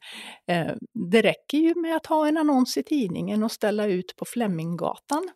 Eh, 0.51 0.73
det 1.11 1.21
räcker 1.21 1.57
ju 1.57 1.75
med 1.75 1.95
att 1.95 2.05
ha 2.05 2.27
en 2.27 2.37
annons 2.37 2.77
i 2.77 2.83
tidningen 2.83 3.43
och 3.43 3.51
ställa 3.51 3.85
ut 3.85 4.15
på 4.17 4.25
Fleminggatan 4.25 5.29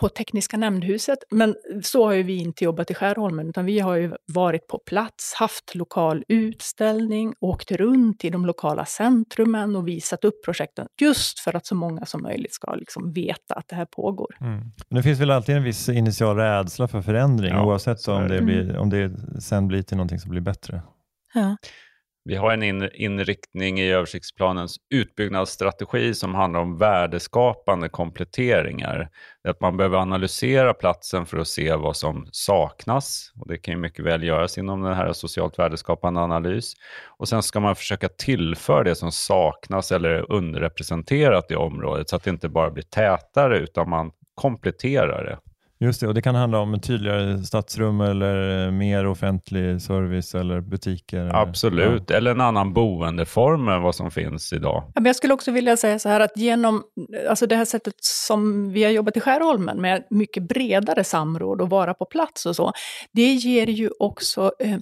på 0.00 0.08
Tekniska 0.08 0.56
nämndhuset. 0.56 1.18
Men 1.30 1.54
så 1.82 2.06
har 2.06 2.12
ju 2.12 2.22
vi 2.22 2.36
inte 2.36 2.64
jobbat 2.64 2.90
i 2.90 2.94
Skärholmen, 2.94 3.48
utan 3.48 3.64
vi 3.64 3.80
har 3.80 3.96
ju 3.96 4.12
varit 4.26 4.66
på 4.66 4.78
plats, 4.78 5.34
haft 5.34 5.74
lokal 5.74 6.24
utställning, 6.28 7.34
åkt 7.40 7.72
runt 7.72 8.24
i 8.24 8.30
de 8.30 8.46
lokala 8.46 8.84
centrumen 8.84 9.76
och 9.76 9.88
visat 9.88 10.24
upp 10.24 10.44
projekten, 10.44 10.86
just 11.00 11.40
för 11.40 11.56
att 11.56 11.66
så 11.66 11.74
många 11.74 12.06
som 12.06 12.22
möjligt 12.22 12.54
ska 12.54 12.74
liksom 12.74 13.12
veta 13.12 13.54
att 13.54 13.68
det 13.68 13.76
här 13.76 13.86
pågår. 13.86 14.36
Mm. 14.40 14.58
Men 14.88 14.96
det 14.96 15.02
finns 15.02 15.20
väl 15.20 15.30
alltid 15.30 15.56
en 15.56 15.62
viss 15.62 15.88
initial 15.88 16.36
rädsla 16.36 16.88
för 16.88 17.02
förändring, 17.02 17.50
ja, 17.50 17.64
oavsett 17.64 18.08
om 18.08 18.28
det, 18.28 18.42
blir, 18.42 18.76
om 18.76 18.90
det 18.90 19.12
sen 19.40 19.68
blir 19.68 19.82
till 19.82 19.96
någonting 19.96 20.18
som 20.18 20.30
blir 20.30 20.40
bättre. 20.40 20.82
Ja. 21.34 21.56
Vi 22.28 22.36
har 22.36 22.52
en 22.52 22.90
inriktning 22.94 23.80
i 23.80 23.92
översiktsplanens 23.92 24.76
utbyggnadsstrategi 24.90 26.14
som 26.14 26.34
handlar 26.34 26.60
om 26.60 26.78
värdeskapande 26.78 27.88
kompletteringar. 27.88 29.10
Att 29.48 29.60
man 29.60 29.76
behöver 29.76 29.98
analysera 29.98 30.74
platsen 30.74 31.26
för 31.26 31.38
att 31.38 31.48
se 31.48 31.74
vad 31.74 31.96
som 31.96 32.28
saknas. 32.32 33.32
Och 33.40 33.48
det 33.48 33.58
kan 33.58 33.74
ju 33.74 33.80
mycket 33.80 34.04
väl 34.04 34.22
göras 34.22 34.58
inom 34.58 34.82
den 34.82 34.94
här 34.94 35.12
socialt 35.12 35.58
värdeskapande 35.58 36.20
analys. 36.20 36.74
Och 37.18 37.28
sen 37.28 37.42
ska 37.42 37.60
man 37.60 37.76
försöka 37.76 38.08
tillföra 38.08 38.84
det 38.84 38.94
som 38.94 39.12
saknas 39.12 39.92
eller 39.92 40.10
är 40.10 40.32
underrepresenterat 40.32 41.50
i 41.50 41.54
området 41.54 42.08
så 42.08 42.16
att 42.16 42.24
det 42.24 42.30
inte 42.30 42.48
bara 42.48 42.70
blir 42.70 42.84
tätare 42.84 43.58
utan 43.58 43.90
man 43.90 44.10
kompletterar 44.34 45.24
det. 45.24 45.38
Just 45.80 46.00
det, 46.00 46.06
och 46.06 46.14
det 46.14 46.22
kan 46.22 46.34
handla 46.34 46.58
om 46.58 46.80
tydligare 46.80 47.38
stadsrum 47.38 48.00
eller 48.00 48.70
mer 48.70 49.06
offentlig 49.06 49.82
service 49.82 50.34
eller 50.34 50.60
butiker? 50.60 51.30
Absolut, 51.34 52.10
ja. 52.10 52.16
eller 52.16 52.30
en 52.30 52.40
annan 52.40 52.72
boendeform 52.72 53.68
än 53.68 53.82
vad 53.82 53.94
som 53.94 54.10
finns 54.10 54.52
idag. 54.52 54.82
Ja, 54.94 55.00
men 55.00 55.06
jag 55.06 55.16
skulle 55.16 55.34
också 55.34 55.50
vilja 55.50 55.76
säga 55.76 55.98
så 55.98 56.08
här 56.08 56.20
att 56.20 56.36
genom 56.36 56.82
alltså 57.28 57.46
det 57.46 57.56
här 57.56 57.64
sättet 57.64 57.94
som 58.00 58.72
vi 58.72 58.84
har 58.84 58.90
jobbat 58.90 59.16
i 59.16 59.20
Skärholmen 59.20 59.80
med 59.80 60.06
mycket 60.10 60.48
bredare 60.48 61.04
samråd 61.04 61.60
och 61.60 61.70
vara 61.70 61.94
på 61.94 62.04
plats 62.04 62.46
och 62.46 62.56
så, 62.56 62.72
det 63.12 63.34
ger 63.34 63.66
ju 63.66 63.90
också 63.98 64.52
eh, 64.58 64.78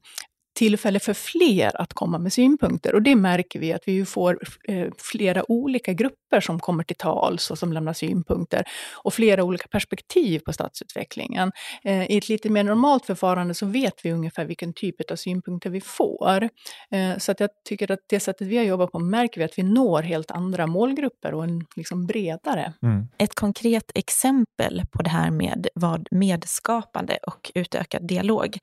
tillfälle 0.56 1.00
för 1.00 1.14
fler 1.14 1.80
att 1.80 1.94
komma 1.94 2.18
med 2.18 2.32
synpunkter. 2.32 2.94
Och 2.94 3.02
det 3.02 3.16
märker 3.16 3.60
vi 3.60 3.72
att 3.72 3.82
vi 3.86 4.04
får 4.04 4.38
eh, 4.68 4.86
flera 4.98 5.50
olika 5.50 5.92
grupper 5.92 6.40
som 6.40 6.60
kommer 6.60 6.84
till 6.84 6.96
tals 6.96 7.50
och 7.50 7.58
som 7.58 7.72
lämnar 7.72 7.92
synpunkter. 7.92 8.64
Och 9.04 9.14
flera 9.14 9.44
olika 9.44 9.68
perspektiv 9.68 10.38
på 10.38 10.52
stadsutvecklingen. 10.52 11.52
Eh, 11.84 12.10
I 12.10 12.18
ett 12.18 12.28
lite 12.28 12.50
mer 12.50 12.64
normalt 12.64 13.06
förfarande 13.06 13.54
så 13.54 13.66
vet 13.66 13.94
vi 14.04 14.12
ungefär 14.12 14.44
vilken 14.44 14.72
typ 14.72 15.10
av 15.10 15.16
synpunkter 15.16 15.70
vi 15.70 15.80
får. 15.80 16.42
Eh, 16.90 17.18
så 17.18 17.32
att 17.32 17.40
jag 17.40 17.50
tycker 17.68 17.92
att 17.92 17.98
det 18.08 18.20
sättet 18.20 18.48
vi 18.48 18.56
har 18.56 18.64
jobbat 18.64 18.92
på 18.92 18.98
märker 18.98 19.40
vi 19.40 19.44
att 19.44 19.58
vi 19.58 19.62
når 19.62 20.02
helt 20.02 20.30
andra 20.30 20.66
målgrupper 20.66 21.34
och 21.34 21.44
en 21.44 21.64
liksom 21.76 22.06
bredare. 22.06 22.72
Mm. 22.82 23.08
Ett 23.18 23.34
konkret 23.34 23.90
exempel 23.94 24.82
på 24.92 25.02
det 25.02 25.10
här 25.10 25.30
med 25.30 25.68
vad 25.74 26.08
medskapande 26.10 27.18
och 27.26 27.52
utökad 27.54 28.08
dialog 28.08 28.58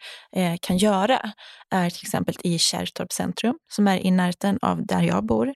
kan 0.62 0.78
göra 0.78 1.32
är 1.70 1.83
till 1.89 2.06
exempel 2.06 2.36
i 2.43 2.60
Kärrtorp 2.60 3.12
centrum, 3.12 3.58
som 3.72 3.88
är 3.88 3.98
i 3.98 4.12
närheten 4.12 4.60
av 4.62 4.86
där 4.86 5.02
jag 5.02 5.26
bor. 5.26 5.54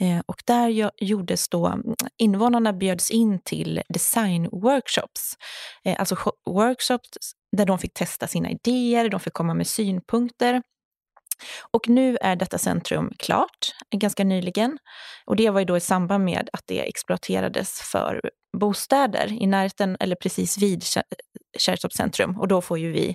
Eh, 0.00 0.20
och 0.26 0.42
där 0.46 0.90
gjordes 0.96 1.48
då, 1.48 1.66
mm, 1.66 1.94
invånarna 2.18 2.72
bjöds 2.72 3.10
in 3.10 3.40
till 3.44 3.82
designworkshops. 3.88 5.34
Eh, 5.84 5.96
alltså 5.98 6.16
workshops 6.50 7.08
där 7.56 7.66
de 7.66 7.78
fick 7.78 7.94
testa 7.94 8.26
sina 8.26 8.50
idéer, 8.50 9.08
de 9.08 9.20
fick 9.20 9.32
komma 9.32 9.54
med 9.54 9.66
synpunkter. 9.66 10.62
Och 11.70 11.88
nu 11.88 12.16
är 12.20 12.36
detta 12.36 12.58
centrum 12.58 13.12
klart, 13.18 13.72
ganska 13.96 14.24
nyligen. 14.24 14.78
Och 15.26 15.36
det 15.36 15.50
var 15.50 15.60
ju 15.60 15.66
då 15.66 15.76
i 15.76 15.80
samband 15.80 16.24
med 16.24 16.48
att 16.52 16.62
det 16.66 16.88
exploaterades 16.88 17.80
för 17.80 18.20
bostäder 18.60 19.42
i 19.42 19.46
närheten 19.46 19.96
eller 20.00 20.16
precis 20.16 20.58
vid 20.58 20.84
Kärrtorps 21.58 21.96
centrum. 21.96 22.40
Och 22.40 22.48
då 22.48 22.60
får 22.60 22.78
ju 22.78 22.92
vi 22.92 23.14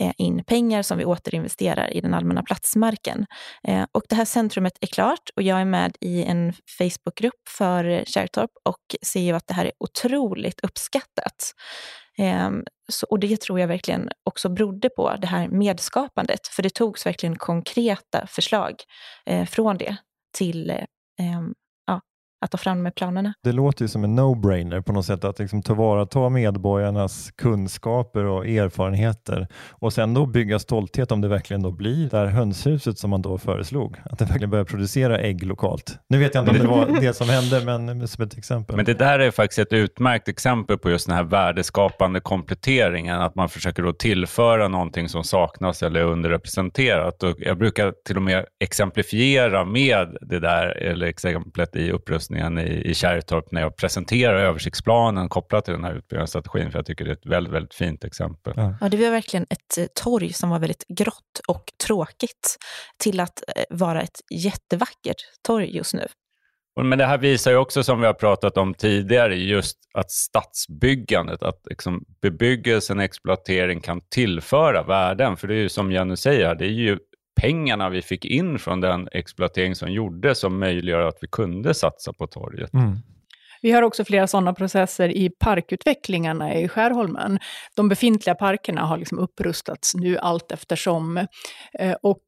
Eh, 0.00 0.12
in 0.16 0.44
pengar 0.44 0.82
som 0.82 0.98
vi 0.98 1.04
återinvesterar 1.04 1.96
i 1.96 2.00
den 2.00 2.14
allmänna 2.14 2.42
platsmarken. 2.42 3.26
Eh, 3.68 3.86
och 3.92 4.02
det 4.08 4.14
här 4.14 4.24
centrumet 4.24 4.72
är 4.80 4.86
klart 4.86 5.30
och 5.36 5.42
jag 5.42 5.60
är 5.60 5.64
med 5.64 5.96
i 6.00 6.24
en 6.24 6.52
Facebookgrupp 6.78 7.48
för 7.48 8.04
Kärrtorp 8.06 8.50
och 8.64 8.96
ser 9.02 9.20
ju 9.20 9.32
att 9.32 9.46
det 9.46 9.54
här 9.54 9.64
är 9.64 9.72
otroligt 9.78 10.60
uppskattat. 10.60 11.52
Eh, 12.18 12.50
så, 12.88 13.06
och 13.10 13.18
det 13.18 13.40
tror 13.40 13.60
jag 13.60 13.68
verkligen 13.68 14.10
också 14.24 14.48
berodde 14.48 14.88
på 14.88 15.16
det 15.16 15.26
här 15.26 15.48
medskapandet, 15.48 16.48
för 16.48 16.62
det 16.62 16.74
togs 16.74 17.06
verkligen 17.06 17.36
konkreta 17.36 18.26
förslag 18.26 18.74
från 19.48 19.78
det 19.78 19.96
till 20.36 20.72
att 22.44 22.50
ta 22.50 22.58
fram 22.58 22.82
med 22.82 22.94
planerna. 22.94 23.34
Det 23.42 23.52
låter 23.52 23.84
ju 23.84 23.88
som 23.88 24.04
en 24.04 24.18
no-brainer 24.18 24.80
på 24.80 24.92
något 24.92 25.06
sätt 25.06 25.24
att 25.24 25.38
liksom 25.38 25.62
tillvarata 25.62 26.28
medborgarnas 26.28 27.30
kunskaper 27.30 28.24
och 28.24 28.46
erfarenheter 28.46 29.48
och 29.70 29.92
sen 29.92 30.14
då 30.14 30.26
bygga 30.26 30.58
stolthet 30.58 31.12
om 31.12 31.20
det 31.20 31.28
verkligen 31.28 31.62
då 31.62 31.70
blir 31.70 32.10
det 32.10 32.16
här 32.16 32.26
hönshuset 32.26 32.98
som 32.98 33.10
man 33.10 33.22
då 33.22 33.38
föreslog, 33.38 33.96
att 34.04 34.18
det 34.18 34.24
verkligen 34.24 34.50
börjar 34.50 34.64
producera 34.64 35.18
ägg 35.18 35.42
lokalt. 35.42 35.98
Nu 36.08 36.18
vet 36.18 36.34
jag 36.34 36.42
inte 36.42 36.50
om 36.50 36.58
det 36.58 36.66
var 36.66 37.00
det 37.00 37.14
som 37.14 37.28
hände, 37.28 37.64
men 37.64 38.08
som 38.08 38.24
ett 38.24 38.38
exempel. 38.38 38.76
Men 38.76 38.84
det 38.84 38.94
där 38.94 39.18
är 39.18 39.30
faktiskt 39.30 39.58
ett 39.58 39.72
utmärkt 39.72 40.28
exempel 40.28 40.78
på 40.78 40.90
just 40.90 41.06
den 41.06 41.16
här 41.16 41.24
värdeskapande 41.24 42.20
kompletteringen, 42.20 43.20
att 43.20 43.34
man 43.34 43.48
försöker 43.48 43.82
då 43.82 43.92
tillföra 43.92 44.68
någonting 44.68 45.08
som 45.08 45.24
saknas 45.24 45.82
eller 45.82 46.00
är 46.00 46.04
underrepresenterat. 46.04 47.22
Och 47.22 47.36
jag 47.38 47.58
brukar 47.58 47.94
till 48.06 48.16
och 48.16 48.22
med 48.22 48.44
exemplifiera 48.60 49.64
med 49.64 50.16
det 50.20 50.40
där, 50.40 50.66
eller 50.66 51.06
exemplet 51.06 51.76
i 51.76 51.90
upprustning 51.90 52.33
lösningen 52.34 52.58
i, 52.58 52.90
i 52.90 52.94
Kärrtorp 52.94 53.52
när 53.52 53.60
jag 53.60 53.76
presenterar 53.76 54.34
översiktsplanen 54.34 55.28
kopplat 55.28 55.64
till 55.64 55.74
den 55.74 55.84
här 55.84 55.94
utbyggnadsstrategin, 55.94 56.70
för 56.70 56.78
jag 56.78 56.86
tycker 56.86 57.04
det 57.04 57.10
är 57.10 57.14
ett 57.14 57.26
väldigt, 57.26 57.52
väldigt 57.54 57.74
fint 57.74 58.04
exempel. 58.04 58.52
Ja. 58.56 58.74
ja, 58.80 58.88
det 58.88 58.96
var 58.96 59.10
verkligen 59.10 59.46
ett 59.50 59.78
eh, 59.78 59.84
torg 60.02 60.32
som 60.32 60.50
var 60.50 60.58
väldigt 60.58 60.84
grått 60.88 61.40
och 61.48 61.64
tråkigt 61.86 62.56
till 62.98 63.20
att 63.20 63.42
eh, 63.56 63.62
vara 63.70 64.02
ett 64.02 64.20
jättevackert 64.34 65.16
torg 65.46 65.76
just 65.76 65.94
nu. 65.94 66.06
Men 66.82 66.98
det 66.98 67.06
här 67.06 67.18
visar 67.18 67.50
ju 67.50 67.56
också, 67.56 67.82
som 67.82 68.00
vi 68.00 68.06
har 68.06 68.14
pratat 68.14 68.56
om 68.56 68.74
tidigare, 68.74 69.36
just 69.36 69.78
att 69.94 70.10
stadsbyggandet, 70.10 71.42
att 71.42 71.60
liksom 71.70 72.04
bebyggelsen 72.22 72.98
och 72.98 73.04
exploatering 73.04 73.80
kan 73.80 74.00
tillföra 74.10 74.82
värden. 74.82 75.36
För 75.36 75.48
det 75.48 75.54
är 75.54 75.58
ju 75.58 75.68
som 75.68 75.92
Jenny 75.92 76.16
säger, 76.16 76.54
det 76.54 76.64
är 76.64 76.68
ju 76.68 76.98
pengarna 77.40 77.88
vi 77.88 78.02
fick 78.02 78.24
in 78.24 78.58
från 78.58 78.80
den 78.80 79.08
exploatering 79.12 79.74
som 79.74 79.92
gjordes 79.92 80.38
som 80.38 80.58
möjliggör 80.58 81.00
att 81.00 81.18
vi 81.20 81.28
kunde 81.28 81.74
satsa 81.74 82.12
på 82.12 82.26
torget. 82.26 82.74
Mm. 82.74 82.98
Vi 83.62 83.70
har 83.70 83.82
också 83.82 84.04
flera 84.04 84.26
sådana 84.26 84.54
processer 84.54 85.08
i 85.08 85.30
parkutvecklingarna 85.30 86.54
i 86.54 86.68
Skärholmen. 86.68 87.38
De 87.76 87.88
befintliga 87.88 88.34
parkerna 88.34 88.80
har 88.80 88.98
liksom 88.98 89.18
upprustats 89.18 89.94
nu 89.94 90.18
allt 90.18 90.52
eftersom. 90.52 91.16
Eh, 91.78 91.96
och 92.02 92.22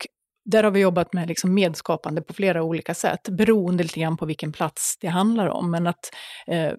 där 0.44 0.64
har 0.64 0.70
vi 0.70 0.80
jobbat 0.80 1.12
med 1.12 1.28
liksom 1.28 1.54
medskapande 1.54 2.22
på 2.22 2.34
flera 2.34 2.62
olika 2.62 2.94
sätt, 2.94 3.28
beroende 3.28 3.82
lite 3.82 4.00
grann 4.00 4.16
på 4.16 4.26
vilken 4.26 4.52
plats 4.52 4.98
det 5.00 5.08
handlar 5.08 5.48
om. 5.48 5.70
Men 5.70 5.86
att 5.86 6.10
eh, 6.46 6.72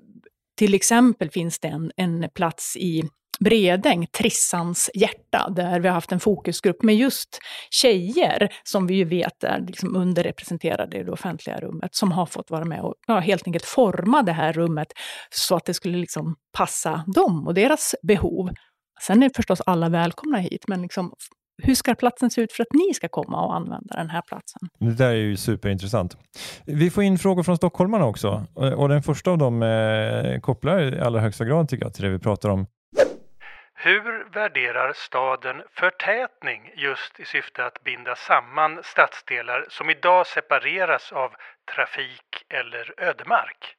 till 0.57 0.73
exempel 0.73 1.29
finns 1.29 1.59
det 1.59 1.67
en, 1.67 1.91
en 1.95 2.29
plats 2.35 2.77
i 2.77 3.03
Bredäng, 3.39 4.07
Trissans 4.07 4.89
hjärta, 4.93 5.49
där 5.55 5.79
vi 5.79 5.87
har 5.87 5.95
haft 5.95 6.11
en 6.11 6.19
fokusgrupp 6.19 6.83
med 6.83 6.95
just 6.95 7.39
tjejer, 7.69 8.49
som 8.63 8.87
vi 8.87 8.95
ju 8.95 9.03
vet 9.03 9.43
är 9.43 9.59
liksom 9.67 9.95
underrepresenterade 9.95 10.97
i 10.97 11.03
det 11.03 11.11
offentliga 11.11 11.57
rummet, 11.57 11.95
som 11.95 12.11
har 12.11 12.25
fått 12.25 12.51
vara 12.51 12.65
med 12.65 12.81
och 12.81 12.93
ja, 13.07 13.19
helt 13.19 13.47
enkelt 13.47 13.65
forma 13.65 14.23
det 14.23 14.31
här 14.31 14.53
rummet 14.53 14.87
så 15.29 15.55
att 15.55 15.65
det 15.65 15.73
skulle 15.73 15.97
liksom 15.97 16.35
passa 16.57 17.03
dem 17.15 17.47
och 17.47 17.53
deras 17.53 17.95
behov. 18.03 18.49
Sen 19.01 19.23
är 19.23 19.31
förstås 19.35 19.61
alla 19.65 19.89
välkomna 19.89 20.37
hit, 20.37 20.63
men 20.67 20.81
liksom, 20.81 21.13
hur 21.63 21.75
ska 21.75 21.95
platsen 21.95 22.29
se 22.29 22.41
ut 22.41 22.51
för 22.51 22.63
att 22.63 22.73
ni 22.73 22.93
ska 22.93 23.07
komma 23.07 23.45
och 23.45 23.55
använda 23.55 23.95
den 23.95 24.09
här 24.09 24.21
platsen? 24.21 24.69
Det 24.79 24.93
där 24.93 25.09
är 25.09 25.13
ju 25.13 25.37
superintressant. 25.37 26.17
Vi 26.65 26.89
får 26.89 27.03
in 27.03 27.17
frågor 27.17 27.43
från 27.43 27.57
stockholmarna 27.57 28.05
också 28.05 28.45
och 28.55 28.89
den 28.89 29.03
första 29.03 29.31
av 29.31 29.37
dem 29.37 29.63
eh, 29.63 30.39
kopplar 30.39 30.93
i 30.93 30.99
allra 30.99 31.21
högsta 31.21 31.45
grad 31.45 31.69
tycker 31.69 31.85
jag 31.85 31.93
till 31.93 32.03
det 32.03 32.09
vi 32.09 32.19
pratar 32.19 32.49
om. 32.49 32.67
Hur 33.79 34.33
värderar 34.33 34.93
staden 34.95 35.55
förtätning 35.75 36.71
just 36.75 37.19
i 37.19 37.25
syfte 37.25 37.65
att 37.65 37.83
binda 37.83 38.15
samman 38.15 38.79
stadsdelar 38.83 39.65
som 39.69 39.89
idag 39.89 40.27
separeras 40.27 41.11
av 41.11 41.29
trafik 41.75 42.29
eller 42.49 42.93
ödemark? 42.97 43.75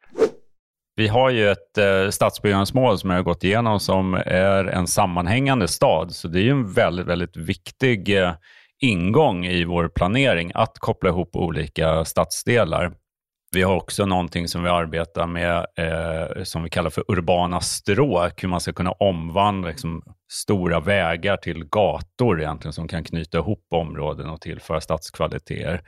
Vi 0.97 1.09
har 1.09 1.31
ju 1.31 1.49
ett 1.51 1.79
eh, 1.79 2.11
stadsbyggnadsmål 2.11 2.99
som 2.99 3.11
jag 3.11 3.17
har 3.17 3.23
gått 3.23 3.45
igenom 3.45 3.81
som 3.81 4.15
är 4.15 4.65
en 4.65 4.87
sammanhängande 4.87 5.69
stad, 5.69 6.13
så 6.13 6.29
det 6.29 6.39
är 6.39 6.43
ju 6.43 6.51
en 6.51 6.73
väldigt, 6.73 7.07
väldigt 7.07 7.37
viktig 7.37 8.19
eh, 8.19 8.33
ingång 8.81 9.47
i 9.47 9.65
vår 9.65 9.89
planering 9.89 10.53
att 10.55 10.79
koppla 10.79 11.11
ihop 11.11 11.37
olika 11.37 12.05
stadsdelar. 12.05 12.93
Vi 13.51 13.63
har 13.63 13.77
också 13.77 14.07
någonting 14.07 14.49
som 14.49 14.63
vi 14.63 14.69
arbetar 14.69 15.27
med 15.27 15.67
eh, 15.77 16.43
som 16.43 16.63
vi 16.63 16.71
kallar 16.71 16.91
för 16.91 17.05
urbana 17.09 17.61
stråk, 17.61 18.43
hur 18.43 18.49
man 18.49 18.61
ska 18.61 18.73
kunna 18.73 18.93
omvandla 18.93 19.69
liksom, 19.69 20.03
stora 20.33 20.81
vägar 20.81 21.37
till 21.37 21.65
gator 21.65 22.41
egentligen 22.41 22.73
som 22.73 22.89
kan 22.89 23.05
knyta 23.05 23.39
ihop 23.39 23.67
områden 23.71 24.29
och 24.29 24.41
tillföra 24.41 24.81
stadskvaliteter. 24.81 25.83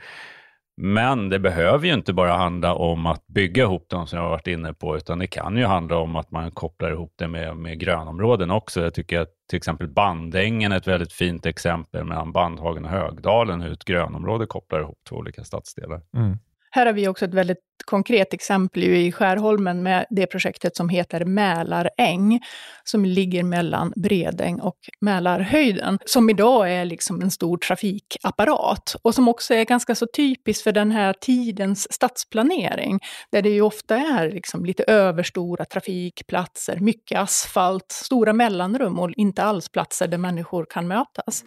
Men 0.77 1.29
det 1.29 1.39
behöver 1.39 1.87
ju 1.87 1.93
inte 1.93 2.13
bara 2.13 2.33
handla 2.33 2.75
om 2.75 3.05
att 3.05 3.27
bygga 3.27 3.63
ihop 3.63 3.89
dem 3.89 4.07
som 4.07 4.17
jag 4.17 4.23
har 4.23 4.29
varit 4.29 4.47
inne 4.47 4.73
på, 4.73 4.97
utan 4.97 5.19
det 5.19 5.27
kan 5.27 5.57
ju 5.57 5.65
handla 5.65 5.97
om 5.97 6.15
att 6.15 6.31
man 6.31 6.51
kopplar 6.51 6.91
ihop 6.91 7.13
det 7.15 7.27
med, 7.27 7.57
med 7.57 7.79
grönområden 7.79 8.51
också. 8.51 8.81
Jag 8.81 8.93
tycker 8.93 9.19
att 9.19 9.29
till 9.49 9.57
exempel 9.57 9.87
Bandängen 9.87 10.71
är 10.71 10.77
ett 10.77 10.87
väldigt 10.87 11.13
fint 11.13 11.45
exempel 11.45 12.03
mellan 12.03 12.31
Bandhagen 12.31 12.85
och 12.85 12.91
Högdalen, 12.91 13.61
hur 13.61 13.71
ett 13.73 13.85
grönområde 13.85 14.45
kopplar 14.45 14.79
ihop 14.79 14.99
två 15.09 15.15
olika 15.15 15.43
stadsdelar. 15.43 16.01
Mm. 16.17 16.37
Här 16.73 16.85
har 16.85 16.93
vi 16.93 17.07
också 17.07 17.25
ett 17.25 17.33
väldigt 17.33 17.57
konkret 17.85 18.33
exempel 18.33 18.83
i 18.83 19.11
Skärholmen 19.11 19.83
med 19.83 20.05
det 20.09 20.27
projektet 20.27 20.75
som 20.75 20.89
heter 20.89 21.25
Mälaräng, 21.25 22.39
som 22.83 23.05
ligger 23.05 23.43
mellan 23.43 23.93
Bredäng 23.95 24.59
och 24.59 24.77
Mälarhöjden, 25.01 25.99
som 26.05 26.29
idag 26.29 26.71
är 26.71 26.85
liksom 26.85 27.21
en 27.21 27.31
stor 27.31 27.57
trafikapparat 27.57 28.95
och 29.01 29.15
som 29.15 29.27
också 29.27 29.53
är 29.53 29.65
ganska 29.65 29.95
så 29.95 30.07
typiskt 30.15 30.63
för 30.63 30.71
den 30.71 30.91
här 30.91 31.13
tidens 31.13 31.93
stadsplanering, 31.93 32.99
där 33.31 33.41
det 33.41 33.49
ju 33.49 33.61
ofta 33.61 33.95
är 33.95 34.31
liksom 34.31 34.65
lite 34.65 34.83
överstora 34.83 35.65
trafikplatser, 35.65 36.77
mycket 36.79 37.19
asfalt, 37.19 37.91
stora 37.91 38.33
mellanrum 38.33 38.99
och 38.99 39.11
inte 39.11 39.43
alls 39.43 39.69
platser 39.69 40.07
där 40.07 40.17
människor 40.17 40.65
kan 40.69 40.87
mötas. 40.87 41.43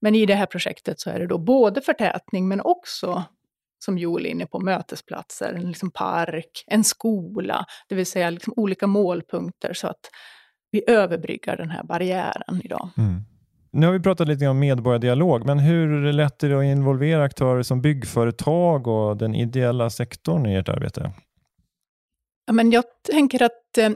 Men 0.00 0.14
i 0.14 0.26
det 0.26 0.34
här 0.34 0.46
projektet 0.46 1.00
så 1.00 1.10
är 1.10 1.18
det 1.18 1.26
då 1.26 1.38
både 1.38 1.80
förtätning 1.80 2.48
men 2.48 2.60
också 2.60 3.24
som 3.84 3.98
Joel 3.98 4.26
är 4.26 4.30
inne 4.30 4.46
på, 4.46 4.60
mötesplatser, 4.60 5.52
en 5.52 5.68
liksom 5.68 5.90
park, 5.90 6.64
en 6.66 6.84
skola, 6.84 7.64
det 7.88 7.94
vill 7.94 8.06
säga 8.06 8.30
liksom 8.30 8.52
olika 8.56 8.86
målpunkter 8.86 9.72
så 9.74 9.86
att 9.86 10.10
vi 10.70 10.84
överbryggar 10.86 11.56
den 11.56 11.70
här 11.70 11.84
barriären 11.84 12.60
idag. 12.64 12.88
Mm. 12.96 13.22
Nu 13.70 13.86
har 13.86 13.92
vi 13.92 14.00
pratat 14.00 14.28
lite 14.28 14.46
om 14.46 14.58
medborgardialog, 14.58 15.46
men 15.46 15.58
hur 15.58 16.12
lätt 16.12 16.42
är 16.42 16.48
det 16.48 16.58
att 16.58 16.64
involvera 16.64 17.24
aktörer 17.24 17.62
som 17.62 17.82
byggföretag 17.82 18.86
och 18.86 19.16
den 19.16 19.34
ideella 19.34 19.90
sektorn 19.90 20.46
i 20.46 20.54
ert 20.54 20.68
arbete? 20.68 21.12
Ja, 22.46 22.52
men 22.52 22.70
jag 22.70 22.84
tänker 23.10 23.42
att 23.42 23.78
eh, 23.78 23.90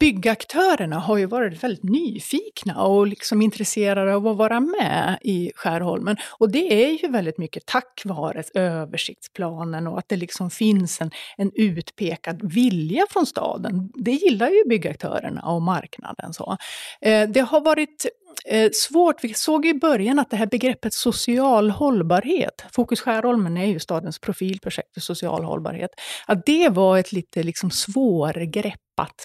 byggaktörerna 0.00 0.98
har 0.98 1.16
ju 1.16 1.26
varit 1.26 1.64
väldigt 1.64 1.82
nyfikna 1.82 2.82
och 2.84 3.06
liksom 3.06 3.42
intresserade 3.42 4.14
av 4.14 4.26
att 4.26 4.36
vara 4.36 4.60
med 4.60 5.18
i 5.22 5.52
Skärholmen. 5.54 6.16
Och 6.38 6.50
det 6.50 6.84
är 6.84 7.02
ju 7.02 7.08
väldigt 7.08 7.38
mycket 7.38 7.66
tack 7.66 8.02
vare 8.04 8.42
översiktsplanen 8.54 9.86
och 9.86 9.98
att 9.98 10.08
det 10.08 10.16
liksom 10.16 10.50
finns 10.50 11.00
en, 11.00 11.10
en 11.36 11.50
utpekad 11.54 12.52
vilja 12.52 13.06
från 13.10 13.26
staden. 13.26 13.90
Det 13.94 14.12
gillar 14.12 14.48
ju 14.48 14.64
byggaktörerna 14.68 15.42
och 15.42 15.62
marknaden. 15.62 16.32
Så. 16.32 16.56
Eh, 17.00 17.28
det 17.28 17.40
har 17.40 17.60
varit 17.60 18.06
eh, 18.46 18.70
svårt, 18.72 19.24
vi 19.24 19.34
såg 19.34 19.66
i 19.66 19.74
början 19.74 20.18
att 20.18 20.30
det 20.30 20.36
här 20.36 20.46
begreppet 20.46 20.94
social 20.94 21.70
hållbarhet, 21.70 22.64
Fokus 22.72 23.00
Skärholmen 23.00 23.56
är 23.56 23.66
ju 23.66 23.80
stadens 23.80 24.18
profilprojekt 24.18 24.94
för 24.94 25.00
social 25.00 25.44
hållbarhet, 25.44 25.90
att 26.26 26.46
det 26.46 26.68
var 26.68 26.98
ett 26.98 27.12
lite 27.12 27.42
liksom 27.42 27.70
svårgreppat 27.70 29.24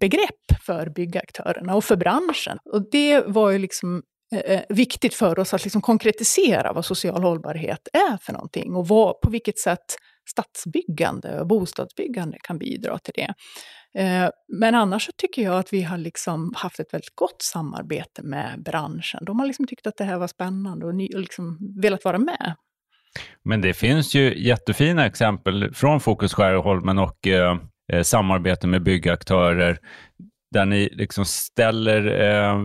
begrepp 0.00 0.62
för 0.66 0.88
byggaktörerna 0.88 1.74
och 1.74 1.84
för 1.84 1.96
branschen. 1.96 2.58
Och 2.72 2.90
det 2.90 3.20
var 3.26 3.50
ju 3.50 3.58
liksom 3.58 4.02
eh, 4.34 4.52
eh, 4.52 4.62
viktigt 4.68 5.14
för 5.14 5.38
oss 5.38 5.54
att 5.54 5.64
liksom 5.64 5.82
konkretisera 5.82 6.72
vad 6.72 6.84
social 6.84 7.22
hållbarhet 7.22 7.88
är 7.92 8.16
för 8.16 8.32
någonting 8.32 8.74
och 8.74 8.88
vad, 8.88 9.20
på 9.20 9.30
vilket 9.30 9.58
sätt 9.58 9.96
stadsbyggande 10.30 11.40
och 11.40 11.46
bostadsbyggande 11.46 12.38
kan 12.42 12.58
bidra 12.58 12.98
till 12.98 13.14
det. 13.16 13.34
Eh, 13.94 14.30
men 14.48 14.74
annars 14.74 15.06
så 15.06 15.12
tycker 15.16 15.42
jag 15.42 15.58
att 15.58 15.72
vi 15.72 15.82
har 15.82 15.98
liksom 15.98 16.52
haft 16.56 16.80
ett 16.80 16.94
väldigt 16.94 17.14
gott 17.14 17.42
samarbete 17.42 18.22
med 18.22 18.62
branschen. 18.64 19.24
De 19.24 19.38
har 19.38 19.46
liksom 19.46 19.66
tyckt 19.66 19.86
att 19.86 19.96
det 19.96 20.04
här 20.04 20.18
var 20.18 20.26
spännande 20.26 20.86
och, 20.86 20.92
och 20.92 21.20
liksom 21.20 21.58
velat 21.82 22.04
vara 22.04 22.18
med. 22.18 22.54
Men 23.42 23.60
det 23.60 23.74
finns 23.74 24.14
ju 24.14 24.42
jättefina 24.48 25.06
exempel 25.06 25.74
från 25.74 26.00
Fokus 26.00 26.34
Skärholmen 26.34 26.98
och 26.98 27.26
eh, 27.26 27.56
eh, 27.92 28.02
samarbete 28.02 28.66
med 28.66 28.82
byggaktörer 28.82 29.78
där 30.50 30.64
ni 30.66 30.88
liksom 30.92 31.24
ställer 31.24 32.06
eh, 32.06 32.64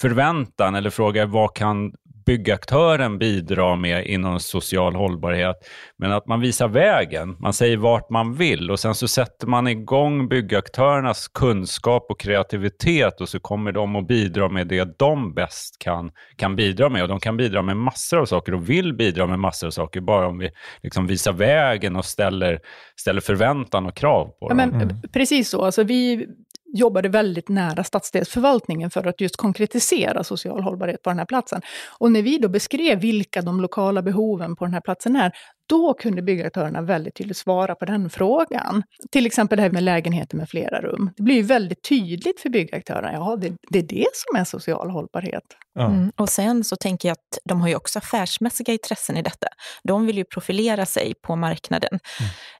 förväntan 0.00 0.74
eller 0.74 0.90
frågar 0.90 1.26
vad 1.26 1.54
kan 1.56 1.92
byggaktören 2.26 3.18
bidra 3.18 3.76
med 3.76 4.06
inom 4.06 4.40
social 4.40 4.94
hållbarhet. 4.94 5.56
Men 5.96 6.12
att 6.12 6.26
man 6.26 6.40
visar 6.40 6.68
vägen, 6.68 7.36
man 7.40 7.52
säger 7.52 7.76
vart 7.76 8.10
man 8.10 8.34
vill 8.34 8.70
och 8.70 8.80
sen 8.80 8.94
så 8.94 9.08
sätter 9.08 9.46
man 9.46 9.68
igång 9.68 10.28
byggaktörernas 10.28 11.28
kunskap 11.28 12.06
och 12.10 12.20
kreativitet 12.20 13.20
och 13.20 13.28
så 13.28 13.40
kommer 13.40 13.72
de 13.72 13.96
att 13.96 14.06
bidra 14.06 14.48
med 14.48 14.66
det 14.66 14.98
de 14.98 15.34
bäst 15.34 15.78
kan, 15.78 16.10
kan 16.36 16.56
bidra 16.56 16.88
med. 16.88 17.02
Och 17.02 17.08
de 17.08 17.20
kan 17.20 17.36
bidra 17.36 17.62
med 17.62 17.76
massor 17.76 18.20
av 18.20 18.26
saker 18.26 18.54
och 18.54 18.70
vill 18.70 18.94
bidra 18.94 19.26
med 19.26 19.38
massor 19.38 19.66
av 19.66 19.70
saker, 19.70 20.00
bara 20.00 20.26
om 20.26 20.38
vi 20.38 20.50
liksom 20.82 21.06
visar 21.06 21.32
vägen 21.32 21.96
och 21.96 22.04
ställer, 22.04 22.60
ställer 23.00 23.20
förväntan 23.20 23.86
och 23.86 23.96
krav 23.96 24.24
på 24.24 24.36
ja, 24.40 24.48
dem. 24.48 24.56
Men, 24.56 24.84
Mm. 24.84 24.96
Precis 25.12 25.50
så. 25.50 25.64
Alltså 25.64 25.82
vi 25.82 26.26
jobbade 26.74 27.08
väldigt 27.08 27.48
nära 27.48 27.84
stadsdelsförvaltningen 27.84 28.90
för 28.90 29.06
att 29.06 29.20
just 29.20 29.36
konkretisera 29.36 30.24
social 30.24 30.62
hållbarhet 30.62 31.02
på 31.02 31.10
den 31.10 31.18
här 31.18 31.26
platsen. 31.26 31.60
Och 31.98 32.12
när 32.12 32.22
vi 32.22 32.38
då 32.38 32.48
beskrev 32.48 33.00
vilka 33.00 33.42
de 33.42 33.60
lokala 33.60 34.02
behoven 34.02 34.56
på 34.56 34.64
den 34.64 34.74
här 34.74 34.80
platsen 34.80 35.16
är, 35.16 35.32
då 35.68 35.94
kunde 35.94 36.22
byggaktörerna 36.22 36.82
väldigt 36.82 37.14
tydligt 37.14 37.36
svara 37.36 37.74
på 37.74 37.84
den 37.84 38.10
frågan. 38.10 38.82
Till 39.10 39.26
exempel 39.26 39.56
det 39.56 39.62
här 39.62 39.70
med 39.70 39.82
lägenheter 39.82 40.36
med 40.36 40.48
flera 40.48 40.80
rum. 40.80 41.10
Det 41.16 41.22
blir 41.22 41.34
ju 41.34 41.42
väldigt 41.42 41.82
tydligt 41.82 42.40
för 42.40 42.48
byggaktörerna, 42.48 43.12
ja 43.12 43.36
det, 43.36 43.52
det 43.70 43.78
är 43.78 43.82
det 43.82 44.06
som 44.12 44.40
är 44.40 44.44
social 44.44 44.90
hållbarhet. 44.90 45.44
Ja. 45.74 45.86
Mm. 45.86 46.12
Och 46.16 46.28
sen 46.28 46.64
så 46.64 46.76
tänker 46.76 47.08
jag 47.08 47.12
att 47.12 47.38
de 47.44 47.60
har 47.60 47.68
ju 47.68 47.74
också 47.74 47.98
affärsmässiga 47.98 48.72
intressen 48.72 49.16
i 49.16 49.22
detta. 49.22 49.48
De 49.84 50.06
vill 50.06 50.16
ju 50.16 50.24
profilera 50.24 50.86
sig 50.86 51.14
på 51.22 51.36
marknaden. 51.36 51.98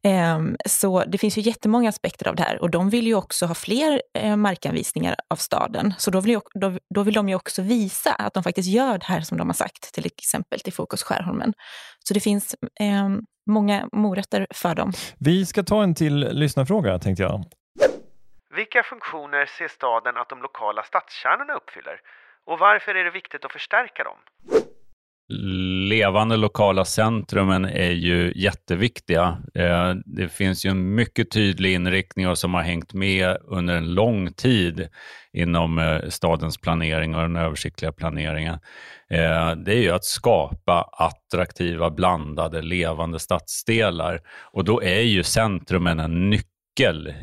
Ehm, 0.03 0.57
så 0.69 1.05
det 1.05 1.19
finns 1.19 1.39
ju 1.39 1.43
jättemånga 1.43 1.89
aspekter 1.89 2.29
av 2.29 2.37
det 2.37 2.43
här 2.43 2.63
och 2.63 2.71
de 2.71 2.91
vill 2.91 3.07
ju 3.07 3.15
också 3.15 3.47
ha 3.47 3.55
fler 3.55 4.03
eh, 4.19 4.37
markanvisningar 4.37 5.17
av 5.31 5.37
staden. 5.37 5.95
Så 5.99 6.11
då 6.11 6.21
vill, 6.21 6.33
ju, 6.33 6.41
då, 6.55 6.79
då 6.95 7.03
vill 7.03 7.15
de 7.15 7.29
ju 7.29 7.35
också 7.35 7.63
visa 7.63 8.13
att 8.13 8.35
de 8.35 8.43
faktiskt 8.43 8.69
gör 8.69 8.99
det 8.99 9.07
här 9.07 9.21
som 9.21 9.39
de 9.39 9.49
har 9.49 9.55
sagt, 9.55 9.95
till 9.95 10.07
exempel 10.07 10.61
till 10.61 10.73
Fokus 10.73 11.03
Skärholmen. 11.03 11.53
Så 12.09 12.15
det 12.15 12.21
finns 12.21 12.57
ehm, 12.81 13.23
många 13.51 13.89
morötter 13.93 14.47
för 14.51 14.75
dem. 14.75 14.93
Vi 15.19 15.47
ska 15.47 15.63
ta 15.63 15.83
en 15.83 15.95
till 15.95 16.17
lyssnarfråga 16.19 16.99
tänkte 16.99 17.23
jag. 17.23 17.45
Vilka 18.57 18.83
funktioner 18.83 19.47
ser 19.47 19.69
staden 19.69 20.17
att 20.17 20.29
de 20.29 20.43
lokala 20.43 20.83
stadskärnorna 20.83 21.55
uppfyller? 21.55 22.01
Och 22.47 22.59
varför 22.59 22.95
är 22.95 23.05
det 23.05 23.11
viktigt 23.11 23.45
att 23.45 23.53
förstärka 23.53 24.05
dem? 24.05 24.19
Levande 25.95 26.37
lokala 26.37 26.85
centrumen 26.85 27.65
är 27.65 27.91
ju 27.91 28.33
jätteviktiga. 28.37 29.39
Eh, 29.55 29.95
det 30.07 30.29
finns 30.29 30.67
ju 30.67 30.71
en 30.71 30.95
mycket 30.95 31.31
tydlig 31.31 31.75
inriktning 31.75 32.29
och 32.29 32.39
som 32.39 32.55
har 32.55 32.63
hängt 32.63 32.93
med 32.93 33.37
under 33.45 33.77
en 33.77 33.95
lång 33.95 34.33
tid 34.33 34.89
inom 35.33 35.79
eh, 35.79 36.09
stadens 36.09 36.59
planering 36.59 37.15
och 37.15 37.23
den 37.23 37.37
översiktliga 37.37 37.93
planeringen. 37.93 38.55
Eh, 39.11 39.51
det 39.57 39.73
är 39.73 39.83
ju 39.83 39.91
att 39.91 40.05
skapa 40.05 40.89
attraktiva, 40.93 41.91
blandade, 41.91 42.63
levande 42.63 43.19
stadsdelar. 43.19 44.21
Och 44.53 44.65
då 44.65 44.83
är 44.83 45.01
ju 45.01 45.23
centrumen 45.23 46.01
en 46.01 46.31
nyckel 46.31 46.54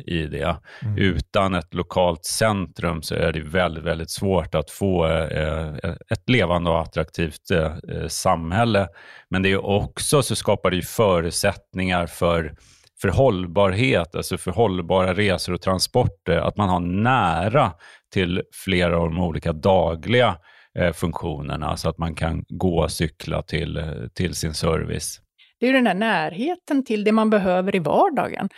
i 0.06 0.26
det. 0.26 0.58
Utan 0.98 1.56
ett 1.56 1.74
lokalt 1.74 2.26
centrum 2.26 3.02
så 3.02 3.16
är 3.16 3.32
det 3.32 3.40
väldigt, 3.40 3.84
väldigt 3.84 4.10
svårt 4.10 4.56
att 4.56 4.72
få 4.72 5.08
eh, 5.08 5.74
ett 6.10 6.30
levande 6.30 6.70
och 6.70 6.82
attraktivt 6.82 7.52
eh, 7.52 7.74
eh, 7.88 8.08
samhälle. 8.08 8.88
Men 9.30 9.42
det 9.42 9.52
är 9.52 9.66
också 9.66 10.24
så 10.24 10.36
skapar 10.36 10.70
det 10.70 10.76
ju 10.76 10.82
förutsättningar 10.82 12.08
för, 12.08 12.56
för 13.02 13.08
hållbarhet, 13.08 14.16
alltså 14.16 14.38
för 14.38 14.52
hållbara 14.52 15.14
resor 15.14 15.54
och 15.54 15.62
transporter, 15.62 16.38
att 16.38 16.58
man 16.58 16.70
har 16.70 16.80
nära 16.80 17.72
till 18.14 18.42
flera 18.54 18.98
av 18.98 19.10
de 19.10 19.20
olika 19.20 19.54
dagliga 19.54 20.38
eh, 20.80 20.94
funktionerna 20.94 21.78
så 21.78 21.90
att 21.90 21.98
man 21.98 22.16
kan 22.16 22.46
gå 22.50 22.84
och 22.84 22.92
cykla 22.92 23.42
till, 23.42 23.78
eh, 23.78 23.86
till 24.14 24.36
sin 24.36 24.54
service. 24.54 25.22
Det 25.60 25.66
är 25.66 25.68
ju 25.68 25.76
den 25.76 25.88
här 25.88 25.94
närheten 25.94 26.86
till 26.86 27.04
det 27.04 27.12
man 27.12 27.30
behöver 27.30 27.76
i 27.76 27.80
vardagen. 27.80 28.50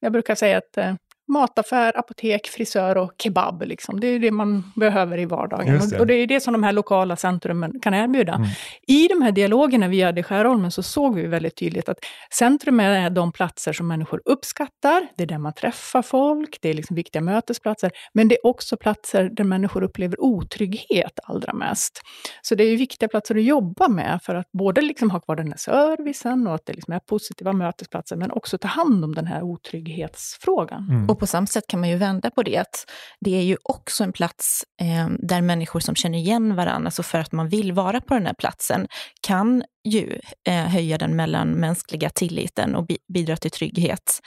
Jag 0.00 0.12
brukar 0.12 0.34
säga 0.34 0.58
att 0.58 0.76
eh, 0.76 0.94
mataffär, 1.30 1.98
apotek, 1.98 2.46
frisör 2.48 2.96
och 2.96 3.12
kebab, 3.22 3.62
liksom. 3.62 4.00
det 4.00 4.06
är 4.06 4.18
det 4.18 4.30
man 4.30 4.72
behöver 4.76 5.18
i 5.18 5.24
vardagen. 5.24 5.80
Det. 5.90 6.00
Och, 6.00 6.06
det 6.06 6.14
är 6.14 6.26
det 6.26 6.40
som 6.40 6.52
de 6.52 6.62
här 6.62 6.72
lokala 6.72 7.16
centrumen 7.16 7.80
kan 7.80 7.94
erbjuda. 7.94 8.34
Mm. 8.34 8.48
I 8.86 9.08
de 9.08 9.22
här 9.22 9.32
dialogerna 9.32 9.88
vi 9.88 10.02
hade 10.02 10.20
i 10.20 10.22
Skärholmen 10.22 10.70
så 10.70 10.82
såg 10.82 11.14
vi 11.14 11.26
väldigt 11.26 11.56
tydligt 11.56 11.88
att 11.88 11.98
centrum 12.32 12.80
är 12.80 13.10
de 13.10 13.32
platser 13.32 13.72
som 13.72 13.88
människor 13.88 14.22
uppskattar, 14.24 15.06
det 15.16 15.22
är 15.22 15.26
där 15.26 15.38
man 15.38 15.52
träffar 15.52 16.02
folk, 16.02 16.58
det 16.60 16.68
är 16.68 16.74
liksom 16.74 16.96
viktiga 16.96 17.22
mötesplatser, 17.22 17.90
men 18.12 18.28
det 18.28 18.34
är 18.34 18.46
också 18.46 18.76
platser 18.76 19.30
där 19.32 19.44
människor 19.44 19.82
upplever 19.82 20.20
otrygghet 20.20 21.18
allra 21.22 21.52
mest. 21.52 22.00
Så 22.42 22.54
det 22.54 22.64
är 22.64 22.70
ju 22.70 22.76
viktiga 22.76 23.08
platser 23.08 23.36
att 23.36 23.44
jobba 23.44 23.88
med 23.88 24.20
för 24.22 24.34
att 24.34 24.52
både 24.52 24.80
liksom 24.80 25.10
ha 25.10 25.20
kvar 25.20 25.36
den 25.36 25.48
här 25.48 25.56
servicen 25.56 26.46
och 26.46 26.54
att 26.54 26.66
det 26.66 26.72
liksom 26.72 26.94
är 26.94 26.98
positiva 26.98 27.52
mötesplatser, 27.52 28.16
men 28.16 28.30
också 28.30 28.58
ta 28.58 28.68
hand 28.68 29.04
om 29.04 29.14
den 29.14 29.26
här 29.26 29.42
otrygghetsfrågan. 29.42 30.86
Mm. 30.90 31.10
På 31.20 31.26
samma 31.26 31.46
sätt 31.46 31.64
kan 31.66 31.80
man 31.80 31.88
ju 31.88 31.96
vända 31.96 32.30
på 32.30 32.42
det, 32.42 32.56
att 32.56 32.90
det 33.20 33.36
är 33.38 33.42
ju 33.42 33.56
också 33.62 34.04
en 34.04 34.12
plats 34.12 34.64
eh, 34.80 35.08
där 35.18 35.40
människor 35.40 35.80
som 35.80 35.94
känner 35.94 36.18
igen 36.18 36.56
varandra, 36.56 36.86
alltså 36.86 37.02
för 37.02 37.18
att 37.18 37.32
man 37.32 37.48
vill 37.48 37.72
vara 37.72 38.00
på 38.00 38.14
den 38.14 38.26
här 38.26 38.34
platsen, 38.34 38.86
kan 39.20 39.62
ju 39.84 40.20
eh, 40.48 40.54
höja 40.54 40.98
den 40.98 41.16
mellanmänskliga 41.16 42.10
tilliten 42.10 42.74
och 42.74 42.86
bi 42.86 42.98
bidra 43.12 43.36
till 43.36 43.50
trygghet. 43.50 44.20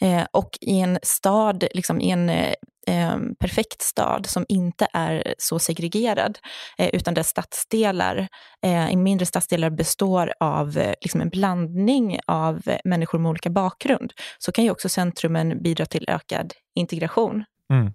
Eh, 0.00 0.22
och 0.32 0.58
i 0.60 0.80
en 0.80 0.98
stad, 1.02 1.64
liksom 1.74 2.00
i 2.00 2.10
en 2.10 2.30
eh, 2.30 2.54
eh, 2.86 3.16
perfekt 3.40 3.82
stad 3.82 4.26
som 4.26 4.44
inte 4.48 4.86
är 4.92 5.34
så 5.38 5.58
segregerad, 5.58 6.38
eh, 6.78 6.88
utan 6.92 7.14
där 7.14 7.22
stadsdelar, 7.22 8.28
eh, 8.62 8.90
i 8.90 8.96
mindre 8.96 9.26
stadsdelar 9.26 9.70
består 9.70 10.32
av 10.40 10.78
eh, 10.78 10.94
liksom 11.00 11.20
en 11.20 11.28
blandning 11.28 12.18
av 12.26 12.62
människor 12.84 13.18
med 13.18 13.30
olika 13.30 13.50
bakgrund, 13.50 14.12
så 14.38 14.52
kan 14.52 14.64
ju 14.64 14.70
också 14.70 14.88
centrumen 14.88 15.62
bidra 15.62 15.86
till 15.86 16.04
ökad 16.08 16.52
integration. 16.74 17.44
Mm. 17.72 17.92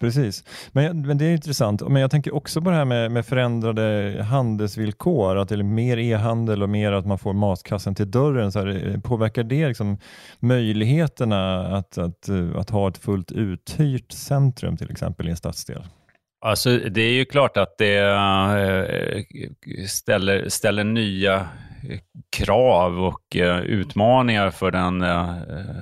Precis, 0.00 0.44
men, 0.72 1.02
men, 1.06 1.18
det 1.18 1.24
är 1.24 1.32
intressant. 1.32 1.88
Men 1.88 2.02
jag 2.02 2.10
tänker 2.10 2.34
också 2.34 2.60
på 2.60 2.70
det 2.70 2.76
här 2.76 2.84
med, 2.84 3.10
med 3.10 3.26
förändrade 3.26 4.16
handelsvillkor, 4.30 5.36
att 5.36 5.48
det 5.48 5.54
är 5.54 5.62
mer 5.62 5.98
e-handel 5.98 6.62
och 6.62 6.68
mer 6.68 6.92
att 6.92 7.06
man 7.06 7.18
får 7.18 7.32
matkassen 7.32 7.94
till 7.94 8.10
dörren. 8.10 8.52
Så 8.52 8.58
här, 8.58 8.88
eh, 8.88 9.00
påverkar 9.00 9.42
det 9.42 9.68
liksom 9.68 9.98
möjligheterna 10.38 11.66
att, 11.76 11.98
att, 11.98 12.28
eh, 12.28 12.56
att 12.56 12.70
ha 12.70 12.88
ett 12.88 12.98
fullt 12.98 13.32
uthyrt 13.32 14.12
centrum 14.12 14.76
till 14.76 14.90
exempel 14.90 15.28
i 15.28 15.30
en 15.30 15.36
stadsdel? 15.36 15.82
Alltså, 16.44 16.76
det 16.76 17.02
är 17.02 17.12
ju 17.12 17.24
klart 17.24 17.56
att 17.56 17.78
det 17.78 17.98
eh, 17.98 19.22
ställer, 19.86 20.48
ställer 20.48 20.84
nya 20.84 21.48
krav 22.36 23.04
och 23.04 23.36
utmaningar 23.64 24.50
för 24.50 24.70
den, 24.70 24.98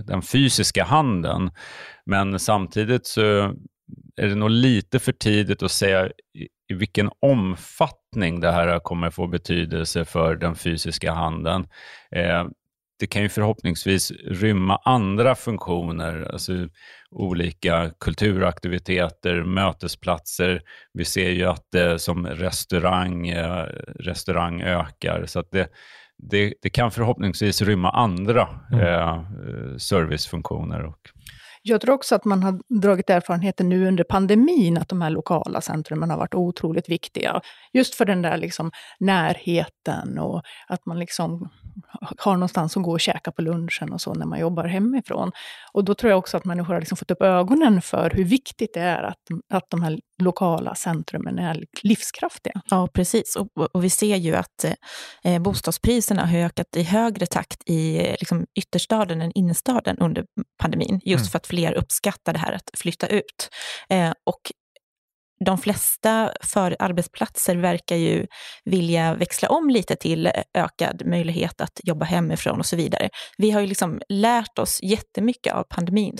den 0.06 0.22
fysiska 0.22 0.84
handeln. 0.84 1.50
Men 2.06 2.38
samtidigt 2.38 3.06
så 3.06 3.52
är 4.16 4.26
det 4.26 4.34
nog 4.34 4.50
lite 4.50 4.98
för 4.98 5.12
tidigt 5.12 5.62
att 5.62 5.70
säga 5.70 6.08
i, 6.68 6.74
vilken 6.74 7.10
omfattning 7.20 8.40
det 8.40 8.52
här 8.52 8.78
kommer 8.78 9.10
få 9.10 9.26
betydelse 9.26 10.04
för 10.04 10.36
den 10.36 10.54
fysiska 10.54 11.12
handeln. 11.12 11.68
Eh, 12.10 12.44
det 12.98 13.06
kan 13.06 13.22
ju 13.22 13.28
förhoppningsvis 13.28 14.10
rymma 14.10 14.76
andra 14.84 15.34
funktioner, 15.34 16.28
alltså 16.32 16.52
olika 17.10 17.90
kulturaktiviteter, 18.00 19.42
mötesplatser. 19.44 20.62
Vi 20.92 21.04
ser 21.04 21.30
ju 21.30 21.44
att 21.44 21.66
det 21.72 21.98
som 21.98 22.26
restaurang, 22.26 23.28
eh, 23.28 23.66
restaurang 24.00 24.62
ökar, 24.62 25.26
så 25.26 25.40
att 25.40 25.50
det, 25.50 25.68
det, 26.18 26.54
det 26.62 26.70
kan 26.70 26.90
förhoppningsvis 26.90 27.62
rymma 27.62 27.90
andra 27.90 28.48
mm. 28.72 28.84
eh, 28.84 29.76
servicefunktioner. 29.76 30.84
Och 30.84 31.10
jag 31.62 31.80
tror 31.80 31.94
också 31.94 32.14
att 32.14 32.24
man 32.24 32.42
har 32.42 32.80
dragit 32.80 33.10
erfarenheter 33.10 33.64
nu 33.64 33.88
under 33.88 34.04
pandemin, 34.04 34.78
att 34.78 34.88
de 34.88 35.02
här 35.02 35.10
lokala 35.10 35.60
centrumen 35.60 36.10
har 36.10 36.18
varit 36.18 36.34
otroligt 36.34 36.88
viktiga. 36.88 37.40
Just 37.72 37.94
för 37.94 38.04
den 38.04 38.22
där 38.22 38.36
liksom 38.36 38.70
närheten 39.00 40.18
och 40.18 40.42
att 40.68 40.86
man 40.86 40.98
liksom 40.98 41.48
har 42.18 42.32
någonstans 42.32 42.76
att 42.76 42.82
gå 42.82 42.92
och 42.92 43.00
käka 43.00 43.32
på 43.32 43.42
lunchen 43.42 43.92
och 43.92 44.00
så 44.00 44.14
när 44.14 44.26
man 44.26 44.40
jobbar 44.40 44.64
hemifrån. 44.64 45.32
Och 45.72 45.84
då 45.84 45.94
tror 45.94 46.10
jag 46.10 46.18
också 46.18 46.36
att 46.36 46.44
människor 46.44 46.72
har 46.72 46.80
liksom 46.80 46.96
fått 46.96 47.10
upp 47.10 47.22
ögonen 47.22 47.82
för 47.82 48.10
hur 48.10 48.24
viktigt 48.24 48.74
det 48.74 48.80
är 48.80 49.02
att, 49.02 49.18
att 49.54 49.64
de 49.70 49.82
här 49.82 49.98
lokala 50.22 50.74
centrumen 50.74 51.38
är 51.38 51.64
livskraftiga. 51.82 52.60
Ja, 52.70 52.88
precis. 52.94 53.36
Och, 53.36 53.48
och 53.72 53.84
vi 53.84 53.90
ser 53.90 54.16
ju 54.16 54.34
att 54.34 54.64
eh, 55.24 55.38
bostadspriserna 55.38 56.26
har 56.26 56.38
ökat 56.38 56.76
i 56.76 56.82
högre 56.82 57.26
takt 57.26 57.62
i 57.66 57.98
liksom, 58.20 58.46
ytterstaden 58.58 59.22
än 59.22 59.32
innerstaden 59.34 59.98
under 59.98 60.24
pandemin, 60.62 61.00
just 61.04 61.22
mm. 61.22 61.30
för 61.30 61.36
att 61.36 61.46
fler 61.46 61.72
uppskattar 61.72 62.32
det 62.32 62.38
här 62.38 62.52
att 62.52 62.70
flytta 62.74 63.06
ut. 63.06 63.48
Eh, 63.88 64.12
och 64.26 64.40
de 65.44 65.58
flesta 65.58 66.32
för 66.42 66.76
arbetsplatser 66.78 67.56
verkar 67.56 67.96
ju 67.96 68.26
vilja 68.64 69.14
växla 69.14 69.48
om 69.48 69.70
lite 69.70 69.96
till 69.96 70.26
eh, 70.26 70.32
ökad 70.54 71.02
möjlighet 71.06 71.60
att 71.60 71.80
jobba 71.84 72.04
hemifrån 72.04 72.58
och 72.58 72.66
så 72.66 72.76
vidare. 72.76 73.08
Vi 73.38 73.50
har 73.50 73.60
ju 73.60 73.66
liksom 73.66 74.00
lärt 74.08 74.58
oss 74.58 74.78
jättemycket 74.82 75.54
av 75.54 75.64
pandemin 75.64 76.18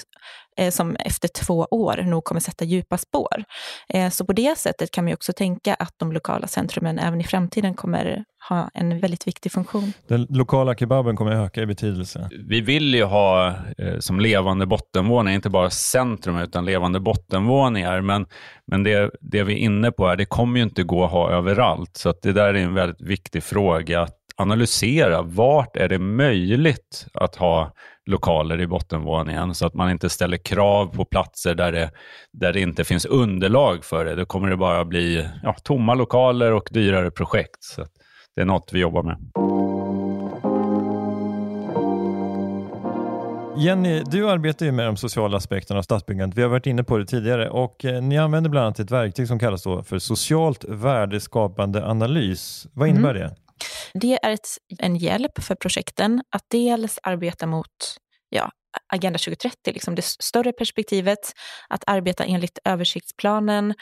som 0.71 0.97
efter 0.97 1.29
två 1.29 1.67
år 1.71 1.97
nog 1.97 2.25
kommer 2.25 2.41
sätta 2.41 2.65
djupa 2.65 2.99
spår. 2.99 3.45
Eh, 3.89 4.11
så 4.11 4.25
på 4.25 4.33
det 4.33 4.59
sättet 4.59 4.91
kan 4.91 5.05
man 5.05 5.09
ju 5.09 5.15
också 5.15 5.33
tänka 5.33 5.75
att 5.75 5.95
de 5.97 6.13
lokala 6.13 6.47
centrumen 6.47 6.99
även 6.99 7.21
i 7.21 7.25
framtiden 7.25 7.75
kommer 7.75 8.25
ha 8.49 8.71
en 8.75 9.01
väldigt 9.01 9.27
viktig 9.27 9.53
funktion. 9.53 9.93
Den 10.09 10.27
lokala 10.31 10.75
kebaben 10.75 11.17
kommer 11.17 11.45
öka 11.45 11.63
i 11.63 11.67
betydelse. 11.67 12.29
Vi 12.49 12.61
vill 12.61 12.95
ju 12.95 13.05
ha 13.05 13.49
eh, 13.79 13.99
som 13.99 14.21
levande 14.21 14.67
bottenvåning, 14.67 15.35
inte 15.35 15.51
bara 15.51 15.71
centrum 15.71 16.39
utan 16.39 16.65
levande 16.65 17.01
bottenvåningar. 17.01 18.01
Men, 18.01 18.27
men 18.67 18.83
det, 18.83 19.11
det 19.21 19.43
vi 19.43 19.53
är 19.53 19.59
inne 19.59 19.91
på 19.91 20.09
här, 20.09 20.17
det 20.17 20.25
kommer 20.25 20.59
ju 20.59 20.63
inte 20.63 20.83
gå 20.83 21.05
att 21.05 21.11
ha 21.11 21.31
överallt. 21.31 21.97
Så 21.97 22.09
att 22.09 22.23
det 22.23 22.33
där 22.33 22.55
är 22.55 22.55
en 22.55 22.75
väldigt 22.75 23.01
viktig 23.01 23.43
fråga 23.43 24.03
att 24.03 24.18
analysera. 24.39 25.23
Vart 25.23 25.77
är 25.77 25.89
det 25.89 25.99
möjligt 25.99 27.07
att 27.15 27.37
ha 27.37 27.73
lokaler 28.07 28.61
i 28.61 28.67
bottenvåningen 28.67 29.55
så 29.55 29.67
att 29.67 29.75
man 29.75 29.91
inte 29.91 30.11
ställer 30.11 30.37
krav 30.37 30.87
på 30.87 31.05
platser 31.05 31.55
där 31.55 31.73
det, 31.73 31.91
där 32.33 32.53
det 32.53 32.61
inte 32.61 32.85
finns 32.85 33.05
underlag 33.07 33.85
för 33.85 34.05
det. 34.05 34.15
Då 34.15 34.27
kommer 34.27 34.51
det 34.51 34.57
bara 34.57 34.85
bli 34.85 35.29
ja, 35.43 35.53
tomma 35.63 35.95
lokaler 35.95 36.53
och 36.53 36.69
dyrare 36.71 37.11
projekt. 37.11 37.65
Så 37.65 37.87
det 38.37 38.41
är 38.41 38.47
något 38.47 38.71
vi 38.73 38.81
jobbar 38.81 39.03
med. 39.03 39.17
Jenny, 43.57 44.03
du 44.11 44.31
arbetar 44.31 44.67
ju 44.67 44.73
med 44.73 44.87
de 44.87 44.97
sociala 44.97 45.37
aspekterna 45.37 45.79
av 45.79 45.83
stadsbyggandet. 45.83 46.39
Vi 46.39 46.43
har 46.43 46.49
varit 46.49 46.67
inne 46.67 46.85
på 46.85 46.99
det 46.99 47.07
tidigare 47.07 47.51
och 47.51 47.85
eh, 47.85 48.03
ni 48.03 48.19
använder 48.19 48.51
bland 48.51 48.67
annat 48.67 48.79
ett 48.79 48.91
verktyg 48.91 49.29
som 49.29 49.39
kallas 49.39 49.63
för 49.63 49.99
socialt 49.99 50.65
värdeskapande 50.69 51.87
analys. 51.87 52.67
Vad 52.73 52.89
innebär 52.89 53.15
mm. 53.15 53.23
det? 53.23 53.48
Det 53.95 54.19
är 54.23 54.31
ett, 54.31 54.49
en 54.79 54.97
hjälp 54.97 55.43
för 55.43 55.55
projekten 55.55 56.23
att 56.31 56.45
dels 56.51 56.99
arbeta 57.03 57.47
mot 57.47 57.97
ja, 58.29 58.51
Agenda 58.93 59.19
2030, 59.19 59.73
liksom 59.73 59.95
det 59.95 60.05
större 60.05 60.53
perspektivet, 60.53 61.33
att 61.69 61.85
arbeta 61.87 62.25
enligt 62.25 62.59
översiktsplanen 62.65 63.75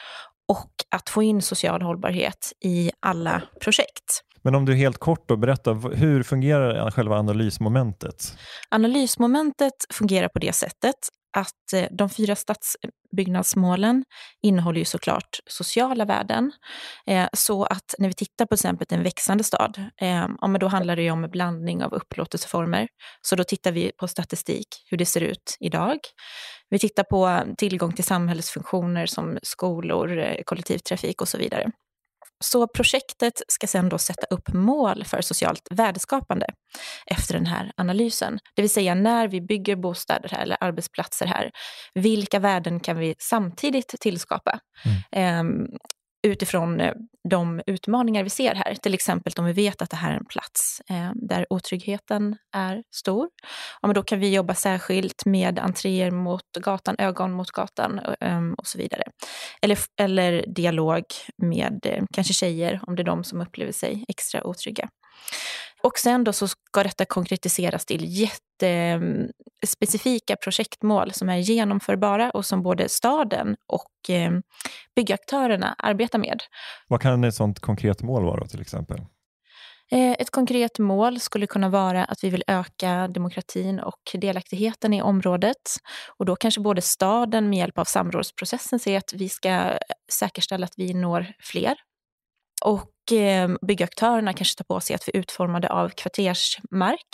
och 0.48 0.70
att 0.90 1.08
få 1.08 1.22
in 1.22 1.42
social 1.42 1.82
hållbarhet 1.82 2.52
i 2.64 2.90
alla 3.00 3.42
projekt. 3.60 4.22
Men 4.42 4.54
om 4.54 4.64
du 4.64 4.74
helt 4.74 4.98
kort 4.98 5.28
då 5.28 5.36
berättar, 5.36 5.94
hur 5.94 6.22
fungerar 6.22 6.90
själva 6.90 7.18
analysmomentet? 7.18 8.36
Analysmomentet 8.70 9.72
fungerar 9.92 10.28
på 10.28 10.38
det 10.38 10.52
sättet 10.52 10.94
att 11.36 11.72
eh, 11.72 11.86
de 11.90 12.10
fyra 12.10 12.36
stadsbyggnadsmålen 12.36 14.04
innehåller 14.42 14.78
ju 14.78 14.84
såklart 14.84 15.38
sociala 15.46 16.04
värden. 16.04 16.52
Eh, 17.06 17.28
så 17.32 17.64
att 17.64 17.94
när 17.98 18.08
vi 18.08 18.14
tittar 18.14 18.46
på 18.46 18.56
till 18.56 18.66
exempel 18.66 18.86
en 18.90 19.02
växande 19.02 19.44
stad, 19.44 19.78
eh, 20.00 20.26
ja, 20.40 20.46
men 20.46 20.60
då 20.60 20.68
handlar 20.68 20.96
det 20.96 21.02
ju 21.02 21.10
om 21.10 21.24
en 21.24 21.30
blandning 21.30 21.84
av 21.84 21.94
upplåtelseformer. 21.94 22.88
Så 23.22 23.36
då 23.36 23.44
tittar 23.44 23.72
vi 23.72 23.92
på 23.98 24.08
statistik, 24.08 24.68
hur 24.90 24.96
det 24.98 25.06
ser 25.06 25.20
ut 25.20 25.56
idag. 25.60 25.98
Vi 26.70 26.78
tittar 26.78 27.04
på 27.04 27.54
tillgång 27.58 27.92
till 27.92 28.04
samhällsfunktioner 28.04 29.06
som 29.06 29.38
skolor, 29.42 30.36
kollektivtrafik 30.44 31.20
och 31.20 31.28
så 31.28 31.38
vidare. 31.38 31.70
Så 32.44 32.68
projektet 32.68 33.42
ska 33.48 33.66
sedan 33.66 33.88
då 33.88 33.98
sätta 33.98 34.26
upp 34.30 34.48
mål 34.52 35.04
för 35.04 35.20
socialt 35.20 35.68
värdeskapande 35.70 36.46
efter 37.06 37.34
den 37.34 37.46
här 37.46 37.72
analysen. 37.76 38.38
Det 38.54 38.62
vill 38.62 38.70
säga 38.70 38.94
när 38.94 39.28
vi 39.28 39.40
bygger 39.40 39.76
bostäder 39.76 40.28
här 40.28 40.42
eller 40.42 40.56
arbetsplatser 40.60 41.26
här, 41.26 41.50
vilka 41.94 42.38
värden 42.38 42.80
kan 42.80 42.98
vi 42.98 43.14
samtidigt 43.18 43.94
tillskapa? 44.00 44.58
Mm. 45.14 45.46
Um, 45.46 45.68
utifrån 46.26 46.80
eh, 46.80 46.92
de 47.30 47.62
utmaningar 47.66 48.24
vi 48.24 48.30
ser 48.30 48.54
här. 48.54 48.74
Till 48.74 48.94
exempel 48.94 49.32
om 49.38 49.44
vi 49.44 49.52
vet 49.52 49.82
att 49.82 49.90
det 49.90 49.96
här 49.96 50.10
är 50.10 50.16
en 50.16 50.24
plats 50.24 50.82
eh, 50.90 51.10
där 51.14 51.46
otryggheten 51.50 52.36
är 52.56 52.82
stor. 52.94 53.28
Ja, 53.82 53.88
men 53.88 53.94
då 53.94 54.02
kan 54.02 54.20
vi 54.20 54.34
jobba 54.34 54.54
särskilt 54.54 55.26
med 55.26 55.58
entréer 55.58 56.10
mot 56.10 56.52
gatan, 56.58 56.96
ögon 56.98 57.32
mot 57.32 57.50
gatan 57.50 58.00
eh, 58.20 58.40
och 58.58 58.66
så 58.66 58.78
vidare. 58.78 59.02
Eller, 59.62 59.78
eller 60.00 60.44
dialog 60.46 61.04
med 61.42 61.86
eh, 61.86 62.04
kanske 62.14 62.32
tjejer 62.32 62.80
om 62.86 62.96
det 62.96 63.02
är 63.02 63.04
de 63.04 63.24
som 63.24 63.40
upplever 63.40 63.72
sig 63.72 64.04
extra 64.08 64.44
otrygga. 64.46 64.88
Och 65.86 65.98
sen 65.98 66.24
då 66.24 66.32
så 66.32 66.48
ska 66.48 66.82
detta 66.82 67.04
konkretiseras 67.04 67.84
till 67.84 68.20
jättespecifika 68.20 70.36
projektmål 70.36 71.12
som 71.12 71.28
är 71.28 71.36
genomförbara 71.36 72.30
och 72.30 72.44
som 72.44 72.62
både 72.62 72.88
staden 72.88 73.56
och 73.66 74.10
eh, 74.10 74.30
byggaktörerna 74.96 75.74
arbetar 75.78 76.18
med. 76.18 76.42
Vad 76.88 77.02
kan 77.02 77.24
ett 77.24 77.34
sådant 77.34 77.60
konkret 77.60 78.02
mål 78.02 78.24
vara 78.24 78.46
till 78.46 78.60
exempel? 78.60 78.98
Eh, 79.90 80.12
ett 80.12 80.30
konkret 80.30 80.78
mål 80.78 81.20
skulle 81.20 81.46
kunna 81.46 81.68
vara 81.68 82.04
att 82.04 82.24
vi 82.24 82.30
vill 82.30 82.44
öka 82.46 83.08
demokratin 83.08 83.80
och 83.80 84.00
delaktigheten 84.14 84.92
i 84.92 85.02
området. 85.02 85.76
Och 86.18 86.24
då 86.24 86.36
kanske 86.36 86.60
både 86.60 86.82
staden 86.82 87.50
med 87.50 87.58
hjälp 87.58 87.78
av 87.78 87.84
samrådsprocessen 87.84 88.78
säger 88.78 88.98
att 88.98 89.12
vi 89.12 89.28
ska 89.28 89.78
säkerställa 90.12 90.64
att 90.64 90.74
vi 90.76 90.94
når 90.94 91.26
fler 91.40 91.76
och 92.66 93.12
eh, 93.12 93.50
byggaktörerna 93.66 94.32
kanske 94.32 94.58
tar 94.58 94.74
på 94.74 94.80
sig 94.80 94.96
att 94.96 95.08
vid 95.08 95.16
utformande 95.16 95.68
av 95.68 95.88
kvartersmark 95.88 97.06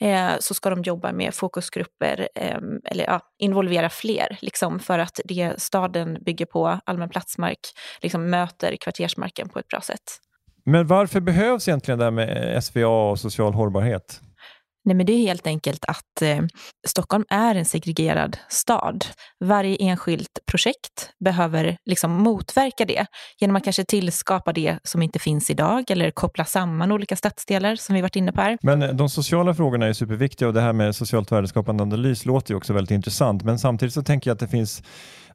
eh, 0.00 0.30
så 0.40 0.54
ska 0.54 0.70
de 0.70 0.82
jobba 0.82 1.12
med 1.12 1.34
fokusgrupper 1.34 2.28
eh, 2.34 2.58
eller 2.84 3.04
ja, 3.04 3.20
involvera 3.38 3.90
fler 3.90 4.38
liksom, 4.40 4.80
för 4.80 4.98
att 4.98 5.20
det 5.24 5.52
staden 5.62 6.18
bygger 6.26 6.46
på, 6.46 6.80
allmän 6.86 7.08
platsmark, 7.08 7.58
liksom, 8.02 8.30
möter 8.30 8.76
kvartersmarken 8.76 9.48
på 9.48 9.58
ett 9.58 9.68
bra 9.68 9.80
sätt. 9.80 10.20
Men 10.64 10.86
varför 10.86 11.20
behövs 11.20 11.68
egentligen 11.68 11.98
det 11.98 12.04
här 12.04 12.10
med 12.10 12.64
SVA 12.64 13.10
och 13.10 13.18
social 13.18 13.54
hållbarhet? 13.54 14.20
Nej, 14.86 14.96
men 14.96 15.06
det 15.06 15.12
är 15.12 15.18
helt 15.18 15.46
enkelt 15.46 15.84
att 15.84 16.22
eh, 16.22 16.38
Stockholm 16.86 17.24
är 17.28 17.54
en 17.54 17.64
segregerad 17.64 18.38
stad. 18.48 19.04
Varje 19.44 19.76
enskilt 19.76 20.38
projekt 20.50 21.10
behöver 21.24 21.76
liksom 21.90 22.12
motverka 22.12 22.84
det 22.84 23.06
genom 23.40 23.56
att 23.56 23.64
kanske 23.64 23.84
tillskapa 23.84 24.52
det 24.52 24.78
som 24.84 25.02
inte 25.02 25.18
finns 25.18 25.50
idag 25.50 25.90
eller 25.90 26.10
koppla 26.10 26.44
samman 26.44 26.92
olika 26.92 27.16
stadsdelar 27.16 27.76
som 27.76 27.94
vi 27.94 28.00
varit 28.00 28.16
inne 28.16 28.32
på 28.32 28.40
här. 28.40 28.58
Men 28.62 28.82
eh, 28.82 28.88
de 28.88 29.08
sociala 29.08 29.54
frågorna 29.54 29.86
är 29.86 29.92
superviktiga 29.92 30.48
och 30.48 30.54
det 30.54 30.60
här 30.60 30.72
med 30.72 30.96
socialt 30.96 31.32
värdeskapande 31.32 31.82
analys 31.82 32.24
låter 32.26 32.52
ju 32.52 32.56
också 32.56 32.72
väldigt 32.72 32.90
intressant. 32.90 33.42
Men 33.42 33.58
samtidigt 33.58 33.94
så 33.94 34.02
tänker 34.02 34.30
jag 34.30 34.34
att 34.34 34.40
det 34.40 34.48
finns 34.48 34.82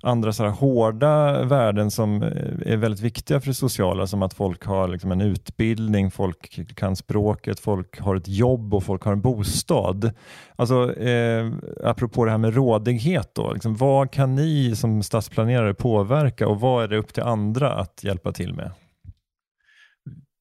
andra 0.04 0.34
så 0.34 0.44
här 0.44 0.52
hårda 0.52 1.44
värden 1.44 1.92
som 1.92 2.24
eh, 2.24 2.74
är 2.74 2.78
väldigt 2.78 3.02
viktiga 3.02 3.40
för 3.40 3.48
det 3.48 3.54
sociala, 3.54 4.08
som 4.08 4.22
att 4.22 4.34
folk 4.34 4.66
har 4.66 4.88
liksom 4.88 5.12
en 5.12 5.22
utbildning, 5.22 6.12
folk 6.12 6.76
kan 6.76 6.96
språket, 6.96 7.60
folk 7.60 8.00
har 8.00 8.16
ett 8.16 8.28
jobb 8.28 8.74
och 8.74 8.84
folk 8.84 9.04
har 9.04 9.12
en 9.12 9.22
bostad. 9.22 10.12
Alltså, 10.56 10.94
eh, 10.96 11.52
apropå 11.84 12.26
det 12.26 12.32
här 12.32 12.38
med 12.38 12.56
rådighet, 12.56 13.32
då, 13.36 13.54
liksom, 13.54 13.76
vad 13.76 14.12
kan 14.12 14.36
ni 14.36 14.76
som 14.76 15.04
stadsplanerare 15.04 15.74
påverka 15.74 16.48
och 16.48 16.60
vad 16.60 16.84
är 16.84 16.88
det 16.88 16.98
upp 16.98 17.14
till 17.14 17.24
andra 17.24 17.74
att 17.74 18.04
hjälpa 18.04 18.32
till 18.32 18.54
med? 18.54 18.72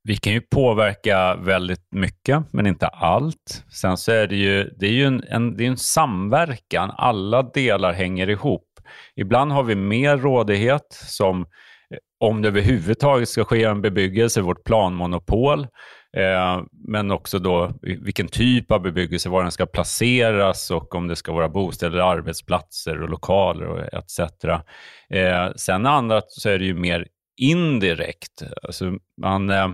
Vi 0.03 0.17
kan 0.17 0.33
ju 0.33 0.41
påverka 0.41 1.35
väldigt 1.35 1.89
mycket, 1.91 2.53
men 2.53 2.67
inte 2.67 2.87
allt. 2.87 3.65
Sen 3.69 3.97
så 3.97 4.13
är 4.13 4.27
det 4.27 4.37
ju, 4.37 4.71
det 4.77 4.87
är 4.87 4.93
ju 4.93 5.05
en, 5.05 5.25
en, 5.29 5.57
det 5.57 5.65
är 5.65 5.69
en 5.69 5.77
samverkan. 5.77 6.91
Alla 6.97 7.43
delar 7.43 7.93
hänger 7.93 8.31
ihop. 8.31 8.70
Ibland 9.17 9.53
har 9.53 9.63
vi 9.63 9.75
mer 9.75 10.17
rådighet, 10.17 10.87
som 10.91 11.41
eh, 11.41 11.47
om 12.21 12.43
det 12.43 12.49
överhuvudtaget 12.49 13.29
ska 13.29 13.45
ske 13.45 13.65
en 13.65 13.83
bebyggelse, 13.83 14.41
vårt 14.41 14.65
planmonopol, 14.65 15.61
eh, 16.17 16.63
men 16.89 17.11
också 17.11 17.39
då 17.39 17.73
vilken 17.83 18.29
typ 18.29 18.71
av 18.71 18.83
bebyggelse, 18.83 19.29
var 19.29 19.43
den 19.43 19.53
ska 19.53 19.67
placeras 19.67 20.71
och 20.71 20.95
om 20.95 21.09
det 21.09 21.17
ska 21.17 21.33
vara 21.33 21.49
bostäder, 21.49 21.99
arbetsplatser 21.99 23.03
och 23.03 23.09
lokaler 23.09 23.67
och 23.67 23.95
etc. 23.95 24.21
Eh, 25.11 25.53
sen 25.57 25.87
annat 25.87 26.25
så 26.29 26.49
är 26.49 26.59
det 26.59 26.65
ju 26.65 26.75
mer 26.75 27.07
indirekt. 27.41 28.43
Alltså 28.63 28.93
man, 29.23 29.51
eh, 29.51 29.69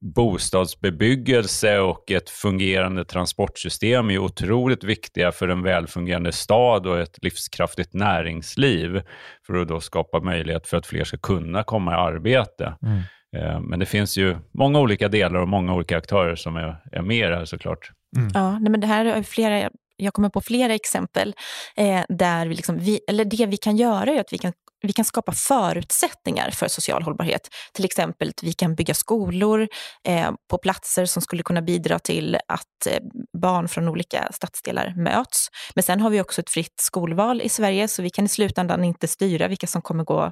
bostadsbebyggelse 0.00 1.78
och 1.78 2.10
ett 2.10 2.30
fungerande 2.30 3.04
transportsystem 3.04 4.10
är 4.10 4.18
otroligt 4.18 4.84
viktiga 4.84 5.32
för 5.32 5.48
en 5.48 5.62
välfungerande 5.62 6.32
stad 6.32 6.86
och 6.86 7.00
ett 7.00 7.18
livskraftigt 7.22 7.94
näringsliv 7.94 9.02
för 9.46 9.54
att 9.54 9.68
då 9.68 9.80
skapa 9.80 10.20
möjlighet 10.20 10.66
för 10.66 10.76
att 10.76 10.86
fler 10.86 11.04
ska 11.04 11.16
kunna 11.16 11.62
komma 11.62 11.92
i 11.92 11.94
arbete. 11.94 12.74
Mm. 12.82 13.00
Eh, 13.36 13.60
men 13.60 13.78
det 13.78 13.86
finns 13.86 14.16
ju 14.16 14.36
många 14.52 14.80
olika 14.80 15.08
delar 15.08 15.40
och 15.40 15.48
många 15.48 15.74
olika 15.74 15.98
aktörer 15.98 16.36
som 16.36 16.56
är, 16.56 16.76
är 16.92 17.02
med 17.02 17.26
i 17.26 17.30
det 17.30 17.36
här 17.36 17.44
såklart. 17.44 17.90
Mm. 18.16 18.30
Ja, 18.34 18.58
nej, 18.58 18.70
men 18.70 18.80
det 18.80 18.86
här 18.86 19.04
är 19.04 19.22
flera 19.22 19.70
jag 20.00 20.14
kommer 20.14 20.28
på 20.28 20.40
flera 20.40 20.74
exempel 20.74 21.34
eh, 21.76 22.02
där 22.08 22.46
vi, 22.46 22.54
liksom, 22.54 22.78
vi, 22.78 23.00
eller 23.08 23.24
det 23.24 23.46
vi 23.46 23.56
kan 23.56 23.76
göra 23.76 24.10
är 24.10 24.20
att 24.20 24.32
vi 24.32 24.38
kan 24.38 24.52
vi 24.82 24.92
kan 24.92 25.04
skapa 25.04 25.32
förutsättningar 25.32 26.50
för 26.50 26.68
social 26.68 27.02
hållbarhet. 27.02 27.48
Till 27.72 27.84
exempel 27.84 28.28
att 28.28 28.42
vi 28.42 28.52
kan 28.52 28.74
bygga 28.74 28.94
skolor 28.94 29.68
eh, 30.08 30.30
på 30.50 30.58
platser 30.58 31.06
som 31.06 31.22
skulle 31.22 31.42
kunna 31.42 31.62
bidra 31.62 31.98
till 31.98 32.36
att 32.48 32.86
eh, 32.86 32.98
barn 33.42 33.68
från 33.68 33.88
olika 33.88 34.28
stadsdelar 34.32 34.94
möts. 34.96 35.48
Men 35.74 35.82
sen 35.82 36.00
har 36.00 36.10
vi 36.10 36.20
också 36.20 36.40
ett 36.40 36.50
fritt 36.50 36.80
skolval 36.80 37.40
i 37.42 37.48
Sverige 37.48 37.88
så 37.88 38.02
vi 38.02 38.10
kan 38.10 38.24
i 38.24 38.28
slutändan 38.28 38.84
inte 38.84 39.08
styra 39.08 39.48
vilka 39.48 39.66
som 39.66 39.82
kommer 39.82 40.04
gå 40.04 40.30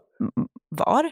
var. 0.77 1.11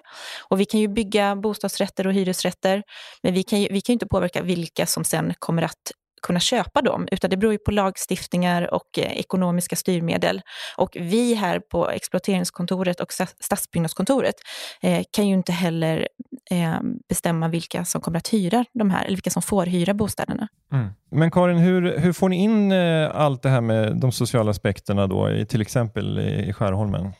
Och 0.48 0.60
vi 0.60 0.64
kan 0.64 0.80
ju 0.80 0.88
bygga 0.88 1.36
bostadsrätter 1.36 2.06
och 2.06 2.12
hyresrätter 2.12 2.82
men 3.22 3.34
vi 3.34 3.42
kan 3.42 3.60
ju, 3.60 3.68
vi 3.70 3.80
kan 3.80 3.92
ju 3.92 3.94
inte 3.94 4.06
påverka 4.06 4.42
vilka 4.42 4.86
som 4.86 5.04
sen 5.04 5.34
kommer 5.38 5.62
att 5.62 5.92
kunna 6.22 6.40
köpa 6.40 6.82
dem, 6.82 7.08
utan 7.12 7.30
det 7.30 7.36
beror 7.36 7.52
ju 7.52 7.58
på 7.58 7.70
lagstiftningar 7.70 8.74
och 8.74 8.98
eh, 8.98 9.12
ekonomiska 9.12 9.76
styrmedel. 9.76 10.40
Och 10.76 10.96
vi 11.00 11.34
här 11.34 11.60
på 11.60 11.90
exploateringskontoret 11.90 13.00
och 13.00 13.12
stadsbyggnadskontoret 13.40 14.34
eh, 14.82 15.02
kan 15.10 15.28
ju 15.28 15.34
inte 15.34 15.52
heller 15.52 16.08
eh, 16.50 16.76
bestämma 17.08 17.48
vilka 17.48 17.84
som 17.84 18.00
kommer 18.00 18.18
att 18.18 18.28
hyra 18.28 18.64
de 18.72 18.90
här, 18.90 19.04
eller 19.04 19.16
vilka 19.16 19.30
som 19.30 19.42
får 19.42 19.66
hyra 19.66 19.94
bostäderna. 19.94 20.48
Mm. 20.72 20.88
Men 21.10 21.30
Karin, 21.30 21.58
hur, 21.58 21.98
hur 21.98 22.12
får 22.12 22.28
ni 22.28 22.36
in 22.36 22.72
eh, 22.72 23.10
allt 23.14 23.42
det 23.42 23.48
här 23.48 23.60
med 23.60 23.96
de 23.96 24.12
sociala 24.12 24.50
aspekterna 24.50 25.06
då, 25.06 25.30
i, 25.30 25.46
till 25.46 25.60
exempel 25.60 26.18
i, 26.18 26.48
i 26.48 26.52
Skärholmen? 26.52 27.12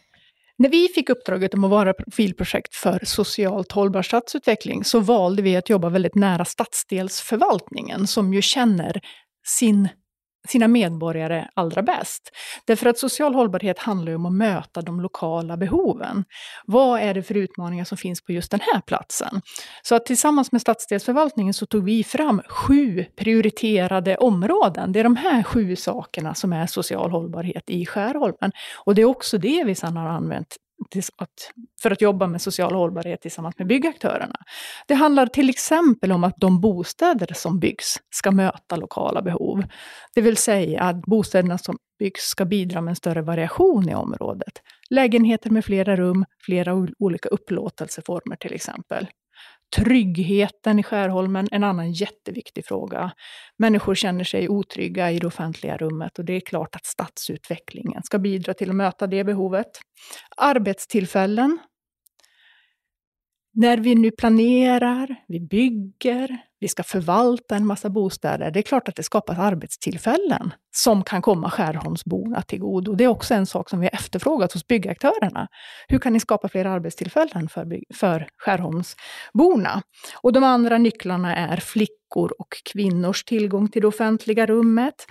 När 0.59 0.69
vi 0.69 0.89
fick 0.89 1.11
uppdraget 1.11 1.55
om 1.55 1.65
att 1.65 1.71
vara 1.71 1.93
profilprojekt 1.93 2.75
för 2.75 3.01
socialt 3.05 3.73
hållbar 3.73 4.03
stadsutveckling 4.03 4.85
så 4.85 5.01
valde 5.01 5.43
vi 5.43 5.57
att 5.57 5.71
jobba 5.71 5.89
väldigt 5.89 6.15
nära 6.15 6.45
stadsdelsförvaltningen 6.45 8.07
som 8.07 8.35
ju 8.35 8.43
känner 8.43 9.01
sin 9.47 9.89
sina 10.49 10.69
medborgare 10.69 11.49
allra 11.55 11.83
bäst. 11.83 12.31
Därför 12.65 12.87
att 12.87 12.99
social 12.99 13.35
hållbarhet 13.35 13.79
handlar 13.79 14.13
ju 14.13 14.17
om 14.17 14.27
att 14.27 14.33
möta 14.33 14.81
de 14.81 15.01
lokala 15.01 15.57
behoven. 15.57 16.25
Vad 16.67 17.01
är 17.01 17.15
det 17.15 17.23
för 17.23 17.37
utmaningar 17.37 17.85
som 17.85 17.99
finns 17.99 18.25
på 18.25 18.33
just 18.33 18.51
den 18.51 18.61
här 18.61 18.81
platsen? 18.81 19.41
Så 19.83 19.95
att 19.95 20.07
tillsammans 20.07 20.53
med 20.53 20.61
stadsdelsförvaltningen 20.61 21.55
så 21.55 21.67
tog 21.67 21.85
vi 21.85 22.05
fram 22.05 22.43
sju 22.49 23.05
prioriterade 23.17 24.17
områden. 24.17 24.93
Det 24.93 25.01
är 25.01 25.05
de 25.05 25.17
här 25.17 25.43
sju 25.43 25.77
sakerna 25.77 26.35
som 26.35 26.53
är 26.53 26.67
social 26.67 27.11
hållbarhet 27.11 27.71
i 27.71 27.87
Skärholmen. 27.87 28.53
Och 28.85 28.95
det 28.95 29.03
är 29.03 29.07
också 29.07 29.39
det 29.39 29.65
vi 29.65 29.75
sedan 29.75 29.97
har 29.97 30.09
använt 30.09 30.57
för 31.83 31.91
att 31.91 32.01
jobba 32.01 32.27
med 32.27 32.43
social 32.43 32.75
hållbarhet 32.75 33.21
tillsammans 33.21 33.59
med 33.59 33.67
byggaktörerna. 33.67 34.37
Det 34.87 34.95
handlar 34.95 35.27
till 35.27 35.51
exempel 35.51 36.13
om 36.13 36.25
att 36.25 36.35
de 36.37 36.61
bostäder 36.61 37.35
som 37.35 37.59
byggs 37.59 37.97
ska 38.11 38.31
möta 38.31 38.77
lokala 38.77 39.23
behov. 39.23 39.65
Det 40.15 40.21
vill 40.21 40.37
säga 40.37 40.83
att 40.83 41.03
bostäderna 41.03 41.59
som 41.59 41.77
byggs 41.99 42.23
ska 42.23 42.45
bidra 42.45 42.81
med 42.81 42.93
en 42.93 42.97
större 42.97 43.23
variation 43.23 43.89
i 43.89 43.95
området. 43.95 44.53
Lägenheter 44.91 45.51
med 45.51 45.65
flera 45.65 45.97
rum, 45.97 46.25
flera 46.47 46.87
olika 46.99 47.29
upplåtelseformer 47.29 48.37
till 48.37 48.55
exempel. 48.55 49.07
Tryggheten 49.77 50.79
i 50.79 50.83
Skärholmen, 50.83 51.49
en 51.51 51.65
annan 51.65 51.93
jätteviktig 51.93 52.67
fråga. 52.67 53.13
Människor 53.59 53.95
känner 53.95 54.25
sig 54.25 54.49
otrygga 54.49 55.11
i 55.11 55.19
det 55.19 55.27
offentliga 55.27 55.77
rummet 55.77 56.19
och 56.19 56.25
det 56.25 56.33
är 56.33 56.41
klart 56.41 56.77
att 56.77 56.87
stadsutvecklingen 56.87 58.03
ska 58.03 58.19
bidra 58.19 58.55
till 58.55 58.71
att 58.71 58.77
möta 58.77 59.07
det 59.07 59.25
behovet. 59.25 59.71
Arbetstillfällen. 60.37 61.59
När 63.59 63.79
vi 63.79 63.95
nu 63.95 64.11
planerar, 64.11 65.17
vi 65.29 65.41
bygger, 65.41 66.39
vi 66.61 66.69
ska 66.69 66.83
förvalta 66.83 67.57
en 67.57 67.67
massa 67.67 67.91
bostäder. 67.91 68.51
Det 68.51 68.61
är 68.61 68.63
klart 68.63 68.89
att 68.89 68.97
det 68.97 69.03
skapas 69.03 69.39
arbetstillfällen 69.39 70.55
som 70.77 71.05
kan 71.05 71.23
komma 71.23 71.51
Skärholmsborna 71.51 72.43
till 72.43 72.59
godo. 72.59 72.95
Det 72.95 73.05
är 73.05 73.09
också 73.09 73.35
en 73.35 73.47
sak 73.47 73.71
som 73.71 73.81
vi 73.81 73.87
har 73.87 73.95
efterfrågat 73.95 74.53
hos 74.53 74.67
byggaktörerna. 74.67 75.49
Hur 75.89 75.99
kan 75.99 76.13
ni 76.13 76.21
skapa 76.21 76.49
fler 76.49 76.65
arbetstillfällen 76.65 77.49
för, 77.49 77.81
för 77.95 78.29
Skärholmsborna? 78.39 79.83
Och 80.23 80.33
de 80.33 80.45
andra 80.45 80.79
nycklarna 80.79 81.37
är 81.37 81.57
flickor 82.07 82.33
och 82.39 82.49
kvinnors 82.73 83.25
tillgång 83.25 83.69
till 83.69 83.83
det 83.83 83.89
offentliga 83.89 84.47
rummet. 84.47 85.07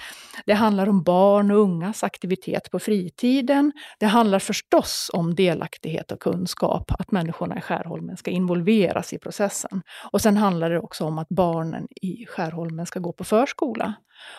Det 0.45 0.53
handlar 0.53 0.89
om 0.89 1.03
barn 1.03 1.51
och 1.51 1.57
ungas 1.57 2.03
aktivitet 2.03 2.71
på 2.71 2.79
fritiden. 2.79 3.71
Det 3.99 4.05
handlar 4.05 4.39
förstås 4.39 5.09
om 5.13 5.35
delaktighet 5.35 6.11
och 6.11 6.19
kunskap, 6.19 6.91
att 6.99 7.11
människorna 7.11 7.57
i 7.57 7.61
Skärholmen 7.61 8.17
ska 8.17 8.31
involveras 8.31 9.13
i 9.13 9.19
processen. 9.19 9.81
Och 10.11 10.21
sen 10.21 10.37
handlar 10.37 10.69
det 10.69 10.79
också 10.79 11.05
om 11.05 11.19
att 11.19 11.29
barnen 11.29 11.87
i 12.01 12.25
Skärholmen 12.25 12.85
ska 12.85 12.99
gå 12.99 13.13
på 13.13 13.23
förskola. 13.23 13.93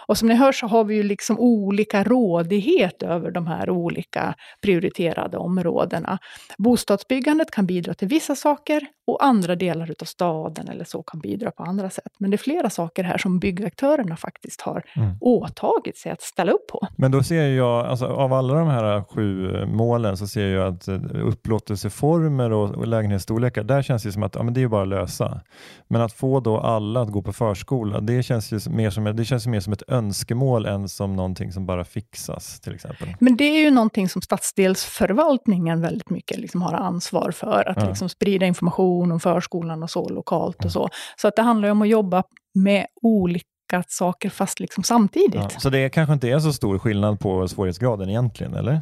Och 0.06 0.18
som 0.18 0.28
ni 0.28 0.34
hör 0.34 0.52
så 0.52 0.66
har 0.66 0.84
vi 0.84 0.94
ju 0.94 1.02
liksom 1.02 1.38
olika 1.38 2.04
rådighet 2.04 3.02
över 3.02 3.30
de 3.30 3.46
här 3.46 3.70
olika 3.70 4.34
prioriterade 4.60 5.36
områdena. 5.36 6.18
Bostadsbyggandet 6.58 7.50
kan 7.50 7.66
bidra 7.66 7.94
till 7.94 8.08
vissa 8.08 8.34
saker 8.34 8.86
och 9.06 9.24
andra 9.24 9.56
delar 9.56 9.90
av 10.00 10.04
staden 10.04 10.68
eller 10.68 10.84
så 10.84 11.02
kan 11.02 11.20
bidra 11.20 11.50
på 11.50 11.62
andra 11.62 11.90
sätt. 11.90 12.12
Men 12.18 12.30
det 12.30 12.34
är 12.34 12.38
flera 12.38 12.70
saker 12.70 13.04
här 13.04 13.18
som 13.18 13.38
byggaktörerna 13.38 14.16
faktiskt 14.16 14.60
har 14.60 14.82
mm. 14.96 15.16
åtagit 15.20 15.98
sig 15.98 16.12
att 16.12 16.22
ställa 16.22 16.52
upp 16.52 16.66
på. 16.66 16.88
Men 16.96 17.10
då 17.10 17.22
ser 17.22 17.48
jag, 17.48 17.86
alltså, 17.86 18.06
av 18.06 18.32
alla 18.32 18.54
de 18.54 18.68
här 18.68 19.02
sju 19.02 19.50
målen 19.66 20.16
så 20.16 20.26
ser 20.26 20.46
jag 20.46 20.74
att 20.74 20.88
eh, 20.88 21.00
upplåtelseformer 21.24 22.52
och, 22.52 22.74
och 22.74 22.86
lägenhetsstorlekar, 22.86 23.64
där 23.64 23.82
känns 23.82 24.02
det 24.02 24.12
som 24.12 24.22
att 24.22 24.34
ja, 24.34 24.42
men 24.42 24.54
det 24.54 24.62
är 24.62 24.68
bara 24.68 24.82
att 24.82 24.88
lösa. 24.88 25.40
Men 25.88 26.02
att 26.02 26.12
få 26.12 26.40
då 26.40 26.58
alla 26.58 27.00
att 27.00 27.12
gå 27.12 27.22
på 27.22 27.32
förskola, 27.32 28.00
det 28.00 28.22
känns 28.22 28.52
ju 28.52 28.60
mer 28.70 28.90
som, 28.90 29.04
det 29.04 29.24
känns 29.24 29.46
mer 29.46 29.60
som 29.66 29.72
ett 29.72 29.82
önskemål 29.88 30.66
än 30.66 30.88
som 30.88 31.16
någonting 31.16 31.52
som 31.52 31.66
bara 31.66 31.84
fixas 31.84 32.60
till 32.60 32.74
exempel? 32.74 33.08
Men 33.20 33.36
det 33.36 33.44
är 33.44 33.60
ju 33.64 33.70
någonting 33.70 34.08
som 34.08 34.22
stadsdelsförvaltningen 34.22 35.80
väldigt 35.80 36.10
mycket 36.10 36.38
liksom 36.38 36.62
har 36.62 36.72
ansvar 36.72 37.30
för. 37.30 37.68
Att 37.68 37.76
Ja. 37.82 37.88
liksom 37.88 38.08
sprida 38.08 38.46
information 38.46 39.12
om 39.12 39.20
förskolan 39.20 39.82
och 39.82 39.90
så 39.90 40.08
lokalt 40.08 40.64
och 40.64 40.72
så. 40.72 40.88
Så 41.16 41.28
att 41.28 41.36
det 41.36 41.42
handlar 41.42 41.68
ju 41.68 41.72
om 41.72 41.82
att 41.82 41.88
jobba 41.88 42.22
med 42.54 42.86
olika 43.02 43.46
saker 43.88 44.30
fast 44.30 44.60
liksom 44.60 44.82
samtidigt. 44.84 45.34
Ja, 45.34 45.50
så 45.50 45.70
det 45.70 45.88
kanske 45.88 46.12
inte 46.12 46.28
är 46.28 46.38
så 46.38 46.52
stor 46.52 46.78
skillnad 46.78 47.20
på 47.20 47.48
svårighetsgraden 47.48 48.08
egentligen, 48.08 48.54
eller? 48.54 48.80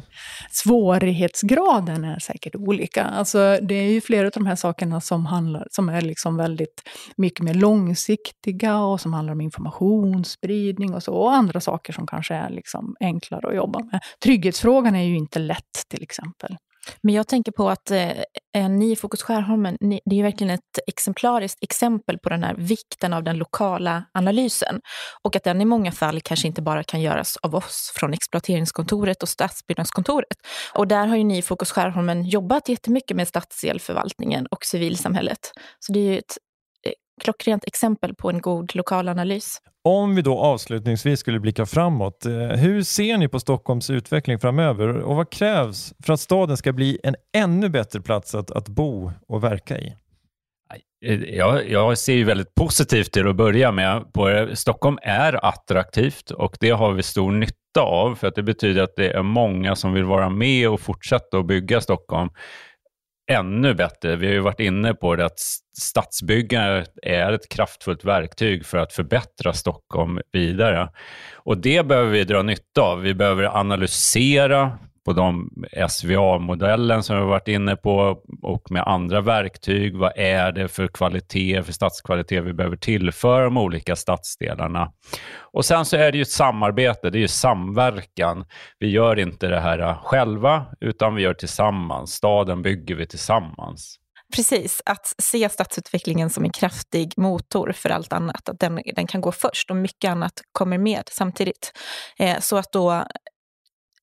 Svårighetsgraden 0.51 2.03
är 2.03 2.19
säkert 2.19 2.55
olika. 2.55 3.03
Alltså, 3.03 3.57
det 3.61 3.75
är 3.75 3.89
ju 3.89 4.01
flera 4.01 4.25
av 4.25 4.31
de 4.31 4.45
här 4.45 4.55
sakerna 4.55 5.01
som, 5.01 5.25
handlar, 5.25 5.67
som 5.71 5.89
är 5.89 6.01
liksom 6.01 6.37
väldigt 6.37 6.81
mycket 7.17 7.45
mer 7.45 7.53
långsiktiga 7.53 8.79
och 8.79 9.01
som 9.01 9.13
handlar 9.13 9.33
om 9.33 9.41
informationsspridning 9.41 10.93
och 10.93 11.03
så. 11.03 11.13
Och 11.13 11.33
andra 11.33 11.59
saker 11.61 11.93
som 11.93 12.07
kanske 12.07 12.35
är 12.35 12.49
liksom 12.49 12.95
enklare 12.99 13.47
att 13.47 13.55
jobba 13.55 13.79
med. 13.79 13.99
Trygghetsfrågan 14.23 14.95
är 14.95 15.03
ju 15.03 15.17
inte 15.17 15.39
lätt 15.39 15.85
till 15.89 16.03
exempel. 16.03 16.57
Men 17.01 17.15
jag 17.15 17.27
tänker 17.27 17.51
på 17.51 17.69
att 17.69 17.91
eh, 17.91 18.69
ni 18.69 18.91
i 18.91 18.95
Fokus 18.95 19.23
Skärholmen, 19.23 19.77
ni, 19.79 20.01
det 20.05 20.19
är 20.19 20.23
verkligen 20.23 20.53
ett 20.53 20.79
exemplariskt 20.87 21.63
exempel 21.63 22.19
på 22.19 22.29
den 22.29 22.43
här 22.43 22.55
vikten 22.55 23.13
av 23.13 23.23
den 23.23 23.37
lokala 23.37 24.05
analysen. 24.13 24.81
Och 25.23 25.35
att 25.35 25.43
den 25.43 25.61
i 25.61 25.65
många 25.65 25.91
fall 25.91 26.21
kanske 26.21 26.47
inte 26.47 26.61
bara 26.61 26.83
kan 26.83 27.01
göras 27.01 27.37
av 27.37 27.55
oss 27.55 27.91
från 27.95 28.13
exploateringskontoret 28.13 29.23
och 29.23 29.29
stadsbyggnadskontoret. 29.29 30.37
Och 30.73 30.87
där 30.87 31.07
har 31.07 31.15
ju 31.15 31.23
ni 31.23 31.37
i 31.37 31.41
Fokus 31.41 31.71
Skärholmen 31.71 32.23
jobbat 32.23 32.69
jättemycket 32.69 33.17
med 33.17 33.27
stadsdelförvaltningen 33.27 34.45
och 34.45 34.65
civilsamhället. 34.65 35.51
Så 35.79 35.93
det 35.93 35.99
är 35.99 36.11
ju 36.11 36.17
ett 36.17 36.37
eh, 36.87 36.93
klockrent 37.21 37.63
exempel 37.65 38.15
på 38.15 38.29
en 38.29 38.41
god 38.41 38.75
lokal 38.75 39.09
analys. 39.09 39.59
Om 39.87 40.15
vi 40.15 40.21
då 40.21 40.39
avslutningsvis 40.39 41.19
skulle 41.19 41.39
blicka 41.39 41.65
framåt, 41.65 42.25
eh, 42.25 42.33
hur 42.33 42.83
ser 42.83 43.17
ni 43.17 43.27
på 43.27 43.39
Stockholms 43.39 43.89
utveckling 43.89 44.39
framöver 44.39 44.87
och 44.87 45.15
vad 45.15 45.29
krävs 45.29 45.93
för 46.03 46.13
att 46.13 46.19
staden 46.19 46.57
ska 46.57 46.73
bli 46.73 46.99
en 47.03 47.15
ännu 47.37 47.69
bättre 47.69 48.01
plats 48.01 48.35
att, 48.35 48.51
att 48.51 48.67
bo 48.67 49.11
och 49.27 49.43
verka 49.43 49.77
i? 49.77 49.95
Eh, 51.05 51.23
jag, 51.23 51.69
jag 51.69 51.97
ser 51.97 52.13
ju 52.13 52.23
väldigt 52.23 52.55
positivt 52.55 53.11
till 53.11 53.27
att 53.27 53.35
börja 53.35 53.71
med. 53.71 54.13
På. 54.13 54.29
Eh, 54.29 54.53
Stockholm 54.53 54.97
är 55.01 55.45
attraktivt 55.45 56.31
och 56.31 56.57
det 56.59 56.69
har 56.69 56.91
vi 56.91 57.03
stor 57.03 57.31
nytta 57.31 57.81
av 57.81 58.15
för 58.15 58.27
att 58.27 58.35
det 58.35 58.43
betyder 58.43 58.83
att 58.83 58.95
det 58.95 59.09
är 59.09 59.23
många 59.23 59.75
som 59.75 59.93
vill 59.93 60.03
vara 60.03 60.29
med 60.29 60.69
och 60.69 60.81
fortsätta 60.81 61.37
att 61.37 61.47
bygga 61.47 61.81
Stockholm 61.81 62.29
ännu 63.31 63.73
bättre. 63.73 64.15
Vi 64.15 64.25
har 64.27 64.33
ju 64.33 64.39
varit 64.39 64.59
inne 64.59 64.93
på 64.93 65.15
det 65.15 65.25
att 65.25 65.39
stadsbyggandet 65.81 66.91
är 67.01 67.33
ett 67.33 67.49
kraftfullt 67.49 68.05
verktyg 68.05 68.65
för 68.65 68.77
att 68.77 68.93
förbättra 68.93 69.53
Stockholm 69.53 70.19
vidare. 70.31 70.89
Och 71.33 71.57
det 71.57 71.87
behöver 71.87 72.11
vi 72.11 72.23
dra 72.23 72.41
nytta 72.41 72.81
av. 72.81 73.01
Vi 73.01 73.13
behöver 73.13 73.43
analysera 73.43 74.79
på 75.05 75.13
de 75.13 75.49
SVA-modellen 75.89 77.03
som 77.03 77.15
vi 77.15 77.21
har 77.21 77.29
varit 77.29 77.47
inne 77.47 77.75
på 77.75 78.17
och 78.41 78.71
med 78.71 78.83
andra 78.87 79.21
verktyg. 79.21 79.97
Vad 79.97 80.11
är 80.15 80.51
det 80.51 80.67
för 80.67 80.87
kvalitet, 80.87 81.63
för 81.63 81.73
stadskvalitet 81.73 82.43
vi 82.43 82.53
behöver 82.53 82.77
tillföra 82.77 83.43
de 83.43 83.57
olika 83.57 83.95
stadsdelarna? 83.95 84.91
Och 85.53 85.65
sen 85.65 85.85
så 85.85 85.97
är 85.97 86.11
det 86.11 86.17
ju 86.17 86.21
ett 86.21 86.29
samarbete, 86.31 87.09
det 87.09 87.17
är 87.17 87.21
ju 87.21 87.27
samverkan. 87.27 88.45
Vi 88.79 88.87
gör 88.87 89.19
inte 89.19 89.47
det 89.47 89.59
här 89.59 89.93
själva, 90.03 90.65
utan 90.81 91.15
vi 91.15 91.21
gör 91.21 91.33
tillsammans. 91.33 92.11
Staden 92.11 92.61
bygger 92.61 92.95
vi 92.95 93.07
tillsammans. 93.07 93.99
Precis, 94.35 94.81
att 94.85 95.15
se 95.17 95.49
stadsutvecklingen 95.49 96.29
som 96.29 96.43
en 96.43 96.51
kraftig 96.51 97.13
motor 97.17 97.71
för 97.71 97.89
allt 97.89 98.13
annat. 98.13 98.49
Att 98.49 98.59
den, 98.59 98.81
den 98.95 99.07
kan 99.07 99.21
gå 99.21 99.31
först 99.31 99.69
och 99.69 99.75
mycket 99.75 100.11
annat 100.11 100.33
kommer 100.51 100.77
med 100.77 101.03
samtidigt. 101.11 101.71
Eh, 102.19 102.39
så 102.39 102.57
att 102.57 102.71
då 102.71 103.05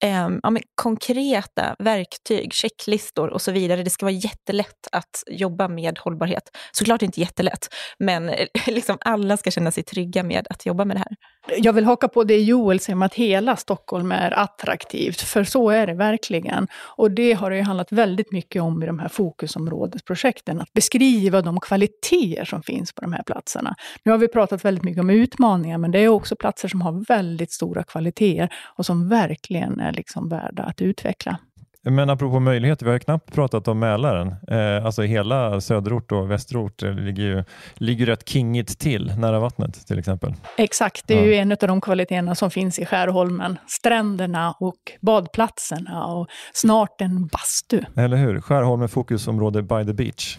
eh, 0.03 0.29
ja, 0.43 0.51
men 0.51 0.63
konkreta 0.75 1.77
verktyg, 1.79 2.53
checklistor 2.53 3.29
och 3.29 3.43
så 3.43 3.53
vidare. 3.53 3.83
Det 3.83 3.91
ska 3.91 4.07
vara 4.07 4.15
jättelätt 4.15 4.89
att 4.93 5.25
jobba 5.27 5.69
med 5.69 5.99
hållbarhet. 5.99 6.43
Såklart 6.73 7.03
inte 7.03 7.21
jättelätt, 7.21 7.69
men 7.99 8.31
liksom 8.67 8.99
alla 9.01 9.37
ska 9.37 9.51
känna 9.51 9.71
sig 9.71 9.83
trygga 9.83 10.23
med 10.23 10.47
att 10.51 10.67
jobba 10.67 10.85
med 10.85 10.97
det 10.97 11.01
här. 11.01 11.17
Jag 11.59 11.73
vill 11.73 11.85
haka 11.85 12.09
på 12.09 12.25
det 12.25 12.39
Joel 12.39 12.81
säger 12.81 12.97
om 12.97 13.03
att 13.03 13.15
hela 13.15 13.57
Stockholm 13.57 14.13
är 14.13 14.39
attraktivt, 14.39 15.21
för 15.21 15.45
så 15.45 15.71
är 15.71 15.87
det 15.87 15.95
verkligen. 15.95 16.69
Och 16.97 17.11
det 17.11 17.33
har 17.33 17.51
det 17.51 17.57
ju 17.57 17.63
handlat 17.63 17.93
väldigt 17.93 18.33
mycket 18.33 18.63
om 18.63 18.83
i 18.83 18.87
de 18.87 18.99
här 18.99 19.09
fokusområdesprojekten, 19.09 20.61
att 20.61 20.73
beskriva 20.73 21.43
de 21.43 21.61
kvaliteter 21.61 22.45
som 22.45 22.63
finns 22.63 22.93
på 22.93 23.01
de 23.01 23.13
här 23.13 23.23
platserna. 23.23 23.75
Nu 24.05 24.11
har 24.11 24.19
vi 24.19 24.29
pratat 24.29 24.65
väldigt 24.65 24.85
mycket 24.85 25.01
om 25.01 25.11
utmaningar, 25.11 25.79
men 25.79 25.91
det 25.91 25.99
är 25.99 26.09
också 26.09 26.37
platser 26.37 26.69
som 26.69 26.81
har 26.81 27.05
väldigt 27.09 27.53
stora 27.53 27.83
kvaliteter 27.85 28.49
och 28.77 28.87
som 28.87 29.09
verkligen 29.09 29.81
är 29.81 29.92
liksom 29.93 30.29
värda 30.29 30.63
att 30.63 30.83
utveckla. 30.83 31.39
Men 31.85 32.11
apropå 32.11 32.41
möjligheter, 32.41 32.85
vi 32.85 32.89
har 32.91 32.95
ju 32.95 33.01
knappt 33.01 33.33
pratat 33.35 33.69
om 33.69 33.79
Mälaren. 33.79 34.35
Eh, 34.51 34.85
alltså 34.87 35.03
hela 35.03 35.61
söderort 35.61 36.13
och 36.13 36.31
västerort 36.31 36.83
eh, 36.83 36.95
ligger 36.95 37.23
ju 37.23 37.45
ligger 37.75 38.07
rätt 38.07 38.29
kingigt 38.29 38.79
till, 38.79 39.13
nära 39.19 39.41
vattnet 39.41 39.87
till 39.87 39.99
exempel. 39.99 40.35
Exakt, 40.59 41.07
det 41.07 41.15
är 41.15 41.19
Ja. 41.19 41.25
ju 41.25 41.35
en 41.35 41.53
av 41.53 41.59
de 41.61 41.81
kvaliteterna 41.81 42.35
som 42.35 42.51
finns 42.51 42.79
i 42.79 42.87
Skärholmen. 42.87 43.59
Stränderna 43.67 44.55
och 44.61 44.77
badplatserna 45.01 46.05
och 46.07 46.27
snart 46.53 47.01
en 47.01 47.27
bastu. 47.27 47.81
Eller 47.97 48.17
hur? 48.17 48.41
Skärholmen 48.41 48.89
fokusområde 48.89 49.63
by 49.63 49.85
the 49.87 49.93
beach. 49.93 50.39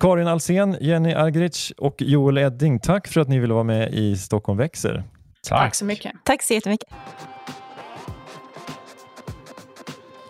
Karin 0.00 0.26
Alsen, 0.28 0.76
Jenny 0.80 1.12
Argric 1.14 1.72
och 1.78 1.94
Joel 2.02 2.38
Edding, 2.38 2.80
tack 2.80 3.08
för 3.08 3.20
att 3.20 3.28
ni 3.28 3.38
ville 3.38 3.54
vara 3.54 3.64
med 3.64 3.94
i 3.94 4.16
Stockholm 4.16 4.58
växer. 4.58 5.04
Tack 5.48 5.74
så 5.74 5.84
mycket. 5.84 6.12
Tack 6.24 6.42
så 6.42 6.54
jättemycket. 6.54 6.88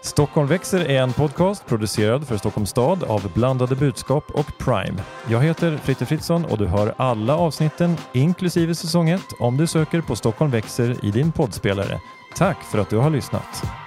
Stockholm 0.04 0.48
växer 0.48 0.90
är 0.90 1.02
en 1.02 1.12
podcast 1.12 1.66
producerad 1.66 2.28
för 2.28 2.36
Stockholms 2.36 2.70
stad 2.70 3.04
av 3.04 3.32
Blandade 3.34 3.76
budskap 3.76 4.30
och 4.30 4.58
Prime. 4.58 5.02
Jag 5.28 5.40
heter 5.40 5.76
Fritte 5.76 6.06
Fritzson 6.06 6.44
och 6.44 6.58
du 6.58 6.66
hör 6.66 6.94
alla 6.96 7.36
avsnitten, 7.36 7.96
inklusive 8.12 8.74
säsong 8.74 9.08
1, 9.08 9.22
om 9.38 9.56
du 9.56 9.66
söker 9.66 10.00
på 10.00 10.16
Stockholm 10.16 10.50
växer 10.50 11.04
i 11.04 11.10
din 11.10 11.32
poddspelare. 11.32 12.00
Tack 12.36 12.62
för 12.62 12.78
att 12.78 12.90
du 12.90 12.96
har 12.96 13.10
lyssnat. 13.10 13.83